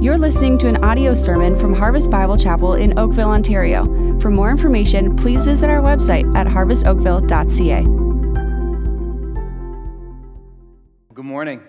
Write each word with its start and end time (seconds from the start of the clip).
You're 0.00 0.18
listening 0.18 0.58
to 0.58 0.68
an 0.68 0.84
audio 0.84 1.14
sermon 1.14 1.56
from 1.56 1.72
Harvest 1.72 2.10
Bible 2.10 2.36
Chapel 2.36 2.74
in 2.74 2.98
Oakville, 2.98 3.30
Ontario. 3.30 3.84
For 4.20 4.28
more 4.28 4.50
information, 4.50 5.14
please 5.16 5.46
visit 5.46 5.70
our 5.70 5.80
website 5.80 6.34
at 6.34 6.46
harvestoakville.ca. 6.46 7.84
Good 11.14 11.24
morning. 11.24 11.62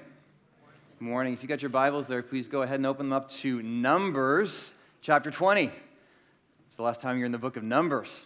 Good 1.00 1.06
morning. 1.06 1.34
If 1.34 1.44
you 1.44 1.48
got 1.48 1.62
your 1.62 1.70
Bibles 1.70 2.08
there, 2.08 2.24
please 2.24 2.48
go 2.48 2.64
ahead 2.64 2.78
and 2.78 2.86
open 2.88 3.06
them 3.10 3.14
up 3.14 3.30
to 3.32 3.62
Numbers 3.62 4.72
chapter 5.02 5.30
20. 5.30 5.66
It's 5.66 6.76
the 6.76 6.84
last 6.84 7.02
time 7.02 7.18
you're 7.18 7.28
in 7.28 7.32
the 7.32 7.38
book 7.38 7.58
of 7.58 7.64
Numbers. 7.64 8.26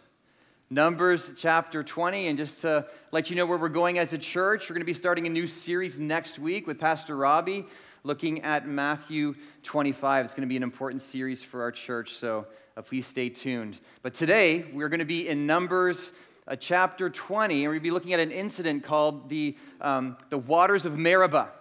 Numbers 0.71 1.31
chapter 1.35 1.83
20. 1.83 2.27
And 2.27 2.37
just 2.37 2.61
to 2.61 2.85
let 3.11 3.29
you 3.29 3.35
know 3.35 3.45
where 3.45 3.57
we're 3.57 3.69
going 3.69 3.99
as 3.99 4.13
a 4.13 4.17
church, 4.17 4.69
we're 4.69 4.75
going 4.75 4.81
to 4.81 4.85
be 4.85 4.93
starting 4.93 5.27
a 5.27 5.29
new 5.29 5.45
series 5.45 5.99
next 5.99 6.39
week 6.39 6.67
with 6.67 6.79
Pastor 6.79 7.17
Robbie, 7.17 7.65
looking 8.03 8.41
at 8.41 8.67
Matthew 8.67 9.35
25. 9.63 10.25
It's 10.25 10.33
going 10.33 10.47
to 10.47 10.49
be 10.49 10.57
an 10.57 10.63
important 10.63 11.01
series 11.01 11.43
for 11.43 11.61
our 11.61 11.71
church, 11.71 12.13
so 12.13 12.47
uh, 12.77 12.81
please 12.81 13.07
stay 13.07 13.29
tuned. 13.29 13.79
But 14.01 14.13
today, 14.13 14.65
we're 14.73 14.89
going 14.89 14.99
to 14.99 15.05
be 15.05 15.27
in 15.27 15.45
Numbers 15.45 16.13
uh, 16.47 16.55
chapter 16.55 17.09
20, 17.09 17.65
and 17.65 17.73
to 17.73 17.79
be 17.79 17.91
looking 17.91 18.13
at 18.13 18.19
an 18.19 18.31
incident 18.31 18.83
called 18.83 19.29
the, 19.29 19.57
um, 19.81 20.17
the 20.29 20.37
Waters 20.37 20.85
of 20.85 20.97
Meribah 20.97 21.51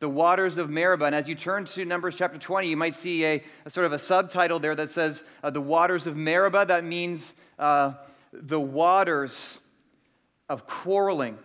the 0.00 0.08
waters 0.10 0.58
of 0.58 0.68
Meribah. 0.68 1.06
And 1.06 1.14
as 1.14 1.28
you 1.28 1.34
turn 1.34 1.64
to 1.64 1.84
Numbers 1.86 2.14
chapter 2.16 2.36
20, 2.36 2.68
you 2.68 2.76
might 2.76 2.94
see 2.94 3.24
a, 3.24 3.42
a 3.64 3.70
sort 3.70 3.86
of 3.86 3.92
a 3.92 3.98
subtitle 3.98 4.58
there 4.58 4.74
that 4.74 4.90
says 4.90 5.24
uh, 5.42 5.48
the 5.48 5.62
waters 5.62 6.06
of 6.06 6.14
Meribah. 6.14 6.66
That 6.66 6.84
means 6.84 7.34
uh, 7.58 7.94
the 8.30 8.60
waters 8.60 9.60
of 10.48 10.66
quarreling. 10.66 11.38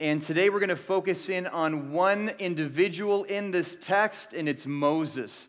And 0.00 0.22
today 0.22 0.48
we're 0.48 0.60
going 0.60 0.68
to 0.68 0.76
focus 0.76 1.28
in 1.28 1.48
on 1.48 1.90
one 1.90 2.30
individual 2.38 3.24
in 3.24 3.50
this 3.50 3.76
text, 3.80 4.32
and 4.32 4.48
it's 4.48 4.64
Moses. 4.64 5.48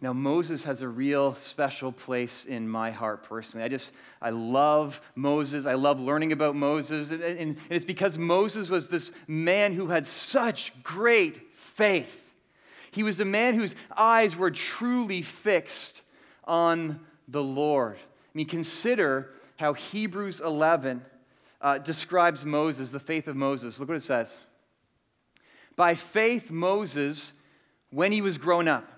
Now, 0.00 0.12
Moses 0.12 0.62
has 0.62 0.80
a 0.80 0.86
real 0.86 1.34
special 1.34 1.90
place 1.90 2.44
in 2.44 2.68
my 2.68 2.92
heart 2.92 3.24
personally. 3.24 3.64
I 3.64 3.68
just, 3.68 3.90
I 4.20 4.30
love 4.30 5.00
Moses. 5.16 5.66
I 5.66 5.74
love 5.74 5.98
learning 5.98 6.30
about 6.30 6.54
Moses. 6.54 7.10
And 7.10 7.56
it's 7.68 7.84
because 7.84 8.16
Moses 8.16 8.70
was 8.70 8.88
this 8.88 9.10
man 9.26 9.72
who 9.72 9.88
had 9.88 10.06
such 10.06 10.72
great 10.84 11.52
faith. 11.52 12.34
He 12.92 13.02
was 13.02 13.18
a 13.18 13.24
man 13.24 13.54
whose 13.54 13.74
eyes 13.96 14.36
were 14.36 14.52
truly 14.52 15.22
fixed 15.22 16.02
on 16.44 17.00
the 17.26 17.42
Lord. 17.42 17.96
I 17.96 18.30
mean, 18.34 18.46
consider 18.46 19.30
how 19.56 19.72
Hebrews 19.72 20.40
11 20.40 21.04
uh, 21.62 21.78
describes 21.78 22.44
Moses, 22.44 22.90
the 22.90 23.00
faith 23.00 23.28
of 23.28 23.36
Moses. 23.36 23.78
Look 23.78 23.88
what 23.88 23.96
it 23.96 24.02
says. 24.02 24.42
By 25.76 25.94
faith, 25.94 26.50
Moses, 26.50 27.32
when 27.90 28.12
he 28.12 28.20
was 28.20 28.36
grown 28.36 28.68
up, 28.68 28.92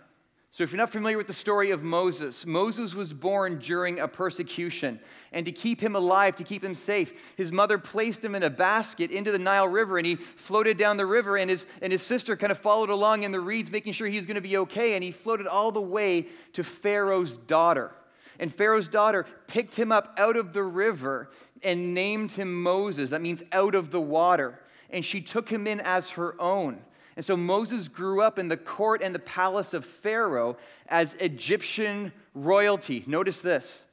so, 0.55 0.63
if 0.63 0.71
you're 0.71 0.79
not 0.79 0.91
familiar 0.91 1.19
with 1.19 1.27
the 1.27 1.33
story 1.33 1.73
of 1.73 1.83
Moses, 1.83 2.47
Moses 2.47 2.95
was 2.95 3.13
born 3.13 3.59
during 3.59 3.99
a 3.99 4.07
persecution. 4.07 5.01
And 5.33 5.45
to 5.47 5.51
keep 5.51 5.81
him 5.81 5.97
alive, 5.97 6.37
to 6.37 6.45
keep 6.45 6.63
him 6.63 6.77
safe, 6.77 7.13
his 7.35 7.51
mother 7.51 7.77
placed 7.77 8.25
him 8.25 8.37
in 8.37 8.45
a 8.45 8.51
basket 8.51 9.11
into 9.11 9.33
the 9.33 9.39
Nile 9.41 9.67
River 9.67 9.99
and 9.99 10.07
he 10.07 10.15
floated 10.15 10.77
down 10.77 10.97
the 10.97 11.07
river. 11.07 11.37
And 11.37 11.51
his, 11.51 11.67
and 11.83 11.91
his 11.91 12.03
sister 12.03 12.37
kind 12.37 12.53
of 12.53 12.59
followed 12.59 12.89
along 12.89 13.25
in 13.25 13.33
the 13.33 13.41
reeds, 13.41 13.73
making 13.73 13.95
sure 13.95 14.07
he 14.07 14.17
was 14.17 14.27
going 14.27 14.37
to 14.37 14.41
be 14.41 14.57
okay. 14.59 14.95
And 14.95 15.03
he 15.03 15.11
floated 15.11 15.49
all 15.49 15.73
the 15.73 15.81
way 15.81 16.29
to 16.53 16.63
Pharaoh's 16.63 17.37
daughter. 17.37 17.91
And 18.39 18.55
Pharaoh's 18.55 18.87
daughter 18.87 19.27
picked 19.49 19.75
him 19.75 19.91
up 19.91 20.15
out 20.19 20.37
of 20.37 20.53
the 20.53 20.63
river 20.63 21.31
and 21.65 21.95
named 21.95 22.33
him 22.33 22.63
Moses. 22.63 23.11
That 23.11 23.23
means 23.23 23.43
out 23.53 23.75
of 23.75 23.91
the 23.91 24.01
water. 24.01 24.61
And 24.91 25.05
she 25.05 25.21
took 25.21 25.49
him 25.49 25.67
in 25.67 25.81
as 25.81 26.11
her 26.11 26.41
own. 26.41 26.81
And 27.17 27.25
so 27.25 27.37
Moses 27.37 27.89
grew 27.89 28.21
up 28.21 28.39
in 28.39 28.49
the 28.49 28.57
court 28.57 29.03
and 29.03 29.15
the 29.15 29.21
palace 29.21 29.73
of 29.73 29.85
Pharaoh 29.85 30.57
as 30.89 31.15
Egyptian 31.15 32.13
royalty. 32.35 33.05
Notice 33.07 33.41
this. 33.41 33.87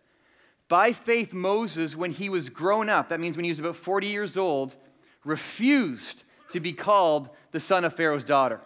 By 0.67 0.93
faith, 0.93 1.33
Moses, 1.33 1.95
when 1.95 2.11
he 2.11 2.29
was 2.29 2.49
grown 2.49 2.89
up, 2.89 3.09
that 3.09 3.19
means 3.19 3.35
when 3.35 3.43
he 3.43 3.51
was 3.51 3.59
about 3.59 3.75
40 3.75 4.07
years 4.07 4.37
old, 4.37 4.75
refused 5.23 6.23
to 6.51 6.59
be 6.59 6.73
called 6.73 7.29
the 7.51 7.59
son 7.59 7.85
of 7.85 7.93
Pharaoh's 7.93 8.23
daughter. 8.23 8.61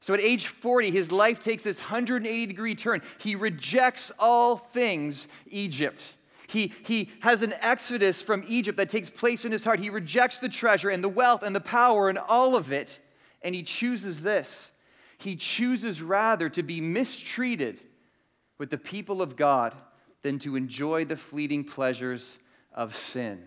So 0.00 0.14
at 0.14 0.20
age 0.20 0.46
40, 0.46 0.90
his 0.90 1.12
life 1.12 1.44
takes 1.44 1.62
this 1.62 1.78
180 1.78 2.46
degree 2.46 2.74
turn. 2.74 3.02
He 3.18 3.34
rejects 3.34 4.10
all 4.18 4.56
things 4.56 5.28
Egypt. 5.46 6.02
He, 6.50 6.72
he 6.82 7.10
has 7.20 7.42
an 7.42 7.54
exodus 7.60 8.22
from 8.22 8.44
Egypt 8.48 8.76
that 8.78 8.90
takes 8.90 9.08
place 9.08 9.44
in 9.44 9.52
his 9.52 9.62
heart. 9.62 9.78
He 9.78 9.88
rejects 9.88 10.40
the 10.40 10.48
treasure 10.48 10.90
and 10.90 11.02
the 11.02 11.08
wealth 11.08 11.44
and 11.44 11.54
the 11.54 11.60
power 11.60 12.08
and 12.08 12.18
all 12.18 12.56
of 12.56 12.72
it. 12.72 12.98
And 13.42 13.54
he 13.54 13.62
chooses 13.62 14.20
this. 14.20 14.72
He 15.16 15.36
chooses 15.36 16.02
rather 16.02 16.48
to 16.48 16.64
be 16.64 16.80
mistreated 16.80 17.78
with 18.58 18.70
the 18.70 18.78
people 18.78 19.22
of 19.22 19.36
God 19.36 19.76
than 20.22 20.40
to 20.40 20.56
enjoy 20.56 21.04
the 21.04 21.16
fleeting 21.16 21.62
pleasures 21.62 22.36
of 22.74 22.96
sin. 22.96 23.46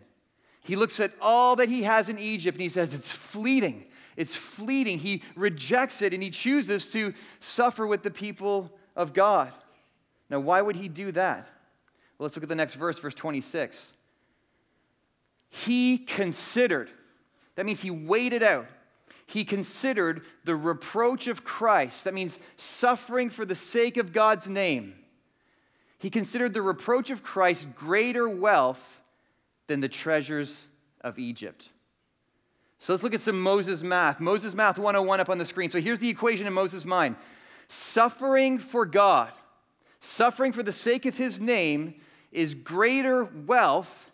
He 0.62 0.78
looks 0.78 1.02
at 1.02 1.12
all 1.20 1.58
that 1.58 1.68
he 1.68 1.84
has 1.84 2.08
in 2.08 2.18
Egypt 2.18 2.56
and 2.56 2.62
he 2.62 2.70
says, 2.70 2.94
It's 2.94 3.12
fleeting. 3.12 3.84
It's 4.16 4.36
fleeting. 4.36 5.00
He 5.00 5.24
rejects 5.36 6.02
it 6.02 6.14
and 6.14 6.24
he 6.24 6.30
chooses 6.30 6.90
to 6.92 7.14
suffer 7.42 7.86
with 7.86 8.02
the 8.02 8.12
people 8.12 8.72
of 8.96 9.14
God. 9.14 9.52
Now, 10.30 10.40
why 10.40 10.62
would 10.62 10.78
he 10.78 10.88
do 10.88 11.12
that? 11.12 11.50
Well, 12.18 12.26
let's 12.26 12.36
look 12.36 12.44
at 12.44 12.50
the 12.50 12.56
next 12.56 12.76
verse, 12.76 13.00
verse 13.00 13.14
26. 13.14 13.94
He 15.50 15.98
considered, 15.98 16.90
that 17.56 17.66
means 17.66 17.82
he 17.82 17.92
waited 17.92 18.44
out. 18.44 18.68
He 19.26 19.46
considered 19.46 20.24
the 20.44 20.56
reproach 20.56 21.28
of 21.28 21.44
Christ, 21.44 22.04
that 22.04 22.14
means 22.14 22.40
suffering 22.58 23.30
for 23.30 23.46
the 23.46 23.56
sake 23.56 23.98
of 23.98 24.12
God's 24.12 24.48
name. 24.48 24.96
He 25.98 26.10
considered 26.10 26.54
the 26.54 26.62
reproach 26.62 27.10
of 27.10 27.24
Christ 27.24 27.68
greater 27.76 28.28
wealth 28.28 29.02
than 29.68 29.80
the 29.80 29.88
treasures 29.88 30.68
of 31.02 31.18
Egypt. 31.18 31.70
So 32.80 32.92
let's 32.92 33.04
look 33.04 33.14
at 33.14 33.22
some 33.22 33.42
Moses 33.42 33.82
math. 33.82 34.20
Moses 34.20 34.54
math 34.54 34.78
101 34.78 35.22
up 35.22 35.30
on 35.30 35.38
the 35.38 35.46
screen. 35.46 35.70
So 35.70 35.80
here's 35.80 36.00
the 36.00 36.10
equation 36.10 36.46
in 36.46 36.52
Moses' 36.52 36.84
mind 36.84 37.16
suffering 37.70 38.60
for 38.60 38.86
God, 38.86 39.32
suffering 40.04 40.52
for 40.52 40.64
the 40.64 40.72
sake 40.72 41.06
of 41.06 41.18
his 41.18 41.40
name, 41.40 41.96
is 42.32 42.56
greater 42.56 43.24
wealth 43.24 44.12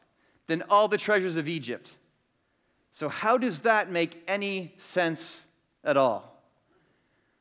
than 0.48 0.64
all 0.70 0.88
the 0.88 0.98
treasures 0.98 1.36
of 1.36 1.48
Egypt. 1.48 1.92
So, 2.92 3.08
how 3.10 3.38
does 3.38 3.60
that 3.62 3.92
make 3.92 4.22
any 4.28 4.74
sense 4.78 5.46
at 5.84 5.96
all? 5.96 6.42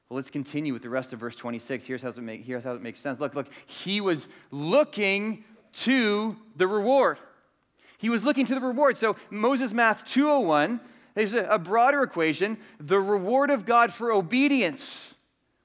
Well, 0.08 0.16
let's 0.16 0.31
continue 0.31 0.72
with 0.72 0.82
the 0.82 0.88
rest 0.88 1.12
of 1.12 1.20
verse 1.20 1.37
26. 1.37 1.84
Here's 1.84 2.03
how 2.03 2.08
it, 2.08 2.19
make, 2.19 2.44
here's 2.44 2.64
how 2.64 2.72
it 2.72 2.82
makes 2.82 3.00
sense. 3.00 3.19
Look, 3.20 3.34
look, 3.34 3.48
he 3.66 4.00
was 4.00 4.28
looking 4.50 5.44
to 5.72 6.37
the 6.56 6.66
reward. 6.66 7.19
He 7.98 8.08
was 8.08 8.25
looking 8.25 8.47
to 8.47 8.54
the 8.54 8.60
reward. 8.60 8.97
So, 8.97 9.16
Moses 9.31 9.72
Math 9.72 10.04
201 10.04 10.81
there's 11.19 11.32
a, 11.32 11.47
a 11.47 11.58
broader 11.58 12.04
equation 12.04 12.58
the 12.78 13.00
reward 13.00 13.50
of 13.50 13.66
God 13.66 13.92
for 13.92 14.12
obedience, 14.12 15.16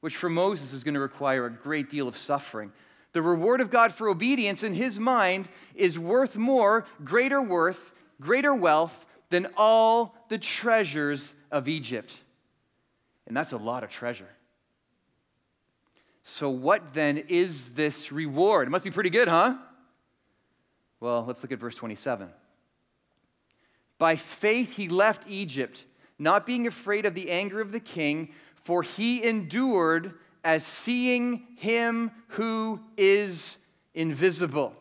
which 0.04 0.18
for 0.18 0.28
Moses 0.28 0.74
is 0.74 0.84
going 0.84 0.96
to 0.96 1.00
require 1.00 1.46
a 1.46 1.50
great 1.50 1.90
deal 1.90 2.10
of 2.10 2.18
suffering. 2.18 2.74
The 3.14 3.22
reward 3.22 3.62
of 3.62 3.70
God 3.72 3.94
for 3.94 4.10
obedience 4.10 4.62
in 4.62 4.74
his 4.74 5.00
mind 5.00 5.48
is 5.76 5.98
worth 5.98 6.36
more, 6.36 6.86
greater 7.06 7.42
worth, 7.42 7.94
greater 8.20 8.54
wealth 8.54 9.06
than 9.30 9.48
all 9.56 10.14
the 10.28 10.38
treasures 10.38 11.34
of 11.52 11.70
Egypt. 11.70 12.14
And 13.28 13.38
that's 13.38 13.54
a 13.54 13.58
lot 13.58 13.86
of 13.86 13.92
treasure. 13.92 14.28
So, 16.24 16.50
what 16.50 16.94
then 16.94 17.18
is 17.30 17.70
this 17.70 18.12
reward? 18.12 18.68
It 18.68 18.72
must 18.72 18.84
be 18.84 18.92
pretty 18.92 19.10
good, 19.10 19.30
huh? 19.30 19.56
Well, 21.00 21.24
let's 21.26 21.42
look 21.44 21.54
at 21.54 21.60
verse 21.60 21.76
27. 21.76 22.28
By 23.98 24.18
faith, 24.18 24.76
he 24.76 24.90
left 24.90 25.24
Egypt, 25.30 25.86
not 26.20 26.46
being 26.46 26.68
afraid 26.68 27.06
of 27.06 27.14
the 27.14 27.32
anger 27.32 27.62
of 27.62 27.72
the 27.72 27.80
king, 27.80 28.34
for 28.64 28.84
he 28.84 29.24
endured 29.24 30.14
as 30.44 30.66
seeing 30.66 31.48
him 31.56 32.12
who 32.30 32.80
is 32.98 33.58
invisible. 33.94 34.74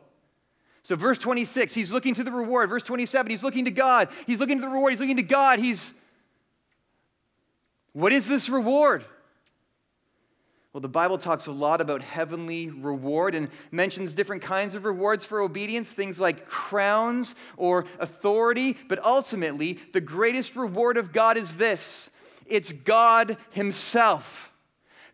So, 0.84 0.96
verse 0.96 1.18
26, 1.18 1.74
he's 1.74 1.92
looking 1.92 2.14
to 2.14 2.24
the 2.24 2.32
reward. 2.32 2.68
Verse 2.68 2.82
27, 2.82 3.30
he's 3.30 3.44
looking 3.44 3.66
to 3.66 3.70
God. 3.70 4.08
He's 4.26 4.40
looking 4.40 4.58
to 4.58 4.62
the 4.62 4.68
reward. 4.68 4.92
He's 4.92 5.00
looking 5.00 5.16
to 5.16 5.22
God. 5.22 5.60
He's, 5.60 5.94
what 7.92 8.12
is 8.12 8.26
this 8.26 8.48
reward? 8.48 9.04
Well, 10.72 10.80
the 10.80 10.88
Bible 10.88 11.18
talks 11.18 11.46
a 11.46 11.52
lot 11.52 11.82
about 11.82 12.02
heavenly 12.02 12.70
reward 12.70 13.34
and 13.34 13.48
mentions 13.70 14.14
different 14.14 14.42
kinds 14.42 14.74
of 14.74 14.84
rewards 14.84 15.22
for 15.24 15.40
obedience, 15.40 15.92
things 15.92 16.18
like 16.18 16.46
crowns 16.46 17.34
or 17.58 17.84
authority. 18.00 18.78
But 18.88 19.04
ultimately, 19.04 19.78
the 19.92 20.00
greatest 20.00 20.56
reward 20.56 20.96
of 20.96 21.12
God 21.12 21.36
is 21.36 21.56
this 21.56 22.10
it's 22.52 22.70
God 22.70 23.38
Himself. 23.50 24.52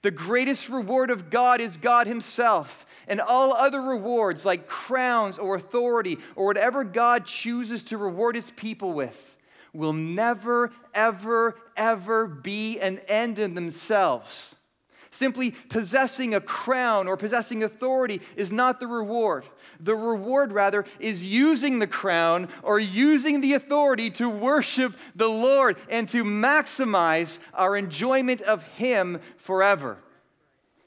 The 0.02 0.10
greatest 0.10 0.68
reward 0.68 1.10
of 1.10 1.30
God 1.30 1.60
is 1.60 1.76
God 1.76 2.06
Himself. 2.06 2.84
And 3.06 3.20
all 3.20 3.54
other 3.54 3.80
rewards, 3.80 4.44
like 4.44 4.66
crowns 4.66 5.38
or 5.38 5.54
authority 5.54 6.18
or 6.36 6.44
whatever 6.46 6.84
God 6.84 7.24
chooses 7.24 7.84
to 7.84 7.96
reward 7.96 8.34
His 8.34 8.50
people 8.50 8.92
with, 8.92 9.36
will 9.72 9.92
never, 9.92 10.72
ever, 10.92 11.56
ever 11.76 12.26
be 12.26 12.78
an 12.80 12.98
end 13.08 13.38
in 13.38 13.54
themselves 13.54 14.56
Simply 15.18 15.50
possessing 15.50 16.32
a 16.32 16.40
crown 16.40 17.08
or 17.08 17.16
possessing 17.16 17.64
authority 17.64 18.20
is 18.36 18.52
not 18.52 18.78
the 18.78 18.86
reward. 18.86 19.44
The 19.80 19.96
reward, 19.96 20.52
rather, 20.52 20.84
is 21.00 21.24
using 21.24 21.80
the 21.80 21.88
crown 21.88 22.46
or 22.62 22.78
using 22.78 23.40
the 23.40 23.54
authority 23.54 24.10
to 24.12 24.28
worship 24.28 24.96
the 25.16 25.26
Lord 25.26 25.76
and 25.88 26.08
to 26.10 26.22
maximize 26.22 27.40
our 27.52 27.76
enjoyment 27.76 28.42
of 28.42 28.62
Him 28.62 29.20
forever. 29.38 29.98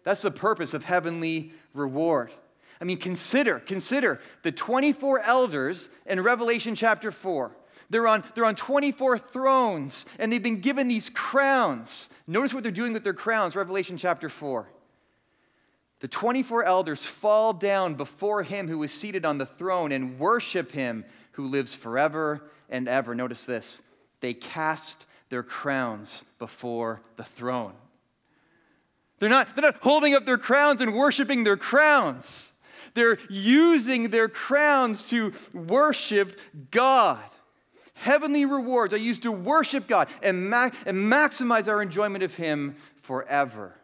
That's 0.06 0.22
the 0.22 0.32
purpose 0.32 0.74
of 0.74 0.86
heavenly 0.86 1.52
reward. 1.74 2.32
I 2.80 2.86
mean, 2.86 3.00
consider, 3.00 3.60
consider 3.60 4.22
the 4.44 4.54
24 4.54 5.20
elders 5.20 5.90
in 6.06 6.22
Revelation 6.22 6.74
chapter 6.74 7.12
4. 7.12 7.52
They're 7.92 8.08
on, 8.08 8.24
they're 8.36 8.46
on 8.46 8.56
24 8.56 9.18
thrones 9.18 10.06
and 10.18 10.32
they've 10.32 10.42
been 10.42 10.62
given 10.62 10.88
these 10.88 11.10
crowns. 11.10 12.10
Notice 12.26 12.54
what 12.54 12.64
they're 12.64 12.72
doing 12.72 12.94
with 12.94 13.04
their 13.04 13.14
crowns, 13.14 13.54
Revelation 13.54 13.98
chapter 13.98 14.30
4. 14.30 14.66
The 16.00 16.08
24 16.08 16.64
elders 16.64 17.06
fall 17.06 17.52
down 17.52 17.96
before 17.96 18.44
him 18.44 18.70
who 18.70 18.82
is 18.84 18.94
seated 18.94 19.26
on 19.26 19.38
the 19.38 19.46
throne 19.46 19.92
and 19.92 20.18
worship 20.18 20.72
him 20.72 21.04
who 21.34 21.50
lives 21.50 21.76
forever 21.76 22.50
and 22.70 22.88
ever. 22.88 23.14
Notice 23.14 23.44
this 23.44 23.82
they 24.22 24.34
cast 24.34 25.06
their 25.28 25.44
crowns 25.44 26.24
before 26.40 27.02
the 27.18 27.26
throne. 27.26 27.74
They're 29.20 29.30
not, 29.30 29.54
they're 29.54 29.64
not 29.64 29.84
holding 29.84 30.16
up 30.16 30.26
their 30.26 30.38
crowns 30.38 30.80
and 30.80 30.94
worshiping 30.96 31.44
their 31.44 31.58
crowns. 31.58 32.54
They're 32.94 33.20
using 33.30 34.10
their 34.12 34.30
crowns 34.30 35.04
to 35.06 35.34
worship 35.54 36.40
God. 36.72 37.20
Heavenly 37.94 38.46
rewards 38.46 38.94
are 38.94 38.98
used 38.98 39.24
to 39.24 39.32
worship 39.32 39.88
God 39.88 40.08
and, 40.22 40.50
ma- 40.50 40.72
and 40.86 41.12
maximize 41.12 41.68
our 41.68 41.82
enjoyment 41.82 42.24
of 42.24 42.36
Him 42.36 42.76
forever. 43.02 43.76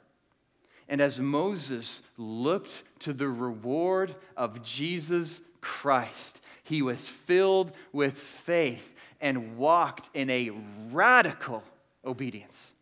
And 0.90 1.02
as 1.02 1.20
Moses 1.20 2.02
looked 2.18 2.84
to 3.00 3.14
the 3.14 3.28
reward 3.28 4.16
of 4.36 4.64
Jesus 4.64 5.42
Christ, 5.60 6.40
he 6.64 6.82
was 6.82 7.08
filled 7.08 7.74
with 7.92 8.18
faith 8.18 8.94
and 9.20 9.58
walked 9.58 10.10
in 10.14 10.30
a 10.30 10.52
radical 10.92 11.64
obedience. 12.06 12.74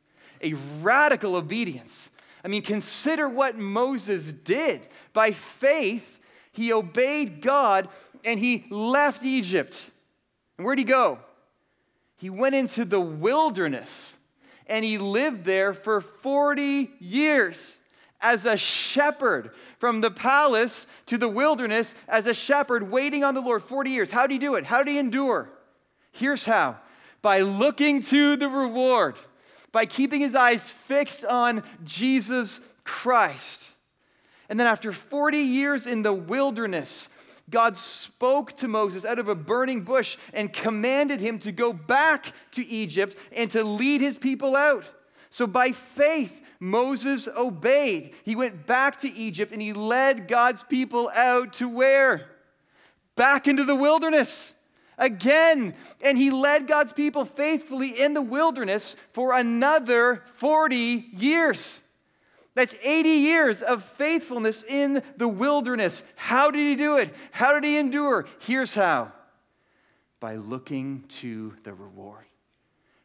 A 0.42 0.54
radical 0.82 1.36
obedience. 1.36 2.10
I 2.44 2.48
mean, 2.48 2.62
consider 2.62 3.28
what 3.28 3.58
Moses 3.58 4.32
did. 4.32 4.88
By 5.14 5.32
faith, 5.32 6.20
he 6.52 6.72
obeyed 6.72 7.42
God 7.42 7.90
and 8.24 8.40
he 8.40 8.66
left 8.70 9.24
Egypt. 9.24 9.90
And 10.58 10.66
where'd 10.66 10.80
he 10.80 10.86
go? 10.86 11.20
He 12.18 12.30
went 12.30 12.56
into 12.56 12.86
the 12.86 13.02
wilderness 13.02 14.18
and 14.68 14.84
he 14.84 14.98
lived 14.98 15.44
there 15.44 15.74
for 15.74 16.02
40 16.02 16.92
years 17.00 17.78
as 18.22 18.46
a 18.46 18.58
shepherd 18.58 19.52
from 19.78 20.02
the 20.02 20.10
palace 20.10 20.88
to 21.06 21.18
the 21.18 21.28
wilderness 21.28 21.94
as 22.08 22.26
a 22.26 22.34
shepherd 22.34 22.90
waiting 22.90 23.24
on 23.24 23.36
the 23.36 23.42
Lord 23.42 23.64
40 23.64 23.92
years. 23.92 24.10
How 24.10 24.26
did 24.26 24.34
he 24.34 24.40
do 24.40 24.56
it? 24.56 24.66
How 24.66 24.82
did 24.82 24.92
he 24.92 24.98
endure? 24.98 25.50
Here's 26.12 26.46
how 26.46 26.78
by 27.22 27.42
looking 27.42 28.02
to 28.04 28.36
the 28.36 28.48
reward 28.48 29.16
by 29.76 29.86
keeping 29.86 30.22
his 30.22 30.36
eyes 30.36 30.70
fixed 30.70 31.26
on 31.26 31.62
Jesus 31.84 32.62
Christ. 32.86 33.74
And 34.48 34.58
then, 34.58 34.68
after 34.68 34.94
40 34.94 35.38
years 35.38 35.86
in 35.86 36.02
the 36.02 36.14
wilderness, 36.14 37.10
God 37.50 37.78
spoke 37.78 38.54
to 38.58 38.68
Moses 38.68 39.06
out 39.06 39.20
of 39.20 39.28
a 39.28 39.36
burning 39.36 39.82
bush 39.82 40.18
and 40.34 40.52
commanded 40.52 41.22
him 41.22 41.38
to 41.40 41.52
go 41.52 41.74
back 41.74 42.34
to 42.54 42.66
Egypt 42.68 43.16
and 43.32 43.52
to 43.52 43.64
lead 43.64 44.02
his 44.02 44.18
people 44.18 44.56
out. 44.56 44.86
So, 45.30 45.46
by 45.46 45.72
faith, 45.72 46.42
Moses 46.60 47.28
obeyed. 47.28 48.14
He 48.24 48.36
went 48.36 48.66
back 48.66 49.02
to 49.02 49.14
Egypt 49.14 49.52
and 49.52 49.62
he 49.62 49.74
led 49.74 50.28
God's 50.28 50.64
people 50.64 51.12
out 51.14 51.54
to 51.56 51.70
where? 51.70 52.30
Back 53.16 53.48
into 53.48 53.64
the 53.64 53.76
wilderness 53.76 54.54
again. 54.98 55.76
And 56.04 56.18
he 56.18 56.32
led 56.32 56.68
God's 56.68 56.94
people 56.94 57.26
faithfully 57.26 57.90
in 57.90 58.14
the 58.14 58.22
wilderness 58.22 58.96
for 59.14 59.34
another 59.34 60.24
40 60.36 61.06
years. 61.14 61.82
That's 62.56 62.74
80 62.84 63.10
years 63.10 63.62
of 63.62 63.84
faithfulness 63.84 64.64
in 64.64 65.04
the 65.18 65.28
wilderness. 65.28 66.04
How 66.16 66.50
did 66.50 66.62
he 66.62 66.76
do 66.76 66.98
it? 66.98 67.14
How 67.32 67.54
did 67.54 67.66
he 67.66 67.78
endure? 67.78 68.26
Here's 68.40 68.74
how 68.74 69.12
by 70.22 70.38
looking 70.38 71.04
to 71.08 71.54
the 71.64 71.74
reward, 71.74 72.26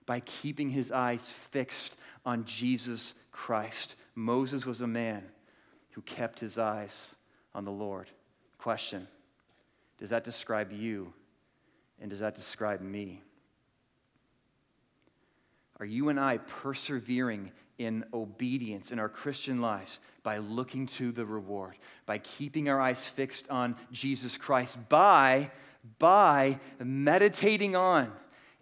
by 0.06 0.20
keeping 0.20 0.70
his 0.70 0.92
eyes 0.92 1.32
fixed 1.50 1.96
on 2.24 2.44
Jesus 2.44 3.14
Christ. 3.32 3.96
Moses 4.14 4.64
was 4.64 4.80
a 4.80 4.86
man 4.86 5.24
who 5.90 6.02
kept 6.02 6.38
his 6.38 6.56
eyes 6.56 7.16
on 7.52 7.64
the 7.64 7.72
Lord. 7.72 8.08
Question 8.58 9.08
Does 9.98 10.10
that 10.10 10.24
describe 10.24 10.72
you 10.72 11.12
and 12.00 12.08
does 12.08 12.20
that 12.20 12.36
describe 12.36 12.80
me? 12.80 13.20
Are 15.80 15.86
you 15.86 16.08
and 16.08 16.20
I 16.20 16.38
persevering 16.38 17.52
in 17.80 18.04
obedience 18.12 18.92
in 18.92 18.98
our 18.98 19.08
Christian 19.08 19.62
lives 19.62 20.00
by 20.22 20.36
looking 20.36 20.86
to 20.86 21.12
the 21.12 21.24
reward, 21.24 21.76
by 22.04 22.18
keeping 22.18 22.68
our 22.68 22.78
eyes 22.78 23.08
fixed 23.08 23.48
on 23.48 23.74
Jesus 23.90 24.36
Christ, 24.36 24.76
by, 24.90 25.50
by 25.98 26.60
meditating 26.78 27.74
on 27.74 28.12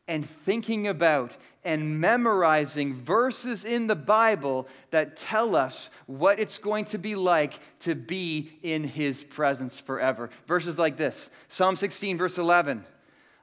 and 0.07 0.25
thinking 0.25 0.87
about 0.87 1.37
and 1.65 2.01
memorizing 2.01 2.95
verses 2.95 3.65
in 3.65 3.89
the 3.89 3.97
Bible 3.97 4.69
that 4.93 5.17
tell 5.17 5.57
us 5.57 5.91
what 6.07 6.39
it's 6.39 6.59
going 6.59 6.85
to 6.85 6.99
be 6.99 7.17
like 7.17 7.59
to 7.81 7.97
be 7.97 8.53
in 8.63 8.85
His 8.85 9.25
presence 9.25 9.81
forever. 9.81 10.31
Verses 10.47 10.79
like 10.79 10.97
this 10.97 11.29
Psalm 11.49 11.75
16, 11.75 12.19
verse 12.19 12.39
11 12.39 12.85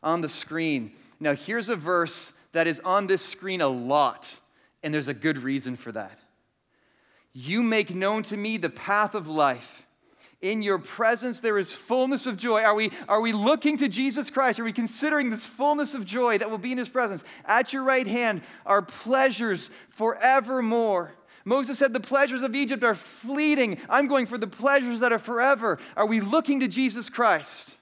on 0.02 0.22
the 0.22 0.30
screen. 0.30 0.94
Now, 1.20 1.36
here's 1.36 1.68
a 1.68 1.76
verse 1.76 2.32
that 2.54 2.66
is 2.66 2.80
on 2.80 3.08
this 3.08 3.22
screen 3.22 3.60
a 3.60 3.68
lot, 3.68 4.40
and 4.86 4.94
there's 4.94 5.08
a 5.08 5.16
good 5.16 5.40
reason 5.40 5.76
for 5.76 5.92
that. 5.92 6.20
You 7.34 7.64
make 7.64 7.94
known 7.94 8.22
to 8.24 8.38
me 8.38 8.58
the 8.58 8.70
path 8.70 9.16
of 9.16 9.28
life. 9.28 9.88
In 10.42 10.62
your 10.62 10.78
presence, 10.78 11.40
there 11.40 11.58
is 11.58 11.74
fullness 11.74 12.28
of 12.28 12.38
joy. 12.38 12.62
Are 12.62 12.76
we, 12.76 12.92
are 13.10 13.20
we 13.20 13.34
looking 13.34 13.78
to 13.78 13.88
Jesus 13.88 14.30
Christ? 14.30 14.60
Are 14.60 14.64
we 14.64 14.72
considering 14.72 15.32
this 15.32 15.44
fullness 15.44 15.96
of 15.96 16.06
joy 16.06 16.38
that 16.38 16.52
will 16.52 16.60
be 16.60 16.72
in 16.72 16.78
his 16.78 16.88
presence? 16.88 17.24
At 17.46 17.74
your 17.74 17.82
right 17.82 18.06
hand 18.06 18.44
are 18.64 18.84
pleasures 18.84 19.72
forevermore. 19.90 21.16
Moses 21.46 21.80
said, 21.80 21.92
The 21.92 22.00
pleasures 22.00 22.44
of 22.44 22.54
Egypt 22.54 22.84
are 22.84 22.94
fleeting. 22.94 23.80
I'm 23.90 24.06
going 24.08 24.28
for 24.28 24.38
the 24.38 24.46
pleasures 24.46 25.00
that 25.00 25.12
are 25.12 25.20
forever. 25.20 25.80
Are 25.98 26.06
we 26.06 26.20
looking 26.20 26.60
to 26.60 26.68
Jesus 26.68 27.10
Christ? 27.10 27.76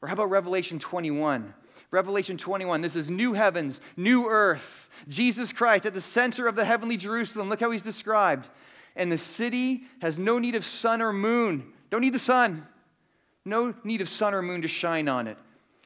Or 0.00 0.08
how 0.08 0.14
about 0.14 0.30
Revelation 0.30 0.78
21? 0.78 1.52
Revelation 1.90 2.36
21, 2.36 2.82
this 2.82 2.96
is 2.96 3.08
new 3.08 3.32
heavens, 3.32 3.80
new 3.96 4.28
earth, 4.28 4.90
Jesus 5.08 5.52
Christ 5.52 5.86
at 5.86 5.94
the 5.94 6.00
center 6.00 6.46
of 6.46 6.54
the 6.54 6.64
heavenly 6.64 6.96
Jerusalem. 6.96 7.48
Look 7.48 7.60
how 7.60 7.70
he's 7.70 7.82
described. 7.82 8.48
And 8.94 9.10
the 9.10 9.18
city 9.18 9.84
has 10.00 10.18
no 10.18 10.38
need 10.38 10.54
of 10.54 10.64
sun 10.64 11.00
or 11.00 11.12
moon. 11.12 11.72
Don't 11.90 12.02
need 12.02 12.12
the 12.12 12.18
sun. 12.18 12.66
No 13.44 13.74
need 13.84 14.00
of 14.00 14.08
sun 14.08 14.34
or 14.34 14.42
moon 14.42 14.62
to 14.62 14.68
shine 14.68 15.08
on 15.08 15.26
it. 15.26 15.38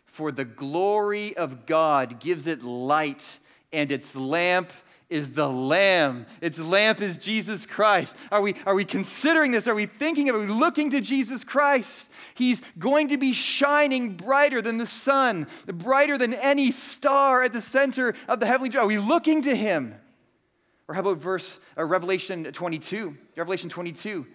For 0.07 0.33
the 0.33 0.45
glory 0.45 1.37
of 1.37 1.67
God 1.67 2.21
gives 2.21 2.47
it 2.47 2.63
light, 2.63 3.39
and 3.73 3.91
its 3.91 4.15
lamp 4.15 4.73
is 5.13 5.31
the 5.31 5.49
Lamb. 5.49 6.27
Its 6.41 6.59
lamp 6.59 7.01
is 7.03 7.17
Jesus 7.19 7.67
Christ. 7.67 8.17
Are 8.31 8.41
we, 8.41 8.57
are 8.67 8.75
we 8.75 8.85
considering 8.85 9.53
this? 9.53 9.69
Are 9.69 9.75
we 9.75 9.87
thinking 9.87 10.29
of 10.29 10.35
it? 10.35 10.39
Are 10.39 10.41
we 10.41 10.47
looking 10.47 10.91
to 10.91 11.01
Jesus 11.01 11.45
Christ? 11.45 12.09
He's 12.35 12.63
going 12.79 13.09
to 13.09 13.19
be 13.19 13.33
shining 13.33 14.17
brighter 14.17 14.63
than 14.63 14.79
the 14.79 14.87
sun, 14.87 15.47
brighter 15.67 16.17
than 16.17 16.33
any 16.33 16.73
star 16.73 17.43
at 17.43 17.53
the 17.53 17.61
center 17.61 18.15
of 18.27 18.41
the 18.41 18.47
heavenly. 18.47 18.77
Are 18.77 18.87
we 18.87 18.99
looking 18.99 19.43
to 19.43 19.55
Him? 19.55 19.95
Or 20.89 20.95
how 20.95 21.03
about 21.03 21.19
verse 21.19 21.61
uh, 21.77 21.85
Revelation 21.85 22.45
22? 22.45 23.17
Revelation 23.37 23.69
22. 23.69 24.27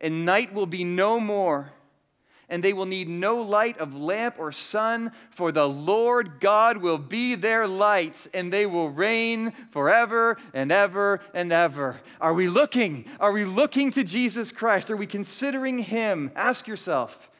And 0.00 0.26
night 0.26 0.52
will 0.52 0.66
be 0.66 0.84
no 0.84 1.20
more 1.20 1.72
and 2.48 2.62
they 2.62 2.72
will 2.72 2.86
need 2.86 3.08
no 3.08 3.36
light 3.36 3.78
of 3.78 3.94
lamp 3.94 4.36
or 4.38 4.52
sun, 4.52 5.12
for 5.30 5.52
the 5.52 5.68
Lord 5.68 6.40
God 6.40 6.78
will 6.78 6.98
be 6.98 7.34
their 7.34 7.66
light, 7.66 8.26
and 8.34 8.52
they 8.52 8.66
will 8.66 8.90
reign 8.90 9.52
forever 9.70 10.36
and 10.52 10.70
ever 10.70 11.20
and 11.32 11.52
ever. 11.52 12.00
Are 12.20 12.34
we 12.34 12.48
looking? 12.48 13.06
Are 13.20 13.32
we 13.32 13.44
looking 13.44 13.90
to 13.92 14.04
Jesus 14.04 14.52
Christ? 14.52 14.90
Are 14.90 14.96
we 14.96 15.06
considering 15.06 15.78
Him? 15.78 16.30
Ask 16.36 16.66
yourself 16.68 17.30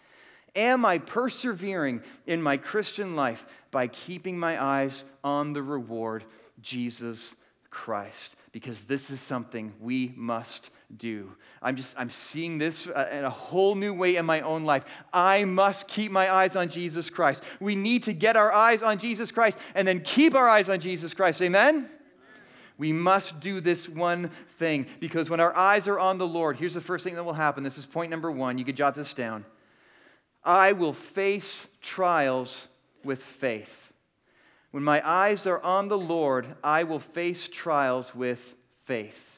Am 0.57 0.85
I 0.85 0.99
persevering 0.99 2.03
in 2.27 2.41
my 2.41 2.57
Christian 2.57 3.17
life 3.17 3.45
by 3.71 3.89
keeping 3.89 4.39
my 4.39 4.63
eyes 4.63 5.05
on 5.25 5.53
the 5.53 5.63
reward, 5.63 6.25
Jesus 6.63 7.35
Christ? 7.71 8.37
Because 8.53 8.79
this 8.83 9.11
is 9.11 9.21
something 9.21 9.73
we 9.81 10.13
must 10.15 10.71
do. 10.99 11.33
I'm 11.63 11.77
just, 11.77 11.95
I'm 11.99 12.11
seeing 12.11 12.59
this 12.59 12.87
uh, 12.87 13.09
in 13.13 13.25
a 13.25 13.31
whole 13.31 13.75
new 13.75 13.93
way 13.95 14.17
in 14.17 14.27
my 14.27 14.41
own 14.41 14.65
life. 14.65 14.85
I 15.13 15.45
must 15.45 15.89
keep 15.89 16.13
my 16.13 16.33
eyes 16.33 16.57
on 16.57 16.69
Jesus 16.69 17.11
Christ. 17.11 17.43
We 17.61 17.75
need 17.75 18.05
to 18.05 18.13
get 18.13 18.37
our 18.37 18.53
eyes 18.53 18.83
on 18.83 18.99
Jesus 18.99 19.33
Christ 19.33 19.59
and 19.75 19.87
then 19.87 20.01
keep 20.01 20.35
our 20.35 20.49
eyes 20.49 20.69
on 20.69 20.81
Jesus 20.81 21.15
Christ. 21.15 21.41
Amen? 21.43 21.89
We 22.77 22.93
must 22.93 23.41
do 23.41 23.61
this 23.61 23.89
one 23.89 24.31
thing 24.59 24.87
because 25.01 25.31
when 25.31 25.41
our 25.41 25.57
eyes 25.57 25.87
are 25.87 25.99
on 25.99 26.19
the 26.19 26.27
Lord, 26.27 26.57
here's 26.57 26.75
the 26.75 26.81
first 26.81 27.05
thing 27.05 27.15
that 27.15 27.25
will 27.25 27.33
happen. 27.33 27.63
This 27.63 27.79
is 27.79 27.87
point 27.87 28.11
number 28.11 28.31
one. 28.31 28.59
You 28.59 28.65
could 28.65 28.77
jot 28.77 28.95
this 28.95 29.15
down. 29.15 29.45
I 30.43 30.73
will 30.73 30.93
face 30.93 31.67
trials 31.81 32.69
with 33.05 33.23
faith. 33.23 33.93
When 34.73 34.83
my 34.83 35.09
eyes 35.09 35.47
are 35.47 35.61
on 35.61 35.89
the 35.89 35.97
Lord, 35.97 36.47
I 36.65 36.83
will 36.83 36.99
face 36.99 37.49
trials 37.49 38.13
with 38.15 38.57
faith. 38.83 39.34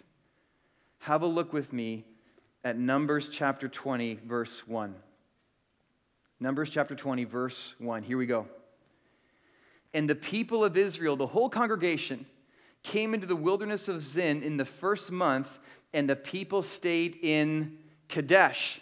Have 1.07 1.23
a 1.23 1.27
look 1.29 1.53
with 1.53 1.73
me 1.73 2.05
at 2.65 2.77
Numbers 2.77 3.29
chapter 3.29 3.69
20, 3.69 4.19
verse 4.27 4.67
1. 4.67 4.93
Numbers 6.41 6.69
chapter 6.69 6.97
20, 6.97 7.23
verse 7.23 7.77
1. 7.79 8.03
Here 8.03 8.19
we 8.19 8.27
go. 8.27 8.49
And 9.95 10.11
the 10.11 10.17
people 10.17 10.65
of 10.65 10.77
Israel, 10.77 11.15
the 11.15 11.29
whole 11.29 11.49
congregation, 11.49 12.27
came 12.83 13.15
into 13.15 13.29
the 13.29 13.37
wilderness 13.37 13.87
of 13.87 14.03
Zin 14.03 14.43
in 14.43 14.57
the 14.57 14.65
first 14.65 15.13
month, 15.13 15.61
and 15.95 16.11
the 16.11 16.17
people 16.17 16.61
stayed 16.61 17.17
in 17.23 17.79
Kadesh. 18.09 18.81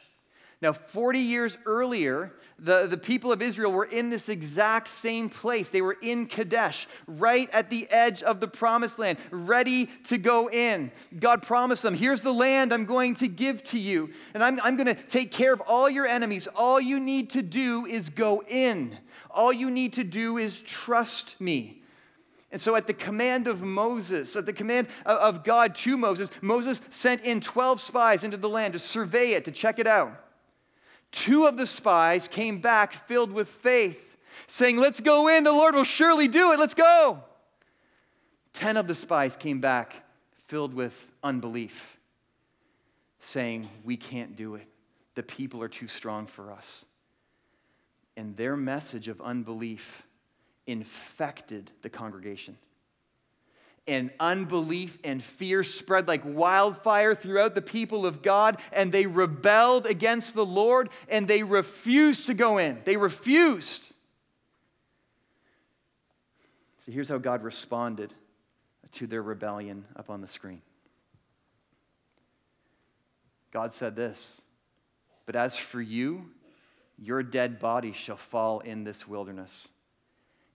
Now, 0.65 0.73
40 0.73 1.19
years 1.19 1.59
earlier, 1.67 2.33
the, 2.59 2.87
the 2.87 2.97
people 2.97 3.31
of 3.31 3.43
Israel 3.43 3.71
were 3.71 3.85
in 3.85 4.09
this 4.09 4.31
exact 4.31 4.89
same 4.89 5.29
place. 5.29 5.69
They 5.69 5.83
were 5.83 5.99
in 6.01 6.25
Kadesh, 6.25 6.87
right 7.07 7.51
at 7.53 7.69
the 7.69 7.87
edge 7.91 8.23
of 8.23 8.41
the 8.41 8.49
promised 8.49 8.99
land, 8.99 9.19
ready 9.31 9.91
to 10.05 10.17
go 10.17 10.49
in. 10.49 10.91
God 11.21 11.43
promised 11.43 11.83
them, 11.83 11.93
Here's 11.95 12.23
the 12.23 12.33
land 12.33 12.73
I'm 12.73 12.87
going 12.87 13.15
to 13.17 13.29
give 13.29 13.63
to 13.65 13.79
you, 13.79 14.09
and 14.33 14.43
I'm, 14.43 14.59
I'm 14.65 14.77
going 14.77 14.87
to 14.87 14.95
take 14.95 15.31
care 15.31 15.53
of 15.53 15.61
all 15.61 15.91
your 15.91 16.07
enemies. 16.07 16.49
All 16.57 16.81
you 16.81 16.99
need 16.99 17.29
to 17.33 17.43
do 17.43 17.85
is 17.85 18.09
go 18.09 18.43
in, 18.49 18.97
all 19.31 19.53
you 19.53 19.71
need 19.71 19.93
to 19.93 20.03
do 20.03 20.39
is 20.39 20.63
trust 20.63 21.39
me. 21.39 21.83
And 22.53 22.59
so, 22.59 22.75
at 22.75 22.87
the 22.87 22.95
command 22.95 23.49
of 23.49 23.61
Moses, 23.61 24.35
at 24.35 24.47
the 24.47 24.55
command 24.55 24.89
of 25.05 25.45
God 25.45 25.75
to 25.75 25.99
Moses, 25.99 26.31
Moses 26.41 26.81
sent 26.89 27.21
in 27.27 27.43
12 27.43 27.83
spies 27.83 28.25
into 28.25 28.39
the 28.39 28.49
land 28.49 28.73
to 28.73 28.79
survey 28.79 29.33
it, 29.33 29.45
to 29.45 29.53
check 29.53 29.79
it 29.79 29.87
out. 29.87 30.24
Two 31.15 31.47
of 31.47 31.57
the 31.57 31.67
spies 31.67 32.27
came 32.27 32.59
back 32.61 32.93
filled 33.07 33.31
with 33.31 33.49
faith, 33.49 34.17
saying, 34.49 34.79
Let's 34.79 34.99
go 34.99 35.29
in, 35.29 35.45
the 35.45 35.53
Lord 35.53 35.77
will 35.77 35.85
surely 35.85 36.27
do 36.27 36.51
it, 36.51 36.59
let's 36.59 36.75
go. 36.75 37.23
Ten 38.53 38.77
of 38.77 38.89
the 38.89 38.97
spies 38.97 39.37
came 39.37 39.61
back 39.61 39.95
filled 40.49 40.75
with 40.75 41.13
unbelief, 41.23 41.99
saying, 43.21 43.69
We 43.85 43.97
can't 43.97 44.35
do 44.35 44.57
it. 44.57 44.67
The 45.15 45.23
people 45.23 45.63
are 45.63 45.69
too 45.69 45.87
strong 45.87 46.27
for 46.27 46.51
us. 46.51 46.85
And 48.17 48.37
their 48.37 48.57
message 48.57 49.07
of 49.07 49.21
unbelief 49.21 50.03
infected 50.67 51.71
the 51.83 51.91
congregation 51.91 52.59
and 53.87 54.11
unbelief 54.19 54.99
and 55.05 55.23
fear 55.23 55.63
spread 55.63 56.09
like 56.09 56.23
wildfire 56.25 57.15
throughout 57.15 57.55
the 57.55 57.63
people 57.63 58.07
of 58.07 58.23
God, 58.23 58.59
and 58.73 58.91
they 58.91 59.07
rebelled 59.07 59.87
against 59.87 60.35
the 60.35 60.47
Lord 60.47 60.89
and 61.09 61.29
they 61.29 61.43
refused 61.43 62.27
to 62.27 62.35
go 62.35 62.59
in. 62.59 62.81
They 62.85 62.97
refused. 62.97 63.83
So 66.87 66.93
here's 66.93 67.09
how 67.09 67.19
God 67.19 67.43
responded 67.43 68.13
to 68.93 69.07
their 69.07 69.23
rebellion 69.23 69.85
up 69.97 70.11
on 70.11 70.21
the 70.21 70.29
screen. 70.29 70.63
God 73.51 73.73
said 73.73 73.95
this, 73.97 74.41
but 75.27 75.37
as 75.37 75.57
for 75.57 75.81
you, 75.81 76.27
your 76.99 77.23
dead 77.23 77.59
body 77.59 77.93
shall 77.93 78.17
fall 78.17 78.61
in 78.61 78.85
this 78.85 79.07
wilderness 79.07 79.69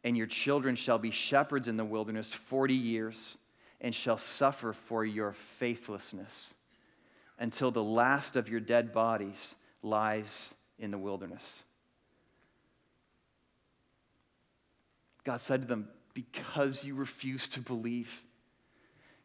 and 0.03 0.17
your 0.17 0.27
children 0.27 0.75
shall 0.75 0.97
be 0.97 1.11
shepherds 1.11 1.67
in 1.67 1.77
the 1.77 1.85
wilderness 1.85 2.33
40 2.33 2.73
years 2.73 3.37
and 3.81 3.93
shall 3.93 4.17
suffer 4.17 4.73
for 4.73 5.03
your 5.03 5.33
faithlessness 5.57 6.53
until 7.37 7.71
the 7.71 7.83
last 7.83 8.35
of 8.35 8.49
your 8.49 8.59
dead 8.59 8.93
bodies 8.93 9.55
lies 9.81 10.53
in 10.77 10.91
the 10.91 10.97
wilderness. 10.97 11.63
God 15.23 15.41
said 15.41 15.61
to 15.61 15.67
them, 15.67 15.87
Because 16.13 16.83
you 16.83 16.95
refuse 16.95 17.47
to 17.49 17.59
believe, 17.59 18.23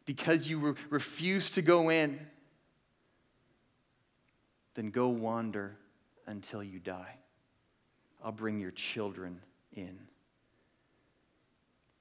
because 0.05 0.47
you 0.47 0.59
re- 0.59 0.73
refuse 0.89 1.49
to 1.51 1.61
go 1.61 1.89
in, 1.89 2.19
then 4.75 4.91
go 4.91 5.07
wander 5.07 5.77
until 6.27 6.61
you 6.63 6.79
die. 6.79 7.17
I'll 8.23 8.31
bring 8.31 8.59
your 8.59 8.71
children 8.71 9.39
in. 9.73 9.97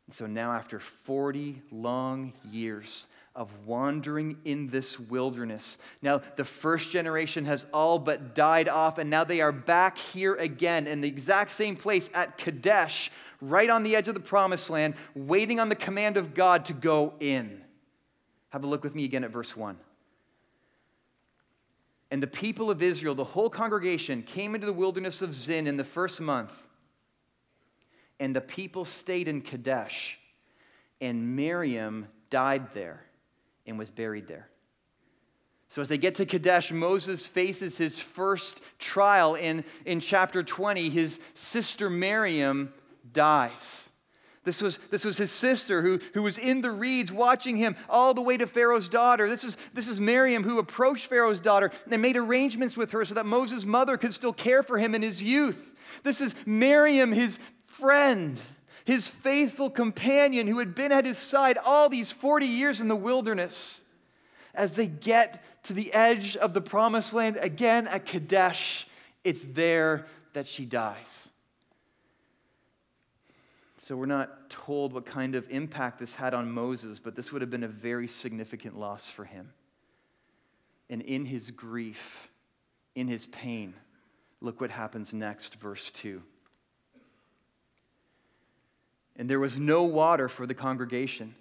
And 0.06 0.14
so 0.14 0.26
now, 0.26 0.52
after 0.52 0.78
40 0.78 1.62
long 1.70 2.34
years 2.50 3.06
of 3.34 3.50
wandering 3.66 4.37
in 4.44 4.68
this 4.68 5.00
wilderness, 5.00 5.78
now 6.02 6.20
the 6.37 6.44
first 6.44 6.90
generation 6.90 7.46
has 7.46 7.64
all 7.73 7.99
but 7.99 8.34
died 8.34 8.68
off, 8.68 8.99
and 8.99 9.08
now 9.08 9.25
they 9.25 9.40
are 9.40 9.52
back 9.52 9.96
here 9.96 10.34
again 10.34 10.87
in 10.87 11.00
the 11.00 11.08
exact 11.08 11.50
same 11.50 11.75
place 11.75 12.11
at 12.12 12.37
Kadesh, 12.37 13.11
right 13.40 13.70
on 13.70 13.82
the 13.82 13.96
edge 13.96 14.08
of 14.08 14.14
the 14.14 14.20
promised 14.20 14.68
land, 14.68 14.94
waiting 15.14 15.58
on 15.58 15.68
the 15.68 15.75
command 15.75 16.16
of 16.16 16.34
God 16.34 16.66
to 16.66 16.75
go 16.75 17.14
in. 17.18 17.62
Have 18.50 18.62
a 18.62 18.66
look 18.66 18.84
with 18.84 18.94
me 18.94 19.04
again 19.04 19.25
at 19.25 19.30
verse 19.30 19.56
1. 19.56 19.76
And 22.11 22.23
the 22.23 22.28
people 22.28 22.70
of 22.70 22.82
Israel, 22.82 23.14
the 23.14 23.25
whole 23.25 23.50
congregation, 23.50 24.23
came 24.23 24.54
into 24.54 24.66
the 24.66 24.73
wilderness 24.73 25.23
of 25.23 25.34
Zin 25.34 25.66
in 25.66 25.76
the 25.76 25.82
first 25.82 26.20
month 26.20 26.52
and 28.21 28.35
the 28.35 28.40
people 28.40 28.85
stayed 28.85 29.28
in 29.28 29.40
Kadesh, 29.40 30.18
and 31.00 31.37
Miriam 31.37 32.06
died 32.30 32.73
there 32.75 33.04
and 33.66 33.78
was 33.78 33.90
buried 33.90 34.26
there. 34.28 34.49
So, 35.68 35.83
as 35.83 35.88
they 35.88 35.99
get 35.99 36.14
to 36.16 36.26
Kadesh, 36.26 36.71
Moses 36.71 37.26
faces 37.26 37.76
his 37.76 37.99
first 37.99 38.61
trial 38.78 39.35
in, 39.35 39.64
in 39.85 39.99
chapter 39.99 40.42
20. 40.42 40.88
His 40.88 41.18
sister 41.35 41.90
Miriam 41.90 42.73
dies. 43.12 43.88
This 44.44 44.61
was, 44.61 44.78
this 44.90 45.04
was 45.04 45.16
his 45.16 45.33
sister 45.33 45.80
who, 45.80 45.99
who 46.12 46.23
was 46.23 46.37
in 46.37 46.61
the 46.61 46.71
reeds 46.71 47.11
watching 47.11 47.56
him 47.56 47.76
all 47.88 48.12
the 48.12 48.21
way 48.21 48.37
to 48.37 48.47
Pharaoh's 48.47 48.90
daughter. 48.90 49.28
This 49.28 49.42
is, 49.42 49.56
this 49.73 49.88
is 49.88 50.00
Miriam 50.00 50.44
who 50.44 50.59
approached 50.59 51.06
Pharaoh's 51.06 51.40
daughter 51.40 51.71
and 51.90 52.02
made 52.02 52.18
arrangements 52.18 52.76
with 52.76 52.92
her 52.92 53.04
so 53.06 53.14
that 53.14 53.25
Moses' 53.25 53.64
mother 53.64 53.97
could 53.97 54.12
still 54.12 54.35
care 54.35 54.62
for 54.62 54.78
him 54.78 54.94
in 54.94 55.00
his 55.00 55.23
youth. 55.23 55.73
This 56.02 56.21
is 56.21 56.35
Miriam, 56.44 57.11
his, 57.11 57.38
friend, 57.78 58.38
his 58.84 59.08
faithful 59.08 59.70
companion 59.70 60.46
who 60.46 60.58
had 60.58 60.74
been 60.74 60.92
at 60.92 61.04
his 61.04 61.18
side 61.18 61.58
all 61.58 61.88
these 61.88 62.12
40 62.12 62.46
years 62.46 62.80
in 62.80 62.88
the 62.88 62.96
wilderness. 62.96 63.80
As 64.54 64.76
they 64.76 64.86
get 64.86 65.42
to 65.64 65.72
the 65.72 65.92
edge 65.92 66.36
of 66.36 66.54
the 66.54 66.60
promised 66.60 67.12
land 67.12 67.38
again 67.40 67.88
at 67.88 68.04
Kadesh, 68.04 68.86
it's 69.24 69.42
there 69.42 70.06
that 70.34 70.46
she 70.46 70.64
dies. 70.64 71.28
So 73.78 73.96
we're 73.96 74.06
not 74.06 74.48
told 74.48 74.92
what 74.92 75.04
kind 75.04 75.34
of 75.34 75.50
impact 75.50 75.98
this 75.98 76.14
had 76.14 76.32
on 76.32 76.50
Moses, 76.50 76.98
but 76.98 77.16
this 77.16 77.32
would 77.32 77.42
have 77.42 77.50
been 77.50 77.64
a 77.64 77.68
very 77.68 78.06
significant 78.06 78.78
loss 78.78 79.10
for 79.10 79.24
him. 79.24 79.52
And 80.88 81.02
in 81.02 81.26
his 81.26 81.50
grief, 81.50 82.28
in 82.94 83.08
his 83.08 83.26
pain, 83.26 83.74
look 84.40 84.60
what 84.60 84.70
happens 84.70 85.12
next, 85.12 85.56
verse 85.56 85.90
2 85.90 86.22
and 89.16 89.28
there 89.28 89.40
was 89.40 89.59
no 89.59 89.85
water 89.85 90.28
for 90.28 90.47
the 90.47 90.54
congregation. 90.54 91.35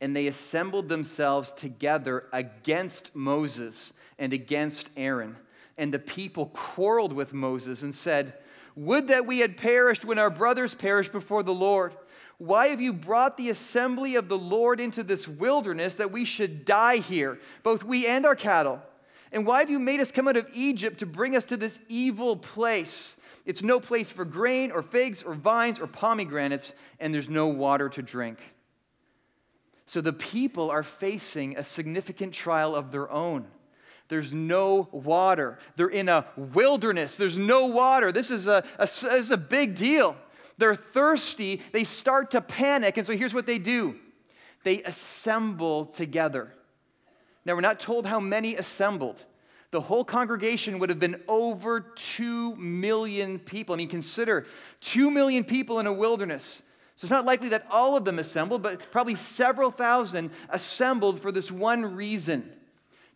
And 0.00 0.16
they 0.16 0.26
assembled 0.26 0.88
themselves 0.88 1.52
together 1.52 2.24
against 2.32 3.14
Moses 3.14 3.92
and 4.18 4.32
against 4.32 4.90
Aaron. 4.96 5.36
And 5.78 5.94
the 5.94 5.98
people 5.98 6.46
quarreled 6.46 7.12
with 7.12 7.32
Moses 7.32 7.82
and 7.82 7.94
said, 7.94 8.34
Would 8.74 9.08
that 9.08 9.26
we 9.26 9.38
had 9.38 9.56
perished 9.56 10.04
when 10.04 10.18
our 10.18 10.30
brothers 10.30 10.74
perished 10.74 11.12
before 11.12 11.42
the 11.42 11.54
Lord. 11.54 11.96
Why 12.38 12.68
have 12.68 12.80
you 12.80 12.92
brought 12.92 13.36
the 13.36 13.50
assembly 13.50 14.16
of 14.16 14.28
the 14.28 14.38
Lord 14.38 14.80
into 14.80 15.04
this 15.04 15.28
wilderness 15.28 15.94
that 15.96 16.10
we 16.10 16.24
should 16.24 16.64
die 16.64 16.96
here, 16.96 17.38
both 17.62 17.84
we 17.84 18.04
and 18.06 18.26
our 18.26 18.34
cattle? 18.34 18.82
And 19.32 19.46
why 19.46 19.60
have 19.60 19.70
you 19.70 19.78
made 19.78 20.00
us 20.00 20.12
come 20.12 20.28
out 20.28 20.36
of 20.36 20.46
Egypt 20.54 20.98
to 20.98 21.06
bring 21.06 21.34
us 21.34 21.44
to 21.46 21.56
this 21.56 21.80
evil 21.88 22.36
place? 22.36 23.16
It's 23.46 23.62
no 23.62 23.80
place 23.80 24.10
for 24.10 24.24
grain 24.24 24.70
or 24.70 24.82
figs 24.82 25.22
or 25.22 25.34
vines 25.34 25.80
or 25.80 25.86
pomegranates, 25.86 26.72
and 27.00 27.12
there's 27.12 27.30
no 27.30 27.48
water 27.48 27.88
to 27.88 28.02
drink. 28.02 28.38
So 29.86 30.00
the 30.00 30.12
people 30.12 30.70
are 30.70 30.82
facing 30.82 31.56
a 31.56 31.64
significant 31.64 32.34
trial 32.34 32.76
of 32.76 32.92
their 32.92 33.10
own. 33.10 33.46
There's 34.08 34.32
no 34.32 34.88
water. 34.92 35.58
They're 35.76 35.88
in 35.88 36.08
a 36.08 36.26
wilderness. 36.36 37.16
There's 37.16 37.38
no 37.38 37.66
water. 37.66 38.12
This 38.12 38.30
is 38.30 38.46
a, 38.46 38.62
a, 38.78 38.84
this 38.84 39.02
is 39.02 39.30
a 39.30 39.38
big 39.38 39.74
deal. 39.74 40.16
They're 40.58 40.74
thirsty. 40.74 41.62
They 41.72 41.84
start 41.84 42.32
to 42.32 42.42
panic. 42.42 42.98
And 42.98 43.06
so 43.06 43.16
here's 43.16 43.34
what 43.34 43.46
they 43.46 43.58
do 43.58 43.96
they 44.64 44.82
assemble 44.82 45.86
together. 45.86 46.54
Now, 47.44 47.54
we're 47.54 47.60
not 47.60 47.80
told 47.80 48.06
how 48.06 48.20
many 48.20 48.56
assembled 48.56 49.24
the 49.72 49.80
whole 49.80 50.04
congregation 50.04 50.78
would 50.78 50.90
have 50.90 51.00
been 51.00 51.20
over 51.26 51.80
2 51.80 52.56
million 52.56 53.38
people. 53.38 53.74
I 53.74 53.78
mean, 53.78 53.88
consider 53.88 54.46
2 54.82 55.10
million 55.10 55.44
people 55.44 55.80
in 55.80 55.86
a 55.86 55.92
wilderness. 55.92 56.62
So 56.96 57.06
it's 57.06 57.10
not 57.10 57.24
likely 57.24 57.48
that 57.48 57.66
all 57.70 57.96
of 57.96 58.04
them 58.04 58.18
assembled, 58.18 58.62
but 58.62 58.90
probably 58.92 59.14
several 59.14 59.70
thousand 59.70 60.30
assembled 60.50 61.20
for 61.20 61.32
this 61.32 61.50
one 61.50 61.96
reason 61.96 62.48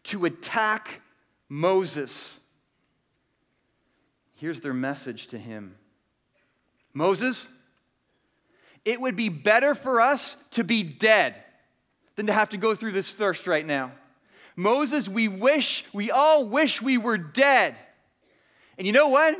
to 0.04 0.24
attack 0.24 1.02
Moses. 1.50 2.40
Here's 4.36 4.62
their 4.62 4.74
message 4.74 5.26
to 5.28 5.38
him 5.38 5.76
Moses, 6.94 7.50
it 8.86 8.98
would 8.98 9.14
be 9.14 9.28
better 9.28 9.74
for 9.74 10.00
us 10.00 10.38
to 10.52 10.64
be 10.64 10.82
dead 10.82 11.34
than 12.14 12.26
to 12.28 12.32
have 12.32 12.48
to 12.48 12.56
go 12.56 12.74
through 12.74 12.92
this 12.92 13.14
thirst 13.14 13.46
right 13.46 13.66
now. 13.66 13.92
Moses, 14.56 15.06
we 15.08 15.28
wish, 15.28 15.84
we 15.92 16.10
all 16.10 16.46
wish 16.46 16.80
we 16.80 16.96
were 16.96 17.18
dead. 17.18 17.76
And 18.78 18.86
you 18.86 18.92
know 18.92 19.08
what? 19.08 19.36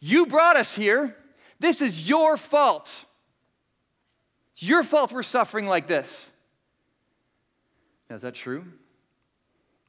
You 0.00 0.26
brought 0.26 0.56
us 0.56 0.74
here. 0.74 1.16
This 1.60 1.80
is 1.80 2.08
your 2.08 2.36
fault. 2.36 3.04
It's 4.54 4.64
your 4.64 4.82
fault 4.82 5.12
we're 5.12 5.22
suffering 5.22 5.66
like 5.66 5.86
this. 5.86 6.32
Now, 8.10 8.16
is 8.16 8.22
that 8.22 8.34
true? 8.34 8.64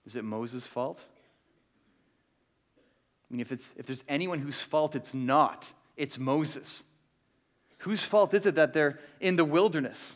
Is 0.05 0.15
it 0.15 0.23
Moses' 0.23 0.67
fault? 0.67 1.01
I 3.29 3.33
mean, 3.33 3.41
if, 3.41 3.51
it's, 3.51 3.73
if 3.77 3.85
there's 3.85 4.03
anyone 4.07 4.39
whose 4.39 4.61
fault 4.61 4.95
it's 4.95 5.13
not, 5.13 5.71
it's 5.97 6.17
Moses. 6.17 6.83
Whose 7.79 8.03
fault 8.03 8.33
is 8.33 8.45
it 8.45 8.55
that 8.55 8.73
they're 8.73 8.99
in 9.19 9.35
the 9.35 9.45
wilderness? 9.45 10.15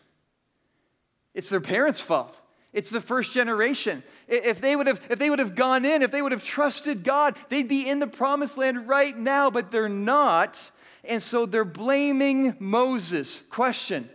It's 1.33 1.49
their 1.49 1.61
parents' 1.61 1.99
fault. 1.99 2.39
It's 2.73 2.89
the 2.89 3.01
first 3.01 3.33
generation. 3.33 4.03
If 4.27 4.59
they, 4.59 4.75
would 4.75 4.87
have, 4.87 4.99
if 5.09 5.19
they 5.19 5.29
would 5.29 5.39
have 5.39 5.53
gone 5.53 5.85
in, 5.85 6.01
if 6.01 6.11
they 6.11 6.23
would 6.23 6.31
have 6.31 6.43
trusted 6.43 7.03
God, 7.03 7.37
they'd 7.49 7.67
be 7.67 7.87
in 7.87 7.99
the 7.99 8.07
promised 8.07 8.57
land 8.57 8.87
right 8.87 9.17
now, 9.17 9.51
but 9.51 9.69
they're 9.69 9.87
not. 9.87 10.71
And 11.03 11.21
so 11.21 11.45
they're 11.45 11.65
blaming 11.65 12.55
Moses. 12.59 13.43
Question 13.51 14.09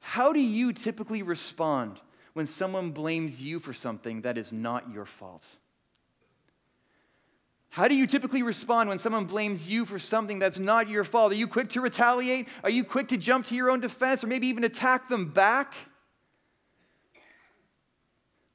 How 0.00 0.32
do 0.32 0.40
you 0.40 0.72
typically 0.72 1.22
respond 1.22 2.00
when 2.32 2.46
someone 2.46 2.92
blames 2.92 3.42
you 3.42 3.60
for 3.60 3.74
something 3.74 4.22
that 4.22 4.38
is 4.38 4.50
not 4.50 4.90
your 4.90 5.04
fault? 5.04 5.46
How 7.70 7.86
do 7.86 7.94
you 7.94 8.06
typically 8.06 8.42
respond 8.42 8.88
when 8.88 8.98
someone 8.98 9.26
blames 9.26 9.68
you 9.68 9.84
for 9.84 9.98
something 9.98 10.38
that's 10.38 10.58
not 10.58 10.88
your 10.88 11.04
fault? 11.04 11.32
Are 11.32 11.36
you 11.36 11.46
quick 11.46 11.68
to 11.70 11.82
retaliate? 11.82 12.48
Are 12.64 12.70
you 12.70 12.82
quick 12.82 13.08
to 13.08 13.18
jump 13.18 13.44
to 13.46 13.54
your 13.54 13.70
own 13.70 13.80
defense 13.80 14.24
or 14.24 14.26
maybe 14.26 14.46
even 14.46 14.64
attack 14.64 15.10
them 15.10 15.26
back? 15.26 15.74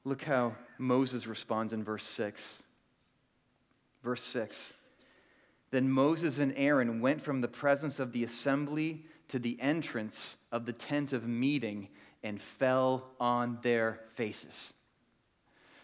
Look 0.04 0.22
how 0.22 0.54
Moses 0.78 1.26
responds 1.26 1.72
in 1.72 1.82
verse 1.82 2.06
6. 2.06 2.62
Verse 4.02 4.22
6. 4.22 4.72
Then 5.70 5.90
Moses 5.90 6.38
and 6.38 6.52
Aaron 6.56 7.00
went 7.00 7.22
from 7.22 7.40
the 7.40 7.48
presence 7.48 7.98
of 7.98 8.12
the 8.12 8.24
assembly 8.24 9.04
to 9.28 9.38
the 9.38 9.58
entrance 9.60 10.36
of 10.52 10.66
the 10.66 10.72
tent 10.72 11.12
of 11.12 11.26
meeting 11.26 11.88
and 12.22 12.40
fell 12.40 13.10
on 13.18 13.58
their 13.62 14.00
faces. 14.14 14.72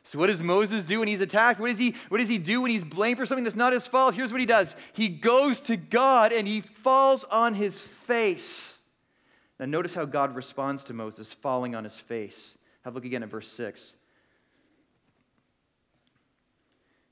So, 0.02 0.18
what 0.18 0.28
does 0.28 0.42
Moses 0.42 0.84
do 0.84 0.98
when 0.98 1.08
he's 1.08 1.20
attacked? 1.20 1.60
What 1.60 1.68
does, 1.68 1.78
he, 1.78 1.94
what 2.08 2.18
does 2.18 2.28
he 2.28 2.38
do 2.38 2.62
when 2.62 2.70
he's 2.70 2.84
blamed 2.84 3.18
for 3.18 3.26
something 3.26 3.44
that's 3.44 3.56
not 3.56 3.72
his 3.72 3.86
fault? 3.86 4.14
Here's 4.14 4.32
what 4.32 4.40
he 4.40 4.46
does 4.46 4.76
he 4.92 5.08
goes 5.08 5.60
to 5.62 5.76
God 5.76 6.32
and 6.32 6.46
he 6.46 6.60
falls 6.60 7.24
on 7.24 7.54
his 7.54 7.80
face. 7.82 8.78
Now, 9.58 9.66
notice 9.66 9.94
how 9.94 10.06
God 10.06 10.34
responds 10.34 10.84
to 10.84 10.94
Moses 10.94 11.34
falling 11.34 11.74
on 11.74 11.84
his 11.84 11.98
face. 11.98 12.56
Have 12.82 12.94
a 12.94 12.96
look 12.96 13.04
again 13.04 13.22
at 13.22 13.28
verse 13.28 13.48
6. 13.48 13.94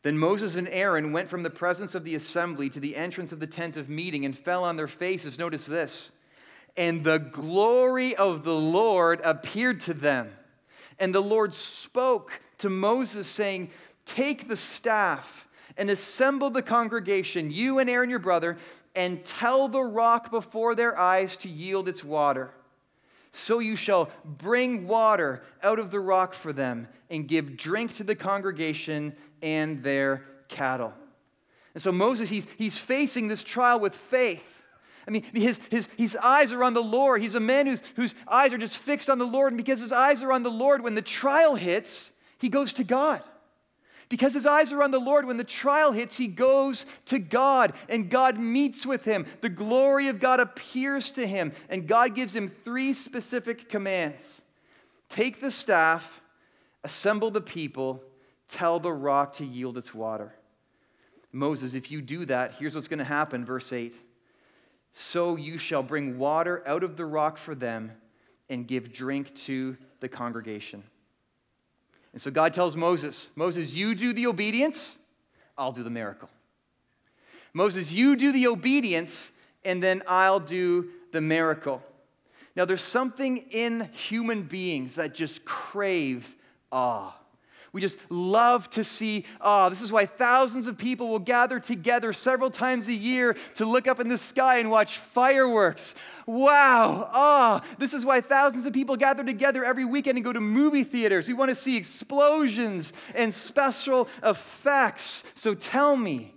Then 0.02 0.18
Moses 0.18 0.54
and 0.54 0.68
Aaron 0.68 1.12
went 1.12 1.28
from 1.28 1.42
the 1.42 1.50
presence 1.50 1.94
of 1.94 2.04
the 2.04 2.14
assembly 2.14 2.70
to 2.70 2.80
the 2.80 2.96
entrance 2.96 3.32
of 3.32 3.40
the 3.40 3.46
tent 3.46 3.76
of 3.76 3.88
meeting 3.88 4.24
and 4.24 4.36
fell 4.36 4.64
on 4.64 4.76
their 4.76 4.86
faces. 4.86 5.38
Notice 5.38 5.66
this. 5.66 6.12
And 6.76 7.02
the 7.02 7.18
glory 7.18 8.14
of 8.14 8.44
the 8.44 8.54
Lord 8.54 9.20
appeared 9.24 9.80
to 9.82 9.94
them. 9.94 10.30
And 11.00 11.14
the 11.14 11.20
Lord 11.20 11.54
spoke 11.54 12.40
to 12.58 12.68
Moses, 12.68 13.26
saying, 13.26 13.70
Take 14.04 14.48
the 14.48 14.56
staff 14.56 15.48
and 15.76 15.90
assemble 15.90 16.50
the 16.50 16.62
congregation, 16.62 17.50
you 17.50 17.78
and 17.78 17.90
Aaron 17.90 18.10
your 18.10 18.18
brother, 18.18 18.56
and 18.94 19.24
tell 19.24 19.68
the 19.68 19.82
rock 19.82 20.30
before 20.30 20.74
their 20.74 20.98
eyes 20.98 21.36
to 21.38 21.48
yield 21.48 21.88
its 21.88 22.02
water. 22.02 22.52
So 23.32 23.58
you 23.58 23.76
shall 23.76 24.10
bring 24.24 24.86
water 24.86 25.42
out 25.62 25.78
of 25.78 25.90
the 25.90 26.00
rock 26.00 26.34
for 26.34 26.52
them 26.52 26.88
and 27.10 27.28
give 27.28 27.56
drink 27.56 27.94
to 27.96 28.04
the 28.04 28.14
congregation 28.14 29.14
and 29.42 29.82
their 29.82 30.24
cattle. 30.48 30.92
And 31.74 31.82
so 31.82 31.92
Moses, 31.92 32.28
he's, 32.28 32.46
he's 32.56 32.78
facing 32.78 33.28
this 33.28 33.42
trial 33.42 33.80
with 33.80 33.94
faith. 33.94 34.62
I 35.06 35.10
mean, 35.10 35.22
his, 35.32 35.60
his, 35.70 35.88
his 35.96 36.16
eyes 36.16 36.52
are 36.52 36.62
on 36.62 36.74
the 36.74 36.82
Lord. 36.82 37.22
He's 37.22 37.34
a 37.34 37.40
man 37.40 37.66
whose, 37.66 37.82
whose 37.96 38.14
eyes 38.26 38.52
are 38.52 38.58
just 38.58 38.78
fixed 38.78 39.08
on 39.08 39.18
the 39.18 39.26
Lord. 39.26 39.52
And 39.52 39.56
because 39.56 39.80
his 39.80 39.92
eyes 39.92 40.22
are 40.22 40.32
on 40.32 40.42
the 40.42 40.50
Lord, 40.50 40.82
when 40.82 40.94
the 40.94 41.02
trial 41.02 41.54
hits, 41.54 42.10
he 42.38 42.48
goes 42.48 42.74
to 42.74 42.84
God. 42.84 43.22
Because 44.08 44.32
his 44.32 44.46
eyes 44.46 44.72
are 44.72 44.82
on 44.82 44.90
the 44.90 44.98
Lord, 44.98 45.26
when 45.26 45.36
the 45.36 45.44
trial 45.44 45.92
hits, 45.92 46.16
he 46.16 46.28
goes 46.28 46.86
to 47.06 47.18
God 47.18 47.74
and 47.88 48.08
God 48.08 48.38
meets 48.38 48.86
with 48.86 49.04
him. 49.04 49.26
The 49.42 49.50
glory 49.50 50.08
of 50.08 50.18
God 50.18 50.40
appears 50.40 51.10
to 51.12 51.26
him, 51.26 51.52
and 51.68 51.86
God 51.86 52.14
gives 52.14 52.34
him 52.34 52.50
three 52.64 52.92
specific 52.92 53.68
commands 53.68 54.42
take 55.08 55.40
the 55.40 55.50
staff, 55.50 56.20
assemble 56.84 57.30
the 57.30 57.40
people, 57.40 58.02
tell 58.48 58.78
the 58.78 58.92
rock 58.92 59.34
to 59.34 59.44
yield 59.44 59.76
its 59.78 59.94
water. 59.94 60.34
Moses, 61.32 61.74
if 61.74 61.90
you 61.90 62.00
do 62.00 62.24
that, 62.26 62.54
here's 62.58 62.74
what's 62.74 62.88
going 62.88 62.98
to 62.98 63.04
happen. 63.04 63.44
Verse 63.44 63.72
8 63.72 63.94
So 64.92 65.36
you 65.36 65.58
shall 65.58 65.82
bring 65.82 66.18
water 66.18 66.62
out 66.66 66.82
of 66.82 66.96
the 66.96 67.04
rock 67.04 67.36
for 67.36 67.54
them 67.54 67.92
and 68.48 68.66
give 68.66 68.92
drink 68.92 69.34
to 69.34 69.76
the 70.00 70.08
congregation. 70.08 70.82
And 72.12 72.22
so 72.22 72.30
God 72.30 72.54
tells 72.54 72.76
Moses, 72.76 73.30
Moses, 73.36 73.74
you 73.74 73.94
do 73.94 74.12
the 74.12 74.26
obedience, 74.26 74.98
I'll 75.56 75.72
do 75.72 75.82
the 75.82 75.90
miracle. 75.90 76.30
Moses, 77.52 77.92
you 77.92 78.16
do 78.16 78.32
the 78.32 78.46
obedience, 78.46 79.30
and 79.64 79.82
then 79.82 80.02
I'll 80.06 80.40
do 80.40 80.90
the 81.12 81.20
miracle. 81.20 81.82
Now, 82.54 82.64
there's 82.64 82.82
something 82.82 83.38
in 83.50 83.88
human 83.92 84.42
beings 84.42 84.96
that 84.96 85.14
just 85.14 85.44
crave 85.44 86.36
awe. 86.72 87.12
We 87.78 87.82
just 87.82 87.98
love 88.08 88.68
to 88.70 88.82
see 88.82 89.24
awe. 89.40 89.68
This 89.68 89.82
is 89.82 89.92
why 89.92 90.04
thousands 90.04 90.66
of 90.66 90.76
people 90.76 91.10
will 91.10 91.20
gather 91.20 91.60
together 91.60 92.12
several 92.12 92.50
times 92.50 92.88
a 92.88 92.92
year 92.92 93.36
to 93.54 93.66
look 93.66 93.86
up 93.86 94.00
in 94.00 94.08
the 94.08 94.18
sky 94.18 94.58
and 94.58 94.68
watch 94.68 94.98
fireworks. 94.98 95.94
Wow, 96.26 97.08
awe. 97.12 97.60
This 97.78 97.94
is 97.94 98.04
why 98.04 98.20
thousands 98.20 98.64
of 98.64 98.72
people 98.72 98.96
gather 98.96 99.22
together 99.22 99.64
every 99.64 99.84
weekend 99.84 100.18
and 100.18 100.24
go 100.24 100.32
to 100.32 100.40
movie 100.40 100.82
theaters. 100.82 101.28
We 101.28 101.34
want 101.34 101.50
to 101.50 101.54
see 101.54 101.76
explosions 101.76 102.92
and 103.14 103.32
special 103.32 104.08
effects. 104.24 105.22
So 105.36 105.54
tell 105.54 105.94
me, 105.94 106.34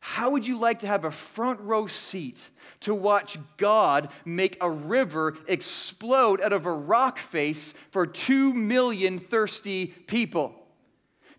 how 0.00 0.30
would 0.30 0.46
you 0.46 0.58
like 0.58 0.78
to 0.78 0.86
have 0.86 1.04
a 1.04 1.10
front 1.10 1.60
row 1.60 1.86
seat 1.86 2.48
to 2.82 2.94
watch 2.94 3.38
God 3.56 4.10
make 4.24 4.56
a 4.60 4.70
river 4.70 5.36
explode 5.46 6.40
out 6.40 6.52
of 6.52 6.66
a 6.66 6.72
rock 6.72 7.18
face 7.18 7.74
for 7.90 8.06
two 8.06 8.52
million 8.54 9.18
thirsty 9.18 9.86
people. 9.86 10.61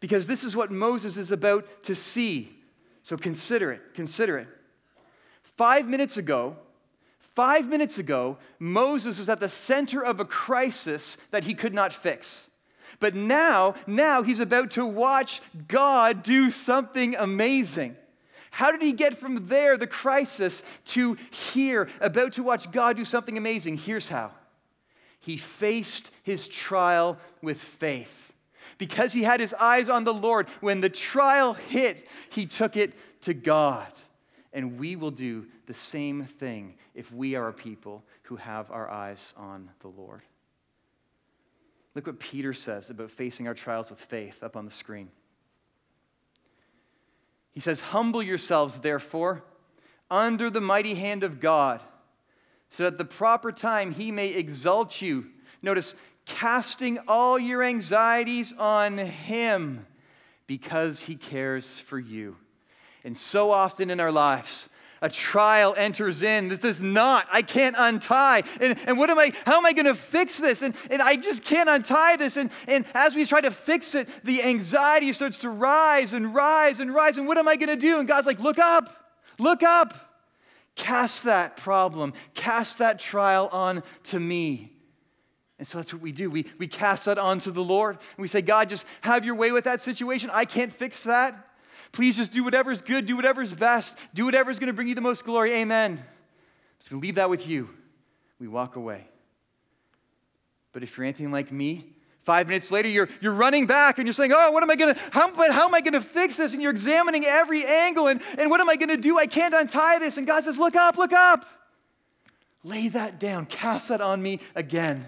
Because 0.04 0.28
this 0.28 0.44
is 0.44 0.54
what 0.54 0.70
Moses 0.70 1.16
is 1.16 1.32
about 1.32 1.66
to 1.84 1.96
see. 1.96 2.54
So 3.04 3.16
consider 3.16 3.72
it, 3.72 3.80
consider 3.94 4.38
it. 4.38 4.50
Five 5.56 5.88
minutes 5.88 6.18
ago, 6.18 6.58
five 7.20 7.70
minutes 7.70 8.00
ago, 8.00 8.38
Moses 8.60 9.18
was 9.18 9.30
at 9.30 9.40
the 9.40 9.48
center 9.48 10.04
of 10.04 10.20
a 10.20 10.26
crisis 10.26 11.16
that 11.32 11.46
he 11.46 11.54
could 11.54 11.74
not 11.74 11.94
fix. 11.94 12.50
But 13.00 13.16
now, 13.16 13.76
now 13.88 14.24
he's 14.24 14.42
about 14.42 14.72
to 14.72 14.86
watch 14.86 15.42
God 15.70 16.22
do 16.22 16.50
something 16.50 17.16
amazing. 17.16 17.96
How 18.52 18.72
did 18.72 18.82
he 18.82 18.92
get 18.92 19.18
from 19.18 19.48
there, 19.48 19.78
the 19.78 19.88
crisis, 19.88 20.64
to 20.88 21.16
here, 21.32 21.88
about 22.02 22.34
to 22.34 22.44
watch 22.44 22.70
God 22.74 22.98
do 22.98 23.06
something 23.06 23.38
amazing? 23.38 23.78
Here's 23.78 24.10
how 24.10 24.32
he 25.22 25.38
faced 25.38 26.12
his 26.24 26.50
trial 26.50 27.18
with 27.42 27.62
faith. 27.62 28.33
Because 28.78 29.14
he 29.14 29.24
had 29.24 29.40
his 29.40 29.54
eyes 29.54 29.90
on 29.90 30.04
the 30.04 30.14
Lord, 30.14 30.48
when 30.62 30.82
the 30.82 30.90
trial 30.90 31.54
hit, 31.54 32.08
he 32.30 32.46
took 32.46 32.76
it 32.76 32.94
to 33.22 33.34
God. 33.34 33.92
And 34.52 34.78
we 34.80 34.96
will 34.96 35.12
do 35.12 35.48
the 35.66 35.74
same 35.74 36.26
thing 36.26 36.76
if 36.94 37.12
we 37.12 37.36
are 37.36 37.48
a 37.48 37.54
people 37.54 38.04
who 38.24 38.36
have 38.36 38.72
our 38.72 38.90
eyes 38.90 39.34
on 39.38 39.70
the 39.80 39.88
Lord. 39.88 40.22
Look 41.96 42.08
what 42.08 42.20
Peter 42.20 42.54
says 42.54 42.90
about 42.90 43.12
facing 43.12 43.48
our 43.48 43.54
trials 43.54 43.90
with 43.90 44.00
faith 44.00 44.44
up 44.44 44.56
on 44.56 44.66
the 44.66 44.72
screen. 44.72 45.10
He 47.52 47.60
says, 47.60 47.80
Humble 47.80 48.24
yourselves, 48.24 48.80
therefore, 48.80 49.44
under 50.10 50.50
the 50.50 50.62
mighty 50.62 50.96
hand 50.96 51.24
of 51.24 51.40
God, 51.40 51.82
so 52.70 52.84
that 52.84 52.94
at 52.94 52.98
the 52.98 53.06
proper 53.06 53.52
time 53.52 53.92
he 53.92 54.12
may 54.12 54.30
exalt 54.30 55.02
you. 55.02 55.28
Notice, 55.62 55.94
casting 56.26 57.00
all 57.08 57.38
your 57.38 57.64
anxieties 57.64 58.54
on 58.58 58.98
him 58.98 59.86
because 60.48 61.00
he 61.02 61.16
cares 61.16 61.80
for 61.80 62.00
you. 62.00 62.36
And 63.04 63.18
so 63.18 63.52
often 63.52 63.90
in 63.90 64.00
our 64.00 64.12
lives, 64.12 64.70
a 65.02 65.10
trial 65.10 65.74
enters 65.78 66.24
in. 66.24 66.48
This 66.48 66.64
is 66.64 66.82
not, 66.82 67.28
I 67.32 67.42
can't 67.42 67.76
untie. 67.78 68.44
And, 68.62 68.80
and 68.88 68.98
what 68.98 69.10
am 69.10 69.20
I, 69.20 69.34
how 69.46 69.58
am 69.58 69.66
I 69.66 69.74
going 69.74 69.86
to 69.86 69.96
fix 69.96 70.38
this? 70.38 70.62
And, 70.62 70.74
and 70.90 71.02
I 71.02 71.18
just 71.18 71.44
can't 71.44 71.70
untie 71.70 72.16
this. 72.16 72.38
And, 72.38 72.50
and 72.70 72.86
as 72.94 73.14
we 73.14 73.26
try 73.26 73.42
to 73.42 73.52
fix 73.52 73.96
it, 73.96 74.08
the 74.24 74.42
anxiety 74.44 75.12
starts 75.12 75.40
to 75.40 75.50
rise 75.50 76.14
and 76.14 76.34
rise 76.34 76.80
and 76.80 76.94
rise. 76.94 77.18
And 77.18 77.28
what 77.28 77.38
am 77.38 77.50
I 77.50 77.58
going 77.58 77.68
to 77.68 77.76
do? 77.76 78.00
And 78.00 78.08
God's 78.08 78.26
like, 78.26 78.40
look 78.40 78.58
up, 78.58 79.14
look 79.40 79.62
up. 79.62 80.12
Cast 80.76 81.26
that 81.26 81.58
problem, 81.58 82.14
cast 82.34 82.80
that 82.80 83.00
trial 83.00 83.48
on 83.52 83.84
to 84.06 84.20
me. 84.20 84.73
And 85.60 85.68
so 85.68 85.78
that's 85.78 85.94
what 85.94 86.02
we 86.02 86.12
do. 86.12 86.30
We, 86.30 86.46
we 86.58 86.68
cast 86.68 87.06
that 87.06 87.18
onto 87.18 87.52
the 87.52 87.64
Lord. 87.64 87.96
And 87.96 88.22
we 88.22 88.28
say, 88.28 88.42
God, 88.42 88.70
just 88.70 88.86
have 89.02 89.24
your 89.24 89.36
way 89.36 89.52
with 89.52 89.66
that 89.66 89.82
situation. 89.82 90.30
I 90.34 90.46
can't 90.46 90.74
fix 90.74 91.04
that. 91.04 91.50
Please 91.92 92.18
just 92.18 92.32
do 92.32 92.44
whatever's 92.44 92.82
good, 92.82 93.06
do 93.06 93.16
whatever's 93.16 93.54
best, 93.54 93.98
do 94.14 94.26
whatever's 94.26 94.58
going 94.58 94.68
to 94.68 94.74
bring 94.74 94.88
you 94.88 94.96
the 94.96 95.02
most 95.02 95.24
glory. 95.24 95.54
Amen. 95.54 95.92
I'm 95.92 96.00
just 96.80 96.90
going 96.90 97.02
to 97.02 97.06
leave 97.06 97.16
that 97.16 97.30
with 97.30 97.48
you. 97.48 97.70
We 98.40 98.48
walk 98.48 98.76
away. 98.76 99.08
But 100.72 100.82
if 100.82 100.98
you're 100.98 101.06
anything 101.06 101.32
like 101.32 101.52
me, 101.52 101.94
Five 102.24 102.48
minutes 102.48 102.72
later, 102.72 102.88
you're, 102.88 103.10
you're 103.20 103.34
running 103.34 103.66
back 103.66 103.98
and 103.98 104.08
you're 104.08 104.14
saying, 104.14 104.32
Oh, 104.34 104.52
what 104.52 104.64
am 104.64 104.72
I 104.72 104.76
going 104.76 104.96
to, 104.96 105.02
how, 105.12 105.30
but 105.32 105.52
how 105.52 105.68
am 105.68 105.76
I 105.76 105.82
going 105.82 105.94
to 105.94 106.02
fix 106.02 106.38
this? 106.38 106.54
And 106.54 106.62
you're 106.62 106.72
examining 106.72 107.26
every 107.26 107.66
angle 107.66 108.08
and, 108.08 108.22
and 108.38 108.50
what 108.50 108.62
am 108.62 108.70
I 108.70 108.78
going 108.78 108.90
to 108.90 108.98
do? 108.98 109.20
I 109.20 109.28
can't 109.28 109.54
untie 109.54 110.00
this. 110.00 110.16
And 110.16 110.26
God 110.26 110.46
says, 110.46 110.58
Look 110.58 110.78
up, 110.78 110.98
look 110.98 111.12
up. 111.12 111.46
Lay 112.64 112.88
that 112.88 113.20
down, 113.20 113.46
cast 113.46 113.90
that 113.90 114.00
on 114.00 114.22
me 114.22 114.40
again. 114.56 115.06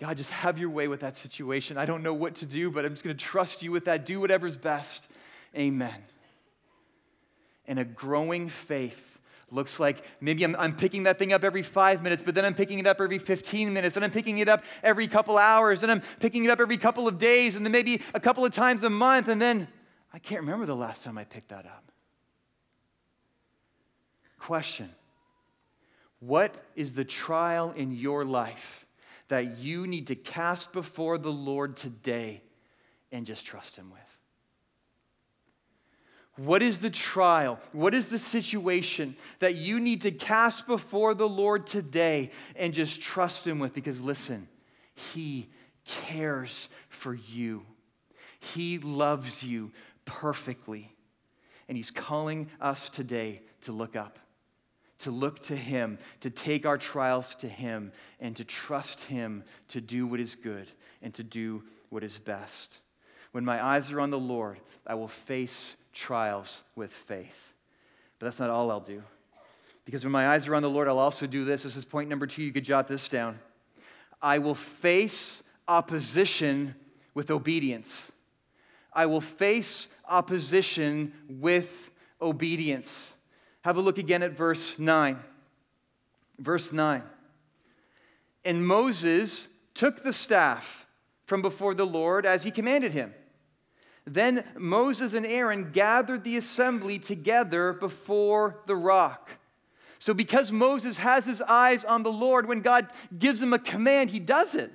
God, 0.00 0.16
just 0.16 0.30
have 0.30 0.58
your 0.58 0.70
way 0.70 0.88
with 0.88 1.00
that 1.00 1.18
situation. 1.18 1.76
I 1.76 1.84
don't 1.84 2.02
know 2.02 2.14
what 2.14 2.36
to 2.36 2.46
do, 2.46 2.70
but 2.70 2.86
I'm 2.86 2.92
just 2.92 3.04
going 3.04 3.14
to 3.14 3.22
trust 3.22 3.62
you 3.62 3.70
with 3.70 3.84
that. 3.84 4.06
Do 4.06 4.18
whatever's 4.18 4.56
best. 4.56 5.06
Amen. 5.54 5.94
And 7.66 7.78
a 7.78 7.84
growing 7.84 8.48
faith 8.48 9.18
looks 9.50 9.78
like 9.78 10.02
maybe 10.20 10.42
I'm, 10.42 10.56
I'm, 10.56 10.74
picking 10.74 11.02
that 11.02 11.18
thing 11.18 11.32
up 11.34 11.44
every 11.44 11.62
five 11.62 12.02
minutes, 12.02 12.22
but 12.22 12.34
then 12.34 12.46
I'm 12.46 12.54
picking 12.54 12.78
it 12.78 12.86
up 12.86 13.00
every 13.00 13.18
15 13.18 13.72
minutes, 13.72 13.96
and 13.96 14.04
I'm 14.04 14.10
picking 14.10 14.38
it 14.38 14.48
up 14.48 14.64
every 14.82 15.06
couple 15.06 15.36
hours, 15.36 15.82
and 15.82 15.92
I'm 15.92 16.02
picking 16.18 16.44
it 16.44 16.50
up 16.50 16.60
every 16.60 16.78
couple 16.78 17.06
of 17.06 17.18
days, 17.18 17.56
and 17.56 17.66
then 17.66 17.72
maybe 17.72 18.00
a 18.14 18.20
couple 18.20 18.44
of 18.44 18.52
times 18.52 18.84
a 18.84 18.90
month, 18.90 19.28
and 19.28 19.42
then 19.42 19.68
I 20.14 20.18
can't 20.18 20.40
remember 20.40 20.66
the 20.66 20.76
last 20.76 21.04
time 21.04 21.18
I 21.18 21.24
picked 21.24 21.48
that 21.48 21.66
up. 21.66 21.92
Question 24.38 24.88
What 26.20 26.54
is 26.74 26.94
the 26.94 27.04
trial 27.04 27.72
in 27.76 27.92
your 27.92 28.24
life 28.24 28.86
that 29.30 29.58
you 29.58 29.86
need 29.86 30.08
to 30.08 30.16
cast 30.16 30.72
before 30.72 31.16
the 31.16 31.30
Lord 31.30 31.76
today 31.76 32.42
and 33.12 33.24
just 33.24 33.46
trust 33.46 33.76
Him 33.76 33.90
with? 33.90 34.00
What 36.36 36.62
is 36.62 36.78
the 36.78 36.90
trial? 36.90 37.60
What 37.72 37.94
is 37.94 38.08
the 38.08 38.18
situation 38.18 39.16
that 39.38 39.54
you 39.54 39.78
need 39.78 40.02
to 40.02 40.10
cast 40.10 40.66
before 40.66 41.14
the 41.14 41.28
Lord 41.28 41.66
today 41.66 42.32
and 42.56 42.74
just 42.74 43.00
trust 43.00 43.46
Him 43.46 43.60
with? 43.60 43.72
Because 43.72 44.00
listen, 44.00 44.48
He 45.14 45.48
cares 45.84 46.68
for 46.88 47.14
you, 47.14 47.62
He 48.40 48.78
loves 48.78 49.44
you 49.44 49.70
perfectly. 50.04 50.92
And 51.68 51.76
He's 51.76 51.92
calling 51.92 52.50
us 52.60 52.88
today 52.88 53.42
to 53.62 53.70
look 53.70 53.94
up 53.94 54.18
to 55.00 55.10
look 55.10 55.42
to 55.44 55.56
Him, 55.56 55.98
to 56.20 56.30
take 56.30 56.66
our 56.66 56.78
trials 56.78 57.34
to 57.36 57.48
Him, 57.48 57.92
and 58.20 58.36
to 58.36 58.44
trust 58.44 59.00
Him 59.02 59.44
to 59.68 59.80
do 59.80 60.06
what 60.06 60.20
is 60.20 60.36
good 60.36 60.68
and 61.02 61.12
to 61.14 61.22
do 61.22 61.62
what 61.88 62.04
is 62.04 62.18
best. 62.18 62.78
When 63.32 63.44
my 63.44 63.64
eyes 63.64 63.92
are 63.92 64.00
on 64.00 64.10
the 64.10 64.18
Lord, 64.18 64.58
I 64.86 64.94
will 64.94 65.08
face 65.08 65.76
trials 65.92 66.64
with 66.74 66.92
faith. 66.92 67.52
But 68.18 68.26
that's 68.26 68.40
not 68.40 68.50
all 68.50 68.70
I'll 68.70 68.80
do. 68.80 69.02
Because 69.84 70.04
when 70.04 70.12
my 70.12 70.28
eyes 70.28 70.46
are 70.46 70.54
on 70.54 70.62
the 70.62 70.70
Lord, 70.70 70.88
I'll 70.88 70.98
also 70.98 71.26
do 71.26 71.44
this. 71.44 71.62
This 71.62 71.76
is 71.76 71.84
point 71.84 72.08
number 72.08 72.26
two. 72.26 72.42
You 72.42 72.52
could 72.52 72.64
jot 72.64 72.86
this 72.86 73.08
down. 73.08 73.38
I 74.20 74.38
will 74.38 74.54
face 74.54 75.42
opposition 75.66 76.74
with 77.14 77.30
obedience. 77.30 78.12
I 78.92 79.06
will 79.06 79.20
face 79.20 79.88
opposition 80.08 81.12
with 81.28 81.90
obedience. 82.20 83.14
Have 83.62 83.76
a 83.76 83.80
look 83.80 83.98
again 83.98 84.22
at 84.22 84.32
verse 84.32 84.78
9. 84.78 85.18
Verse 86.38 86.72
9. 86.72 87.02
And 88.44 88.66
Moses 88.66 89.48
took 89.74 90.02
the 90.02 90.12
staff 90.12 90.86
from 91.26 91.42
before 91.42 91.74
the 91.74 91.86
Lord 91.86 92.24
as 92.24 92.42
he 92.42 92.50
commanded 92.50 92.92
him. 92.92 93.14
Then 94.06 94.44
Moses 94.56 95.14
and 95.14 95.26
Aaron 95.26 95.72
gathered 95.72 96.24
the 96.24 96.36
assembly 96.36 96.98
together 96.98 97.74
before 97.74 98.60
the 98.66 98.76
rock. 98.76 99.30
So, 99.98 100.14
because 100.14 100.50
Moses 100.50 100.96
has 100.96 101.26
his 101.26 101.42
eyes 101.42 101.84
on 101.84 102.02
the 102.02 102.10
Lord, 102.10 102.48
when 102.48 102.62
God 102.62 102.88
gives 103.18 103.42
him 103.42 103.52
a 103.52 103.58
command, 103.58 104.08
he 104.08 104.18
does 104.18 104.54
it. 104.54 104.72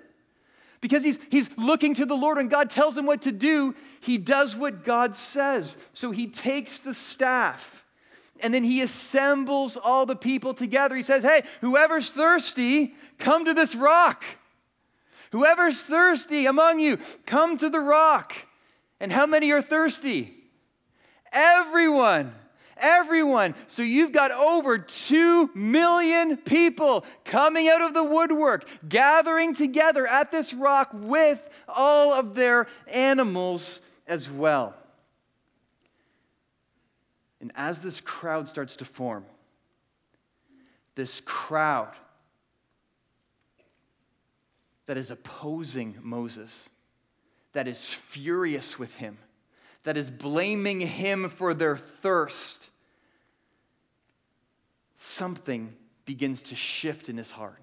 Because 0.82 1.04
he's, 1.04 1.17
he's 1.32 1.50
looking 1.58 1.95
to 1.95 2.06
the 2.06 2.15
Lord, 2.15 2.38
when 2.38 2.48
God 2.48 2.69
tells 2.69 2.95
him 2.95 3.08
what 3.08 3.24
to 3.24 3.32
do, 3.32 3.74
he 4.02 4.19
does 4.19 4.56
what 4.56 4.84
God 4.84 5.15
says. 5.15 5.78
So, 5.93 6.12
he 6.12 6.28
takes 6.28 6.78
the 6.78 6.93
staff 6.93 7.85
and 8.41 8.54
then 8.54 8.63
he 8.63 8.82
assembles 8.82 9.78
all 9.78 10.06
the 10.06 10.15
people 10.15 10.54
together. 10.54 10.95
He 10.95 11.04
says, 11.04 11.24
Hey, 11.24 11.43
whoever's 11.62 12.12
thirsty, 12.12 12.93
come 13.17 13.45
to 13.45 13.54
this 13.54 13.76
rock. 13.76 14.24
Whoever's 15.32 15.84
thirsty 15.84 16.45
among 16.45 16.80
you, 16.80 16.98
come 17.26 17.58
to 17.58 17.69
the 17.69 17.80
rock. 17.80 18.34
And 19.00 19.12
how 19.12 19.26
many 19.26 19.52
are 19.52 19.62
thirsty? 19.62 20.34
Everyone. 21.32 22.34
Everyone. 22.78 23.56
So 23.67 23.84
you've 23.84 24.12
got 24.12 24.32
over 24.32 24.78
2 24.78 25.52
million 25.56 26.38
people 26.38 27.06
coming 27.24 27.67
out 27.69 27.82
of 27.82 27.93
the 27.93 28.04
woodwork, 28.04 28.67
gathering 28.88 29.56
together 29.56 30.06
at 30.06 30.32
this 30.32 30.54
rock 30.54 30.89
with 30.93 31.41
all 31.67 32.13
of 32.13 32.36
their 32.36 32.67
animals 32.88 33.82
as 34.08 34.30
well. 34.30 34.76
And 37.46 37.52
as 37.56 37.80
this 37.80 38.02
crowd 38.02 38.50
starts 38.50 38.76
to 38.78 38.86
form, 38.86 39.24
this 40.96 41.22
crowd 41.26 41.94
that 44.88 44.98
is 44.98 45.12
opposing 45.12 45.96
Moses, 46.02 46.70
that 47.54 47.68
is 47.68 47.84
furious 47.84 48.80
with 48.80 48.96
him, 48.96 49.20
that 49.84 49.96
is 49.96 50.10
blaming 50.10 50.80
him 50.80 51.30
for 51.30 51.54
their 51.54 51.78
thirst, 51.78 52.68
something 54.96 55.72
begins 56.06 56.42
to 56.42 56.56
shift 56.56 57.10
in 57.10 57.18
his 57.18 57.30
heart. 57.30 57.62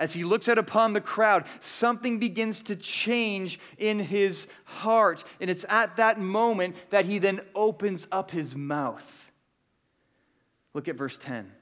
As 0.00 0.14
he 0.14 0.24
looks 0.24 0.48
out 0.48 0.56
upon 0.56 0.94
the 0.94 1.00
crowd, 1.02 1.44
something 1.60 2.18
begins 2.18 2.62
to 2.62 2.74
change 2.74 3.60
in 3.76 3.98
his 3.98 4.48
heart. 4.64 5.22
And 5.42 5.50
it's 5.50 5.66
at 5.68 5.96
that 5.96 6.18
moment 6.18 6.74
that 6.88 7.04
he 7.04 7.18
then 7.18 7.42
opens 7.54 8.08
up 8.10 8.30
his 8.30 8.56
mouth. 8.56 9.30
Look 10.72 10.88
at 10.88 10.96
verse 10.96 11.18
10. 11.18 11.52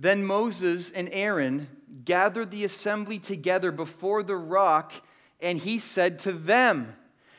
Then 0.00 0.24
Moses 0.24 0.90
and 0.90 1.10
Aaron 1.12 1.68
gathered 2.06 2.50
the 2.50 2.64
assembly 2.64 3.18
together 3.18 3.70
before 3.70 4.22
the 4.22 4.36
rock, 4.36 4.94
and 5.42 5.58
he 5.58 5.78
said 5.78 6.18
to 6.20 6.32
them, 6.32 6.96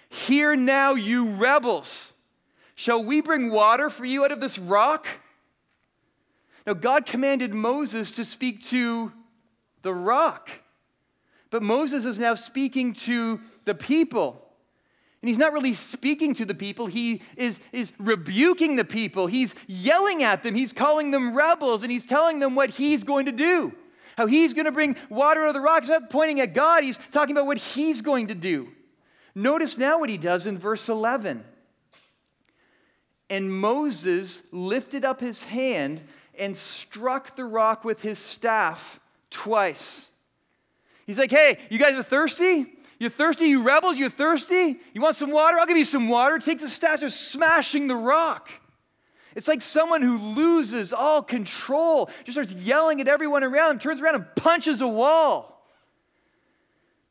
Hear 0.09 0.55
now, 0.55 0.93
you 0.93 1.31
rebels. 1.37 2.13
Shall 2.75 3.03
we 3.03 3.19
bring 3.19 3.49
water 3.49 3.89
for 3.89 4.05
you 4.05 4.23
out 4.23 4.31
of 4.31 4.41
this 4.41 4.59
rock? 4.59 5.07
Now, 6.65 6.73
God 6.73 7.05
commanded 7.05 7.53
Moses 7.53 8.11
to 8.13 8.23
speak 8.23 8.65
to 8.67 9.11
the 9.81 9.93
rock, 9.93 10.49
but 11.49 11.61
Moses 11.61 12.05
is 12.05 12.17
now 12.17 12.33
speaking 12.33 12.93
to 12.93 13.41
the 13.65 13.75
people. 13.75 14.39
And 15.21 15.29
he's 15.29 15.37
not 15.37 15.53
really 15.53 15.73
speaking 15.73 16.33
to 16.35 16.45
the 16.45 16.53
people, 16.53 16.87
he 16.87 17.21
is, 17.37 17.59
is 17.71 17.93
rebuking 17.97 18.75
the 18.75 18.83
people. 18.83 19.27
He's 19.27 19.55
yelling 19.67 20.21
at 20.21 20.43
them, 20.43 20.53
he's 20.53 20.73
calling 20.73 21.11
them 21.11 21.33
rebels, 21.33 21.81
and 21.81 21.91
he's 21.91 22.05
telling 22.05 22.39
them 22.39 22.55
what 22.55 22.71
he's 22.71 23.05
going 23.05 23.27
to 23.27 23.31
do. 23.31 23.73
How 24.17 24.27
he's 24.27 24.53
going 24.53 24.65
to 24.65 24.71
bring 24.71 24.95
water 25.09 25.43
out 25.43 25.47
of 25.47 25.53
the 25.53 25.61
rock. 25.61 25.83
He's 25.83 25.89
not 25.89 26.09
pointing 26.09 26.39
at 26.39 26.53
God, 26.53 26.83
he's 26.83 26.99
talking 27.11 27.35
about 27.35 27.45
what 27.45 27.57
he's 27.57 28.01
going 28.01 28.27
to 28.27 28.35
do. 28.35 28.69
Notice 29.35 29.77
now 29.77 29.99
what 29.99 30.09
he 30.09 30.17
does 30.17 30.45
in 30.45 30.57
verse 30.57 30.89
11. 30.89 31.43
And 33.29 33.51
Moses 33.51 34.43
lifted 34.51 35.05
up 35.05 35.19
his 35.19 35.43
hand 35.43 36.01
and 36.37 36.55
struck 36.55 37.35
the 37.35 37.45
rock 37.45 37.83
with 37.83 38.01
his 38.01 38.19
staff 38.19 38.99
twice. 39.29 40.09
He's 41.05 41.17
like, 41.17 41.31
hey, 41.31 41.57
you 41.69 41.77
guys 41.77 41.95
are 41.95 42.03
thirsty? 42.03 42.65
You're 42.99 43.09
thirsty, 43.09 43.45
you 43.45 43.63
rebels? 43.63 43.97
You're 43.97 44.09
thirsty? 44.09 44.79
You 44.93 45.01
want 45.01 45.15
some 45.15 45.31
water? 45.31 45.57
I'll 45.59 45.65
give 45.65 45.77
you 45.77 45.83
some 45.83 46.07
water. 46.07 46.39
Takes 46.39 46.63
a 46.63 46.69
staff, 46.69 46.97
starts 46.97 47.15
smashing 47.15 47.87
the 47.87 47.95
rock. 47.95 48.49
It's 49.35 49.47
like 49.47 49.61
someone 49.61 50.01
who 50.01 50.17
loses 50.17 50.93
all 50.93 51.21
control, 51.21 52.09
just 52.23 52.35
starts 52.35 52.53
yelling 52.53 53.01
at 53.01 53.07
everyone 53.07 53.43
around 53.43 53.71
him, 53.71 53.79
turns 53.79 54.01
around 54.01 54.15
and 54.15 54.25
punches 54.35 54.79
a 54.81 54.87
wall. 54.87 55.67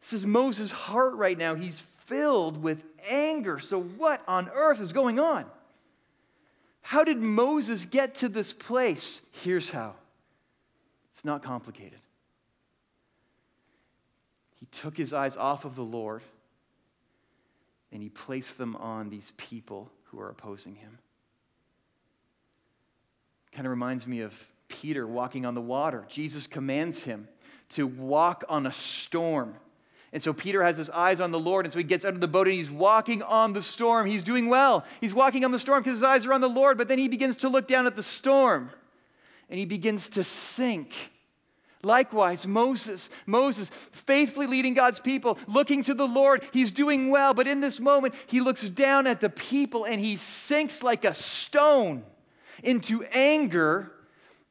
This 0.00 0.12
is 0.12 0.26
Moses' 0.26 0.70
heart 0.70 1.14
right 1.14 1.36
now. 1.36 1.54
He's 1.54 1.80
filled 2.06 2.62
with 2.62 2.82
anger. 3.10 3.58
So, 3.58 3.80
what 3.80 4.22
on 4.26 4.48
earth 4.54 4.80
is 4.80 4.92
going 4.92 5.18
on? 5.18 5.46
How 6.82 7.04
did 7.04 7.18
Moses 7.18 7.86
get 7.86 8.16
to 8.16 8.28
this 8.28 8.52
place? 8.52 9.22
Here's 9.30 9.70
how 9.70 9.94
it's 11.14 11.24
not 11.24 11.42
complicated. 11.42 12.00
He 14.56 14.66
took 14.66 14.96
his 14.96 15.12
eyes 15.12 15.36
off 15.36 15.64
of 15.64 15.74
the 15.74 15.84
Lord 15.84 16.22
and 17.90 18.02
he 18.02 18.08
placed 18.08 18.58
them 18.58 18.76
on 18.76 19.10
these 19.10 19.32
people 19.36 19.90
who 20.04 20.20
are 20.20 20.28
opposing 20.28 20.74
him. 20.74 20.98
Kind 23.52 23.66
of 23.66 23.70
reminds 23.70 24.06
me 24.06 24.20
of 24.20 24.34
Peter 24.68 25.06
walking 25.06 25.44
on 25.44 25.54
the 25.54 25.60
water. 25.60 26.06
Jesus 26.08 26.46
commands 26.46 27.02
him 27.02 27.28
to 27.70 27.86
walk 27.86 28.44
on 28.48 28.66
a 28.66 28.72
storm. 28.72 29.54
And 30.12 30.22
so 30.22 30.32
Peter 30.32 30.62
has 30.62 30.76
his 30.76 30.90
eyes 30.90 31.20
on 31.20 31.30
the 31.30 31.40
Lord, 31.40 31.64
and 31.64 31.72
so 31.72 31.78
he 31.78 31.84
gets 31.84 32.04
out 32.04 32.12
of 32.12 32.20
the 32.20 32.28
boat 32.28 32.46
and 32.46 32.54
he's 32.54 32.70
walking 32.70 33.22
on 33.22 33.54
the 33.54 33.62
storm. 33.62 34.06
He's 34.06 34.22
doing 34.22 34.48
well. 34.48 34.84
He's 35.00 35.14
walking 35.14 35.44
on 35.44 35.52
the 35.52 35.58
storm 35.58 35.82
because 35.82 35.98
his 35.98 36.02
eyes 36.02 36.26
are 36.26 36.34
on 36.34 36.42
the 36.42 36.48
Lord, 36.48 36.76
but 36.76 36.88
then 36.88 36.98
he 36.98 37.08
begins 37.08 37.36
to 37.36 37.48
look 37.48 37.66
down 37.66 37.86
at 37.86 37.96
the 37.96 38.02
storm 38.02 38.70
and 39.48 39.58
he 39.58 39.64
begins 39.64 40.10
to 40.10 40.24
sink. 40.24 40.94
Likewise, 41.82 42.46
Moses, 42.46 43.10
Moses, 43.26 43.70
faithfully 43.90 44.46
leading 44.46 44.74
God's 44.74 45.00
people, 45.00 45.38
looking 45.48 45.82
to 45.84 45.94
the 45.94 46.06
Lord, 46.06 46.44
he's 46.52 46.70
doing 46.70 47.10
well, 47.10 47.34
but 47.34 47.48
in 47.48 47.60
this 47.60 47.80
moment, 47.80 48.14
he 48.28 48.40
looks 48.40 48.62
down 48.62 49.06
at 49.06 49.20
the 49.20 49.30
people 49.30 49.84
and 49.84 50.00
he 50.00 50.16
sinks 50.16 50.82
like 50.82 51.04
a 51.04 51.12
stone 51.12 52.04
into 52.62 53.02
anger 53.12 53.90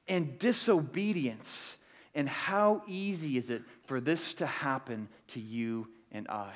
and 0.07 0.37
disobedience. 0.39 1.77
And 2.13 2.27
how 2.27 2.83
easy 2.87 3.37
is 3.37 3.49
it 3.49 3.63
for 3.83 4.01
this 4.01 4.33
to 4.35 4.45
happen 4.45 5.07
to 5.29 5.39
you 5.39 5.87
and 6.11 6.27
I? 6.27 6.51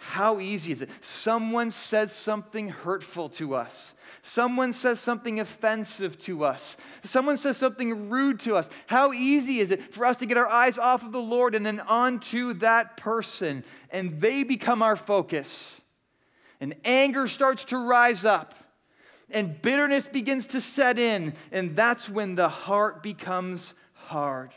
How 0.00 0.38
easy 0.38 0.70
is 0.70 0.80
it? 0.80 0.90
Someone 1.00 1.72
says 1.72 2.12
something 2.12 2.68
hurtful 2.68 3.28
to 3.30 3.56
us. 3.56 3.94
Someone 4.22 4.72
says 4.72 5.00
something 5.00 5.40
offensive 5.40 6.16
to 6.20 6.44
us. 6.44 6.76
Someone 7.02 7.36
says 7.36 7.56
something 7.56 8.08
rude 8.08 8.38
to 8.40 8.54
us. 8.54 8.70
How 8.86 9.12
easy 9.12 9.58
is 9.58 9.72
it 9.72 9.92
for 9.92 10.06
us 10.06 10.16
to 10.18 10.26
get 10.26 10.36
our 10.36 10.46
eyes 10.48 10.78
off 10.78 11.02
of 11.02 11.10
the 11.10 11.20
Lord 11.20 11.56
and 11.56 11.66
then 11.66 11.80
onto 11.80 12.54
that 12.54 12.96
person, 12.96 13.64
and 13.90 14.20
they 14.20 14.44
become 14.44 14.82
our 14.82 14.94
focus? 14.94 15.80
And 16.60 16.76
anger 16.84 17.26
starts 17.26 17.64
to 17.66 17.76
rise 17.78 18.24
up, 18.24 18.54
and 19.30 19.60
bitterness 19.60 20.06
begins 20.06 20.46
to 20.48 20.60
set 20.60 20.98
in, 20.98 21.34
and 21.52 21.76
that's 21.76 22.08
when 22.08 22.34
the 22.34 22.48
heart 22.48 23.02
becomes 23.02 23.74
hard. 23.92 24.52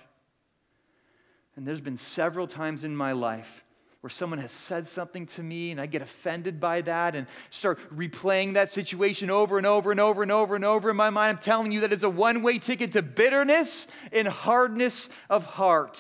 And 1.56 1.68
there's 1.68 1.82
been 1.82 1.98
several 1.98 2.48
times 2.48 2.84
in 2.84 2.96
my 2.96 3.12
life 3.12 3.64
where 4.02 4.10
someone 4.10 4.40
has 4.40 4.52
said 4.52 4.88
something 4.88 5.28
to 5.28 5.44
me 5.44 5.70
and 5.70 5.80
I 5.80 5.86
get 5.86 6.02
offended 6.02 6.60
by 6.60 6.82
that 6.82 7.16
and 7.16 7.28
start 7.52 7.80
replaying 7.96 8.54
that 8.54 8.72
situation 8.72 9.30
over 9.30 9.58
and 9.60 9.68
over 9.68 9.92
and 9.92 10.00
over 10.00 10.24
and 10.24 10.32
over 10.32 10.56
and 10.56 10.66
over 10.66 10.90
in 10.90 10.96
my 10.96 11.12
mind. 11.12 11.38
I'm 11.38 11.44
telling 11.44 11.72
you 11.72 11.82
that 11.82 11.94
it's 11.94 12.02
a 12.04 12.10
one 12.10 12.42
way 12.42 12.58
ticket 12.58 12.94
to 12.94 13.04
bitterness 13.04 13.88
and 14.12 14.28
hardness 14.28 15.10
of 15.30 15.46
heart. 15.46 16.00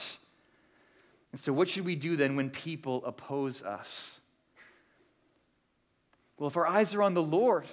And 1.31 1.39
so, 1.39 1.53
what 1.53 1.69
should 1.69 1.85
we 1.85 1.95
do 1.95 2.15
then 2.15 2.35
when 2.35 2.49
people 2.49 3.05
oppose 3.05 3.61
us? 3.61 4.19
Well, 6.37 6.47
if 6.47 6.57
our 6.57 6.65
eyes 6.65 6.95
are 6.95 7.03
on 7.03 7.13
the 7.13 7.21
Lord, 7.21 7.67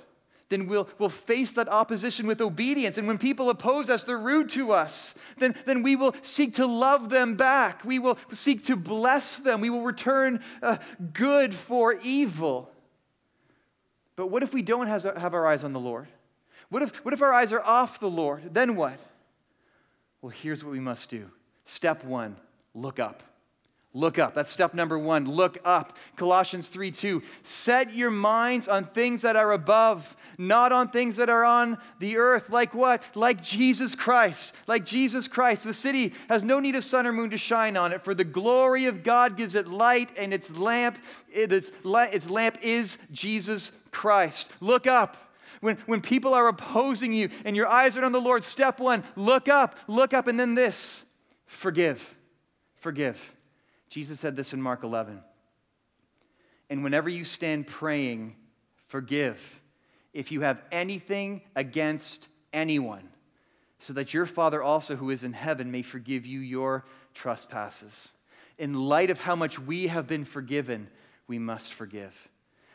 then 0.48 0.66
we'll, 0.66 0.88
we'll 0.98 1.08
face 1.08 1.52
that 1.52 1.68
opposition 1.68 2.26
with 2.26 2.40
obedience. 2.40 2.96
And 2.96 3.06
when 3.06 3.18
people 3.18 3.50
oppose 3.50 3.90
us, 3.90 4.04
they're 4.04 4.18
rude 4.18 4.48
to 4.50 4.72
us, 4.72 5.14
then, 5.36 5.54
then 5.66 5.82
we 5.82 5.94
will 5.94 6.14
seek 6.22 6.54
to 6.54 6.66
love 6.66 7.10
them 7.10 7.34
back. 7.34 7.84
We 7.84 7.98
will 7.98 8.18
seek 8.32 8.64
to 8.66 8.76
bless 8.76 9.38
them. 9.38 9.60
We 9.60 9.70
will 9.70 9.82
return 9.82 10.40
uh, 10.62 10.78
good 11.12 11.54
for 11.54 11.94
evil. 12.02 12.70
But 14.16 14.28
what 14.28 14.42
if 14.42 14.54
we 14.54 14.62
don't 14.62 14.86
have, 14.86 15.04
have 15.04 15.34
our 15.34 15.46
eyes 15.46 15.64
on 15.64 15.72
the 15.72 15.80
Lord? 15.80 16.08
What 16.70 16.82
if, 16.82 17.04
what 17.04 17.14
if 17.14 17.22
our 17.22 17.32
eyes 17.32 17.52
are 17.52 17.62
off 17.62 18.00
the 18.00 18.10
Lord? 18.10 18.54
Then 18.54 18.74
what? 18.74 18.98
Well, 20.22 20.30
here's 20.30 20.64
what 20.64 20.72
we 20.72 20.80
must 20.80 21.10
do. 21.10 21.30
Step 21.66 22.04
one 22.04 22.36
look 22.74 22.98
up. 22.98 23.22
Look 23.94 24.18
up. 24.18 24.34
That's 24.34 24.50
step 24.50 24.74
number 24.74 24.98
one. 24.98 25.24
Look 25.24 25.58
up. 25.64 25.96
Colossians 26.16 26.68
3 26.68 26.90
2. 26.90 27.22
Set 27.42 27.94
your 27.94 28.10
minds 28.10 28.68
on 28.68 28.84
things 28.84 29.22
that 29.22 29.34
are 29.34 29.52
above, 29.52 30.14
not 30.36 30.72
on 30.72 30.90
things 30.90 31.16
that 31.16 31.30
are 31.30 31.42
on 31.42 31.78
the 31.98 32.18
earth. 32.18 32.50
Like 32.50 32.74
what? 32.74 33.02
Like 33.14 33.42
Jesus 33.42 33.94
Christ. 33.94 34.54
Like 34.66 34.84
Jesus 34.84 35.26
Christ. 35.26 35.64
The 35.64 35.72
city 35.72 36.12
has 36.28 36.42
no 36.42 36.60
need 36.60 36.74
of 36.74 36.84
sun 36.84 37.06
or 37.06 37.14
moon 37.14 37.30
to 37.30 37.38
shine 37.38 37.78
on 37.78 37.92
it, 37.92 38.04
for 38.04 38.14
the 38.14 38.24
glory 38.24 38.84
of 38.84 39.02
God 39.02 39.38
gives 39.38 39.54
it 39.54 39.66
light, 39.66 40.10
and 40.18 40.34
its 40.34 40.50
lamp, 40.50 40.98
its, 41.30 41.72
its 41.82 42.28
lamp 42.28 42.58
is 42.60 42.98
Jesus 43.10 43.72
Christ. 43.90 44.50
Look 44.60 44.86
up. 44.86 45.16
When, 45.60 45.76
when 45.86 46.02
people 46.02 46.34
are 46.34 46.46
opposing 46.46 47.12
you 47.12 47.30
and 47.44 47.56
your 47.56 47.66
eyes 47.66 47.96
are 47.96 48.04
on 48.04 48.12
the 48.12 48.20
Lord, 48.20 48.44
step 48.44 48.78
one, 48.78 49.02
look 49.16 49.48
up, 49.48 49.76
look 49.88 50.12
up, 50.12 50.28
and 50.28 50.38
then 50.38 50.54
this 50.54 51.04
forgive. 51.46 52.14
Forgive. 52.76 53.18
Jesus 53.88 54.20
said 54.20 54.36
this 54.36 54.52
in 54.52 54.60
Mark 54.60 54.84
11. 54.84 55.20
And 56.70 56.84
whenever 56.84 57.08
you 57.08 57.24
stand 57.24 57.66
praying, 57.66 58.36
forgive 58.86 59.60
if 60.12 60.32
you 60.32 60.40
have 60.40 60.62
anything 60.72 61.42
against 61.54 62.28
anyone, 62.52 63.08
so 63.78 63.92
that 63.92 64.12
your 64.12 64.26
Father 64.26 64.62
also, 64.62 64.96
who 64.96 65.10
is 65.10 65.22
in 65.22 65.32
heaven, 65.32 65.70
may 65.70 65.82
forgive 65.82 66.26
you 66.26 66.40
your 66.40 66.84
trespasses. 67.14 68.12
In 68.58 68.74
light 68.74 69.10
of 69.10 69.20
how 69.20 69.36
much 69.36 69.58
we 69.58 69.86
have 69.86 70.06
been 70.06 70.24
forgiven, 70.24 70.88
we 71.28 71.38
must 71.38 71.72
forgive. 71.72 72.12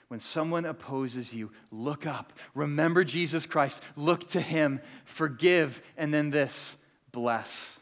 When 0.08 0.20
someone 0.20 0.66
opposes 0.66 1.34
you, 1.34 1.52
look 1.72 2.06
up. 2.06 2.34
Remember 2.54 3.04
Jesus 3.04 3.46
Christ. 3.46 3.82
Look 3.96 4.30
to 4.30 4.40
him. 4.40 4.80
Forgive. 5.06 5.82
And 5.98 6.14
then 6.14 6.30
this 6.30 6.78
bless. 7.12 7.80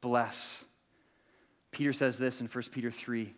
Bless. 0.00 0.64
Peter 1.72 1.92
says 1.92 2.18
this 2.18 2.40
in 2.40 2.46
1 2.46 2.64
Peter 2.70 2.90
3 2.90 3.34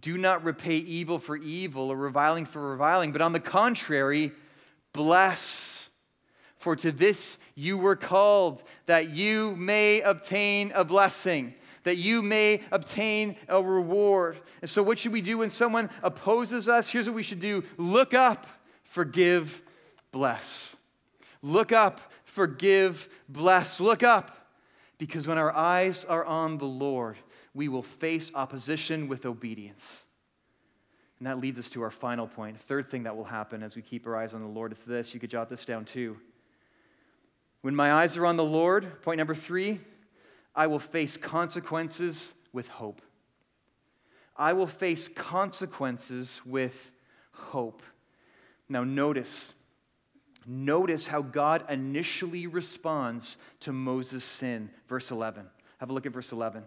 Do 0.00 0.16
not 0.16 0.44
repay 0.44 0.76
evil 0.76 1.18
for 1.18 1.36
evil 1.36 1.90
or 1.90 1.96
reviling 1.96 2.46
for 2.46 2.70
reviling, 2.70 3.12
but 3.12 3.20
on 3.20 3.32
the 3.32 3.40
contrary, 3.40 4.32
bless. 4.92 5.90
For 6.56 6.76
to 6.76 6.92
this 6.92 7.36
you 7.54 7.76
were 7.76 7.96
called, 7.96 8.62
that 8.86 9.10
you 9.10 9.54
may 9.56 10.00
obtain 10.00 10.72
a 10.74 10.82
blessing, 10.82 11.52
that 11.82 11.96
you 11.96 12.22
may 12.22 12.62
obtain 12.70 13.36
a 13.48 13.62
reward. 13.62 14.38
And 14.62 14.70
so, 14.70 14.82
what 14.82 14.98
should 14.98 15.12
we 15.12 15.20
do 15.20 15.38
when 15.38 15.50
someone 15.50 15.90
opposes 16.02 16.66
us? 16.66 16.88
Here's 16.88 17.06
what 17.06 17.14
we 17.14 17.22
should 17.22 17.40
do 17.40 17.64
look 17.76 18.14
up, 18.14 18.46
forgive, 18.84 19.62
bless. 20.10 20.74
Look 21.42 21.72
up, 21.72 22.00
forgive, 22.24 23.10
bless. 23.28 23.78
Look 23.78 24.02
up, 24.02 24.48
because 24.96 25.26
when 25.26 25.36
our 25.36 25.54
eyes 25.54 26.06
are 26.06 26.24
on 26.24 26.56
the 26.56 26.64
Lord, 26.64 27.18
we 27.54 27.68
will 27.68 27.82
face 27.82 28.32
opposition 28.34 29.08
with 29.08 29.24
obedience. 29.24 30.04
And 31.18 31.26
that 31.28 31.38
leads 31.38 31.58
us 31.58 31.70
to 31.70 31.82
our 31.82 31.90
final 31.90 32.26
point. 32.26 32.60
Third 32.60 32.90
thing 32.90 33.04
that 33.04 33.16
will 33.16 33.24
happen 33.24 33.62
as 33.62 33.76
we 33.76 33.82
keep 33.82 34.06
our 34.06 34.16
eyes 34.16 34.34
on 34.34 34.42
the 34.42 34.48
Lord 34.48 34.72
is 34.72 34.82
this. 34.82 35.14
You 35.14 35.20
could 35.20 35.30
jot 35.30 35.48
this 35.48 35.64
down 35.64 35.84
too. 35.84 36.16
When 37.62 37.74
my 37.74 37.92
eyes 37.92 38.16
are 38.16 38.26
on 38.26 38.36
the 38.36 38.44
Lord, 38.44 39.00
point 39.02 39.18
number 39.18 39.34
three, 39.34 39.80
I 40.54 40.66
will 40.66 40.78
face 40.78 41.16
consequences 41.16 42.34
with 42.52 42.68
hope. 42.68 43.00
I 44.36 44.52
will 44.52 44.66
face 44.66 45.08
consequences 45.08 46.40
with 46.44 46.92
hope. 47.32 47.82
Now, 48.68 48.84
notice, 48.84 49.54
notice 50.46 51.06
how 51.06 51.22
God 51.22 51.64
initially 51.70 52.46
responds 52.46 53.36
to 53.60 53.72
Moses' 53.72 54.24
sin. 54.24 54.70
Verse 54.88 55.10
11. 55.10 55.46
Have 55.78 55.90
a 55.90 55.92
look 55.92 56.06
at 56.06 56.12
verse 56.12 56.32
11. 56.32 56.64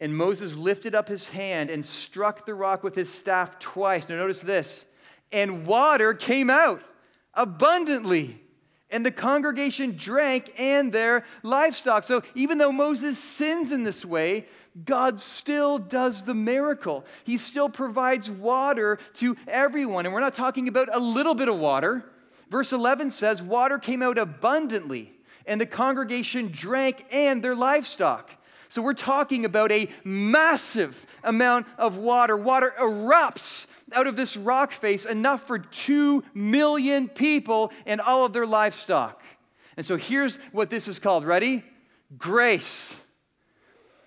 And 0.00 0.16
Moses 0.16 0.54
lifted 0.54 0.94
up 0.94 1.08
his 1.08 1.28
hand 1.28 1.70
and 1.70 1.84
struck 1.84 2.46
the 2.46 2.54
rock 2.54 2.84
with 2.84 2.94
his 2.94 3.12
staff 3.12 3.58
twice. 3.58 4.08
Now, 4.08 4.16
notice 4.16 4.38
this. 4.38 4.84
And 5.32 5.66
water 5.66 6.14
came 6.14 6.50
out 6.50 6.82
abundantly, 7.34 8.40
and 8.90 9.04
the 9.04 9.10
congregation 9.10 9.96
drank 9.96 10.52
and 10.58 10.92
their 10.92 11.24
livestock. 11.42 12.04
So, 12.04 12.22
even 12.34 12.58
though 12.58 12.72
Moses 12.72 13.18
sins 13.18 13.72
in 13.72 13.82
this 13.82 14.04
way, 14.04 14.46
God 14.84 15.20
still 15.20 15.78
does 15.78 16.22
the 16.22 16.34
miracle. 16.34 17.04
He 17.24 17.36
still 17.36 17.68
provides 17.68 18.30
water 18.30 18.98
to 19.14 19.36
everyone. 19.46 20.06
And 20.06 20.14
we're 20.14 20.20
not 20.20 20.34
talking 20.34 20.68
about 20.68 20.94
a 20.94 21.00
little 21.00 21.34
bit 21.34 21.48
of 21.48 21.56
water. 21.56 22.04
Verse 22.50 22.72
11 22.72 23.10
says, 23.10 23.42
Water 23.42 23.78
came 23.78 24.02
out 24.02 24.18
abundantly, 24.18 25.12
and 25.46 25.60
the 25.60 25.66
congregation 25.66 26.48
drank 26.52 27.04
and 27.12 27.42
their 27.42 27.56
livestock. 27.56 28.30
So 28.68 28.82
we're 28.82 28.94
talking 28.94 29.44
about 29.44 29.72
a 29.72 29.88
massive 30.04 31.06
amount 31.24 31.66
of 31.78 31.96
water. 31.96 32.36
Water 32.36 32.74
erupts 32.78 33.66
out 33.92 34.06
of 34.06 34.16
this 34.16 34.36
rock 34.36 34.72
face, 34.72 35.04
enough 35.04 35.46
for 35.46 35.58
two 35.58 36.22
million 36.34 37.08
people 37.08 37.72
and 37.86 38.00
all 38.00 38.24
of 38.24 38.32
their 38.32 38.46
livestock. 38.46 39.22
And 39.76 39.86
so 39.86 39.96
here's 39.96 40.36
what 40.52 40.70
this 40.70 40.88
is 40.88 40.98
called. 40.98 41.24
Ready? 41.24 41.64
Grace. 42.18 42.94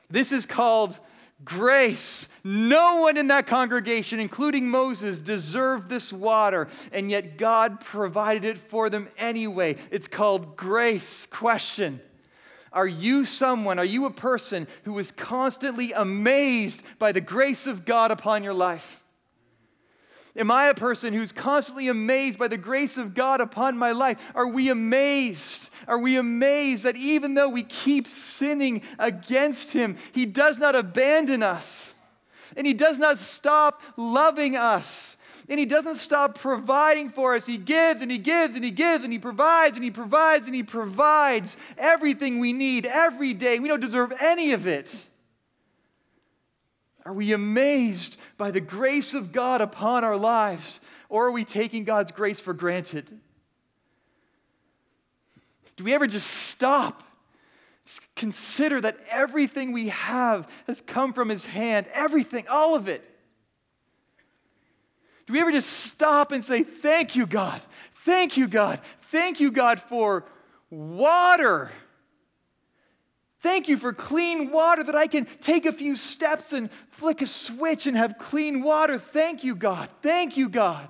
This 0.10 0.32
is 0.32 0.46
called 0.46 1.00
grace. 1.44 2.28
No 2.44 2.98
one 2.98 3.18
in 3.18 3.28
that 3.28 3.48
congregation, 3.48 4.20
including 4.20 4.70
Moses, 4.70 5.20
deserved 5.20 5.90
this 5.90 6.14
water, 6.14 6.68
and 6.92 7.10
yet 7.10 7.38
God 7.38 7.80
provided 7.80 8.46
it 8.46 8.58
for 8.58 8.90
them 8.90 9.08
anyway. 9.18 9.78
It's 9.90 10.08
called 10.08 10.56
grace. 10.56 11.26
Question 11.28 12.02
Are 12.74 12.88
you 12.88 13.26
someone, 13.26 13.80
are 13.80 13.86
you 13.86 14.06
a 14.06 14.12
person 14.12 14.68
who 14.84 14.98
is 15.00 15.12
constantly 15.12 15.92
amazed 15.92 16.82
by 17.00 17.12
the 17.12 17.22
grace 17.22 17.68
of 17.68 17.84
God 17.86 18.12
upon 18.12 18.44
your 18.44 18.54
life? 18.54 19.04
Am 20.36 20.50
I 20.50 20.68
a 20.68 20.74
person 20.74 21.14
who's 21.14 21.34
constantly 21.34 21.90
amazed 21.90 22.40
by 22.40 22.48
the 22.48 22.58
grace 22.58 22.98
of 22.98 23.14
God 23.14 23.42
upon 23.42 23.78
my 23.78 23.92
life? 23.92 24.18
Are 24.34 24.48
we 24.48 24.70
amazed? 24.70 25.70
Are 25.88 26.00
we 26.00 26.16
amazed 26.16 26.84
that 26.84 26.96
even 26.96 27.34
though 27.34 27.50
we 27.50 27.64
keep 27.64 28.08
sinning 28.08 28.82
against 28.98 29.74
Him, 29.74 29.98
He 30.14 30.26
does 30.26 30.58
not 30.58 30.74
abandon 30.74 31.44
us 31.44 31.94
and 32.56 32.66
He 32.66 32.74
does 32.74 32.98
not 32.98 33.20
stop 33.20 33.82
loving 33.98 34.56
us? 34.56 35.18
And 35.52 35.60
he 35.60 35.66
doesn't 35.66 35.98
stop 35.98 36.40
providing 36.40 37.10
for 37.10 37.36
us. 37.36 37.46
He 37.46 37.58
gives 37.58 38.00
and 38.00 38.10
he 38.10 38.18
gives 38.18 38.56
and 38.56 38.64
he 38.64 38.72
gives 38.72 39.04
and 39.04 39.12
he 39.12 39.20
provides 39.20 39.76
and 39.76 39.84
he 39.84 39.92
provides 39.92 40.46
and 40.46 40.56
he 40.56 40.64
provides 40.64 41.58
everything 41.78 42.40
we 42.40 42.54
need 42.54 42.86
every 42.86 43.34
day. 43.34 43.60
We 43.60 43.68
don't 43.68 43.82
deserve 43.82 44.14
any 44.22 44.54
of 44.54 44.66
it. 44.66 45.10
Are 47.06 47.12
we 47.12 47.34
amazed 47.34 48.16
by 48.38 48.52
the 48.52 48.62
grace 48.62 49.14
of 49.14 49.34
God 49.34 49.60
upon 49.60 50.06
our 50.06 50.16
lives, 50.16 50.80
or 51.10 51.28
are 51.28 51.32
we 51.32 51.44
taking 51.44 51.84
God's 51.84 52.14
grace 52.14 52.40
for 52.40 52.54
granted? 52.54 53.10
Do 55.76 55.84
we 55.84 55.94
ever 55.94 56.08
just 56.08 56.28
stop? 56.28 57.04
consider 58.16 58.80
that 58.80 58.98
everything 59.10 59.72
we 59.72 59.90
have 59.90 60.48
has 60.68 60.80
come 60.80 61.12
from 61.12 61.28
His 61.28 61.44
hand, 61.44 61.88
everything, 61.92 62.46
all 62.48 62.76
of 62.76 62.88
it. 62.88 63.11
Do 65.28 65.34
we 65.34 65.42
ever 65.42 65.52
just 65.52 65.70
stop 65.70 66.32
and 66.32 66.44
say, 66.44 66.64
Thank 66.64 67.16
you, 67.16 67.26
God? 67.26 67.62
Thank 68.04 68.38
you, 68.38 68.48
God. 68.48 68.80
Thank 69.12 69.40
you, 69.40 69.52
God, 69.52 69.80
for 69.82 70.26
water. 70.70 71.72
Thank 73.42 73.68
you 73.68 73.78
for 73.78 73.92
clean 73.92 74.52
water 74.52 74.84
that 74.84 74.96
I 74.96 75.08
can 75.08 75.26
take 75.42 75.66
a 75.66 75.72
few 75.72 75.96
steps 75.96 76.54
and 76.54 76.70
flick 76.90 77.22
a 77.22 77.28
switch 77.28 77.88
and 77.88 77.98
have 77.98 78.18
clean 78.20 78.62
water. 78.62 79.00
Thank 79.00 79.44
you, 79.44 79.56
God. 79.56 79.90
Thank 80.02 80.38
you, 80.38 80.48
God. 80.48 80.88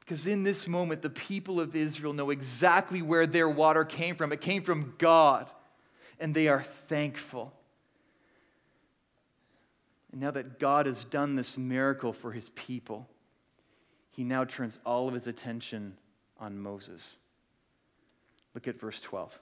Because 0.00 0.26
in 0.26 0.42
this 0.42 0.68
moment, 0.68 1.02
the 1.02 1.10
people 1.10 1.60
of 1.60 1.74
Israel 1.74 2.12
know 2.12 2.30
exactly 2.30 3.00
where 3.00 3.26
their 3.26 3.48
water 3.48 3.84
came 3.84 4.14
from. 4.14 4.32
It 4.32 4.40
came 4.40 4.62
from 4.62 4.94
God, 4.98 5.48
and 6.18 6.34
they 6.34 6.48
are 6.48 6.62
thankful. 6.62 7.54
And 10.12 10.20
now 10.20 10.30
that 10.32 10.58
God 10.58 10.86
has 10.86 11.04
done 11.04 11.36
this 11.36 11.56
miracle 11.56 12.12
for 12.12 12.32
his 12.32 12.48
people, 12.50 13.08
he 14.10 14.24
now 14.24 14.44
turns 14.44 14.78
all 14.84 15.08
of 15.08 15.14
his 15.14 15.26
attention 15.26 15.96
on 16.38 16.58
Moses. 16.58 17.16
Look 18.54 18.66
at 18.66 18.80
verse 18.80 19.00
12. 19.00 19.38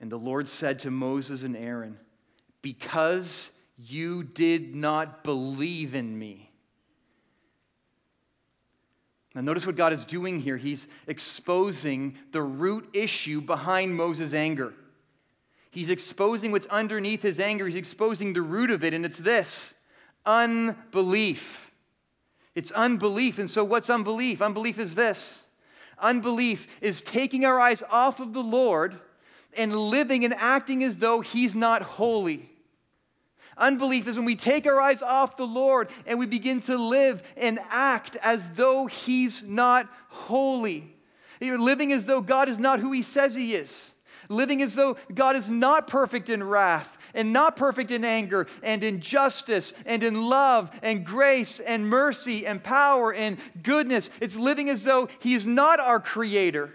And 0.00 0.12
the 0.12 0.18
Lord 0.18 0.46
said 0.46 0.78
to 0.80 0.90
Moses 0.90 1.42
and 1.42 1.56
Aaron, 1.56 1.98
Because 2.62 3.50
you 3.76 4.22
did 4.22 4.74
not 4.74 5.24
believe 5.24 5.94
in 5.94 6.18
me. 6.18 6.50
Now, 9.34 9.42
notice 9.42 9.66
what 9.66 9.76
God 9.76 9.92
is 9.92 10.06
doing 10.06 10.40
here. 10.40 10.56
He's 10.56 10.88
exposing 11.06 12.16
the 12.32 12.40
root 12.40 12.88
issue 12.94 13.42
behind 13.42 13.94
Moses' 13.94 14.32
anger. 14.32 14.72
He's 15.76 15.90
exposing 15.90 16.52
what's 16.52 16.66
underneath 16.68 17.20
his 17.20 17.38
anger. 17.38 17.66
He's 17.66 17.76
exposing 17.76 18.32
the 18.32 18.40
root 18.40 18.70
of 18.70 18.82
it, 18.82 18.94
and 18.94 19.04
it's 19.04 19.18
this 19.18 19.74
unbelief. 20.24 21.70
It's 22.54 22.70
unbelief. 22.70 23.38
And 23.38 23.50
so, 23.50 23.62
what's 23.62 23.90
unbelief? 23.90 24.40
Unbelief 24.40 24.78
is 24.78 24.94
this 24.94 25.44
unbelief 25.98 26.66
is 26.80 27.02
taking 27.02 27.44
our 27.44 27.60
eyes 27.60 27.82
off 27.90 28.20
of 28.20 28.32
the 28.32 28.42
Lord 28.42 28.98
and 29.54 29.76
living 29.76 30.24
and 30.24 30.32
acting 30.32 30.82
as 30.82 30.96
though 30.96 31.20
He's 31.20 31.54
not 31.54 31.82
holy. 31.82 32.50
Unbelief 33.58 34.08
is 34.08 34.16
when 34.16 34.24
we 34.24 34.34
take 34.34 34.66
our 34.66 34.80
eyes 34.80 35.02
off 35.02 35.36
the 35.36 35.46
Lord 35.46 35.90
and 36.06 36.18
we 36.18 36.24
begin 36.24 36.62
to 36.62 36.78
live 36.78 37.22
and 37.36 37.60
act 37.68 38.16
as 38.22 38.48
though 38.54 38.86
He's 38.86 39.42
not 39.42 39.90
holy. 40.08 40.96
You're 41.38 41.58
living 41.58 41.92
as 41.92 42.06
though 42.06 42.22
God 42.22 42.48
is 42.48 42.58
not 42.58 42.80
who 42.80 42.92
He 42.92 43.02
says 43.02 43.34
He 43.34 43.54
is. 43.54 43.92
Living 44.28 44.62
as 44.62 44.74
though 44.74 44.96
God 45.14 45.36
is 45.36 45.50
not 45.50 45.86
perfect 45.86 46.30
in 46.30 46.42
wrath 46.42 46.98
and 47.14 47.32
not 47.32 47.56
perfect 47.56 47.90
in 47.90 48.04
anger 48.04 48.46
and 48.62 48.82
in 48.82 49.00
justice 49.00 49.72
and 49.84 50.02
in 50.02 50.22
love 50.28 50.70
and 50.82 51.04
grace 51.04 51.60
and 51.60 51.88
mercy 51.88 52.46
and 52.46 52.62
power 52.62 53.12
and 53.12 53.38
goodness. 53.62 54.10
It's 54.20 54.36
living 54.36 54.68
as 54.70 54.84
though 54.84 55.08
He 55.20 55.34
is 55.34 55.46
not 55.46 55.80
our 55.80 56.00
Creator 56.00 56.72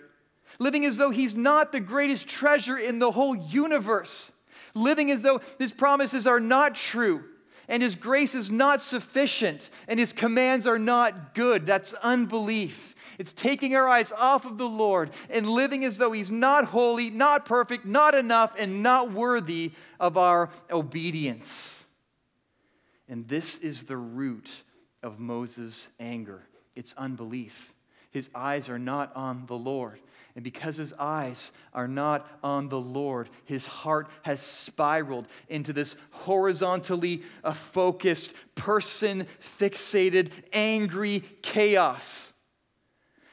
living 0.62 0.86
as 0.86 0.98
though 0.98 1.10
He's 1.10 1.36
not 1.36 1.72
the 1.72 1.80
greatest 1.80 2.28
treasure 2.28 2.78
in 2.78 3.00
the 3.00 3.12
whole 3.12 3.36
universe, 3.36 4.32
living 4.76 5.10
as 5.10 5.24
though 5.24 5.42
His 5.58 5.74
promises 5.74 6.28
are 6.28 6.40
not 6.40 6.76
true 6.76 7.24
and 7.68 7.82
His 7.82 7.96
grace 7.96 8.36
is 8.36 8.52
not 8.52 8.80
sufficient 8.80 9.70
and 9.88 10.00
His 10.00 10.14
commands 10.14 10.68
are 10.68 10.80
not 10.80 11.34
good. 11.34 11.66
That's 11.66 11.94
unbelief. 11.94 12.91
It's 13.22 13.34
taking 13.34 13.76
our 13.76 13.88
eyes 13.88 14.12
off 14.12 14.48
of 14.48 14.58
the 14.58 14.68
Lord 14.68 15.12
and 15.30 15.48
living 15.48 15.86
as 15.86 16.00
though 16.00 16.12
He's 16.12 16.32
not 16.32 16.66
holy, 16.66 17.12
not 17.12 17.46
perfect, 17.46 17.86
not 17.86 18.16
enough, 18.16 18.56
and 18.58 18.82
not 18.82 19.12
worthy 19.12 19.74
of 20.00 20.18
our 20.18 20.50
obedience. 20.72 21.86
And 23.08 23.28
this 23.28 23.60
is 23.60 23.84
the 23.84 23.96
root 23.96 24.50
of 25.04 25.20
Moses' 25.20 25.88
anger 26.00 26.42
it's 26.76 26.96
unbelief. 26.98 27.76
His 28.10 28.28
eyes 28.34 28.70
are 28.70 28.80
not 28.80 29.16
on 29.16 29.46
the 29.46 29.58
Lord. 29.58 30.00
And 30.34 30.44
because 30.44 30.78
his 30.78 30.92
eyes 30.98 31.52
are 31.76 31.88
not 31.88 32.28
on 32.44 32.70
the 32.70 32.80
Lord, 32.80 33.30
his 33.46 33.68
heart 33.68 34.08
has 34.24 34.42
spiraled 34.42 35.28
into 35.48 35.74
this 35.74 35.96
horizontally 36.10 37.22
uh, 37.44 37.54
focused, 37.54 38.34
person 38.56 39.28
fixated, 39.60 40.32
angry 40.54 41.24
chaos. 41.44 42.31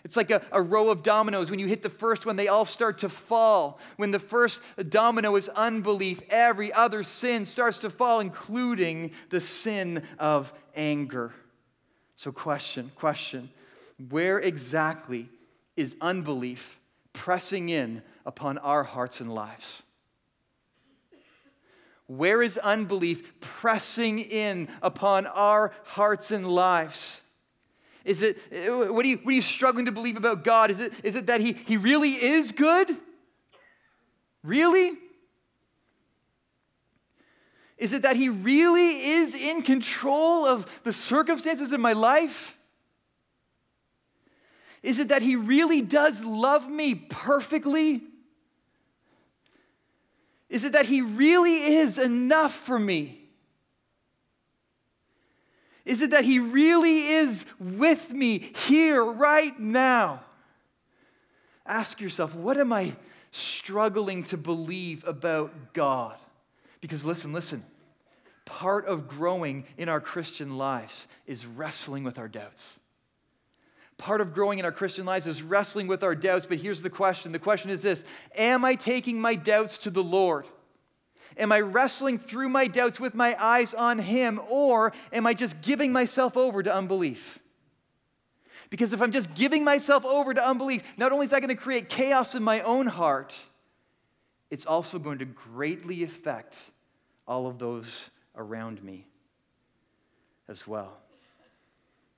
It's 0.05 0.17
like 0.17 0.31
a, 0.31 0.43
a, 0.53 0.63
row 0.63 0.91
of 0.91 1.03
dominoes. 1.03 1.51
When 1.51 1.59
you 1.59 1.67
hit 1.67 1.83
the 1.83 1.91
first 1.91 2.25
one, 2.25 2.37
they 2.37 2.49
all 2.49 2.65
start 2.65 2.99
to 2.99 3.09
fall. 3.09 3.81
When 3.97 4.11
the 4.11 4.19
first 4.19 4.61
domino 4.89 5.37
is 5.37 5.49
unbelief, 5.49 6.21
every 6.31 6.73
other 6.73 7.03
sin 7.03 7.45
starts 7.45 7.79
to 7.79 7.91
fall, 7.91 8.21
including 8.21 9.11
the 9.31 9.41
sin 9.41 10.03
of 10.19 10.53
anger. 10.75 11.33
So, 12.17 12.33
question, 12.33 12.91
question 12.95 13.51
where 14.11 14.39
exactly 14.39 15.29
is 15.77 15.97
unbelief 16.01 16.79
pressing 17.13 17.69
in 17.69 18.03
upon 18.25 18.59
our 18.59 18.85
hearts 18.85 19.21
and 19.21 19.33
lives? 19.35 19.83
Where 22.07 22.43
is 22.43 22.57
unbelief 22.57 23.39
pressing 23.41 24.19
in 24.19 24.69
upon 24.81 25.27
our 25.27 25.73
hearts 25.85 26.31
and 26.31 26.49
lives? 26.49 27.23
Is 28.05 28.23
it, 28.23 28.39
eh, 28.51 28.69
what 28.69 29.05
are 29.05 29.09
you, 29.09 29.17
what 29.19 29.33
are 29.33 29.35
you 29.35 29.43
struggling 29.43 29.87
to 29.87 29.93
believe 29.93 30.17
about 30.17 30.45
God? 30.45 30.71
Is 30.71 30.81
it, 30.81 30.93
is 31.03 31.15
it 31.15 31.27
that 31.27 31.41
he, 31.41 31.53
he 31.53 31.77
really 31.77 32.13
is 32.13 32.53
good? 32.53 32.97
Really? 34.43 34.97
Is 37.79 37.93
it 37.93 38.03
that 38.03 38.17
He 38.17 38.29
really 38.29 39.07
is 39.11 39.35
in 39.35 39.63
control 39.63 40.45
of 40.45 40.67
the 40.83 40.93
circumstances 40.93 41.73
in 41.73 41.81
my 41.81 41.93
life? 41.93 42.59
Is 44.83 44.99
it 44.99 45.09
that 45.09 45.23
He 45.23 45.37
really 45.37 45.81
does 45.81 46.25
love 46.25 46.69
me 46.69 46.95
perfectly? 46.97 48.03
Is 50.49 50.65
it 50.65 50.73
that 50.73 50.87
He 50.87 51.03
really 51.03 51.77
is 51.77 51.99
enough 51.99 52.53
for 52.53 52.79
me? 52.79 53.28
Is 55.85 56.03
it 56.03 56.11
that 56.11 56.25
He 56.25 56.39
really 56.39 57.07
is 57.07 57.45
with 57.59 58.11
me 58.13 58.53
here, 58.67 59.03
right 59.03 59.59
now? 59.59 60.23
Ask 61.67 62.01
yourself, 62.01 62.35
what 62.35 62.59
am 62.59 62.73
I 62.73 62.95
struggling 63.31 64.25
to 64.25 64.37
believe 64.37 65.07
about 65.07 65.75
God? 65.75 66.17
Because 66.81 67.05
listen, 67.05 67.33
listen, 67.33 67.65
part 68.45 68.87
of 68.87 69.09
growing 69.09 69.65
in 69.77 69.89
our 69.89 70.01
Christian 70.01 70.57
lives 70.57 71.07
is 71.27 71.45
wrestling 71.45 72.05
with 72.05 72.19
our 72.19 72.29
doubts. 72.29 72.81
Part 73.99 74.21
of 74.21 74.33
growing 74.33 74.61
in 74.61 74.65
our 74.65 74.73
Christian 74.73 75.05
lives 75.05 75.27
is 75.27 75.43
wrestling 75.43 75.89
with 75.89 76.05
our 76.05 76.15
doubts, 76.15 76.47
but 76.47 76.59
here's 76.59 76.83
the 76.83 76.91
question. 76.91 77.33
The 77.33 77.39
question 77.39 77.71
is 77.71 77.83
this 77.83 78.05
Am 78.37 78.65
I 78.65 78.77
taking 78.77 79.21
my 79.21 79.35
doubts 79.35 79.79
to 79.79 79.91
the 79.91 80.05
Lord? 80.05 80.47
Am 81.39 81.53
I 81.53 81.61
wrestling 81.61 82.19
through 82.19 82.49
my 82.49 82.67
doubts 82.67 82.99
with 82.99 83.15
my 83.15 83.37
eyes 83.43 83.75
on 83.75 83.99
Him, 83.99 84.41
or 84.51 84.93
am 85.13 85.27
I 85.27 85.35
just 85.35 85.61
giving 85.61 85.93
myself 85.93 86.37
over 86.37 86.63
to 86.63 86.75
unbelief? 86.75 87.39
Because 88.71 88.93
if 88.93 89.01
I'm 89.01 89.13
just 89.13 89.35
giving 89.35 89.65
myself 89.65 90.05
over 90.05 90.35
to 90.35 90.47
unbelief, 90.47 90.83
not 90.97 91.13
only 91.13 91.25
is 91.25 91.31
that 91.31 91.41
going 91.41 91.57
to 91.57 91.63
create 91.63 91.89
chaos 91.89 92.35
in 92.35 92.43
my 92.43 92.61
own 92.61 92.87
heart, 92.87 93.35
it's 94.51 94.67
also 94.67 94.99
going 94.99 95.19
to 95.19 95.25
greatly 95.25 96.03
affect 96.03 96.57
all 97.27 97.47
of 97.47 97.59
those 97.59 98.11
around 98.37 98.83
me 98.83 99.07
as 100.49 100.67
well. 100.67 100.99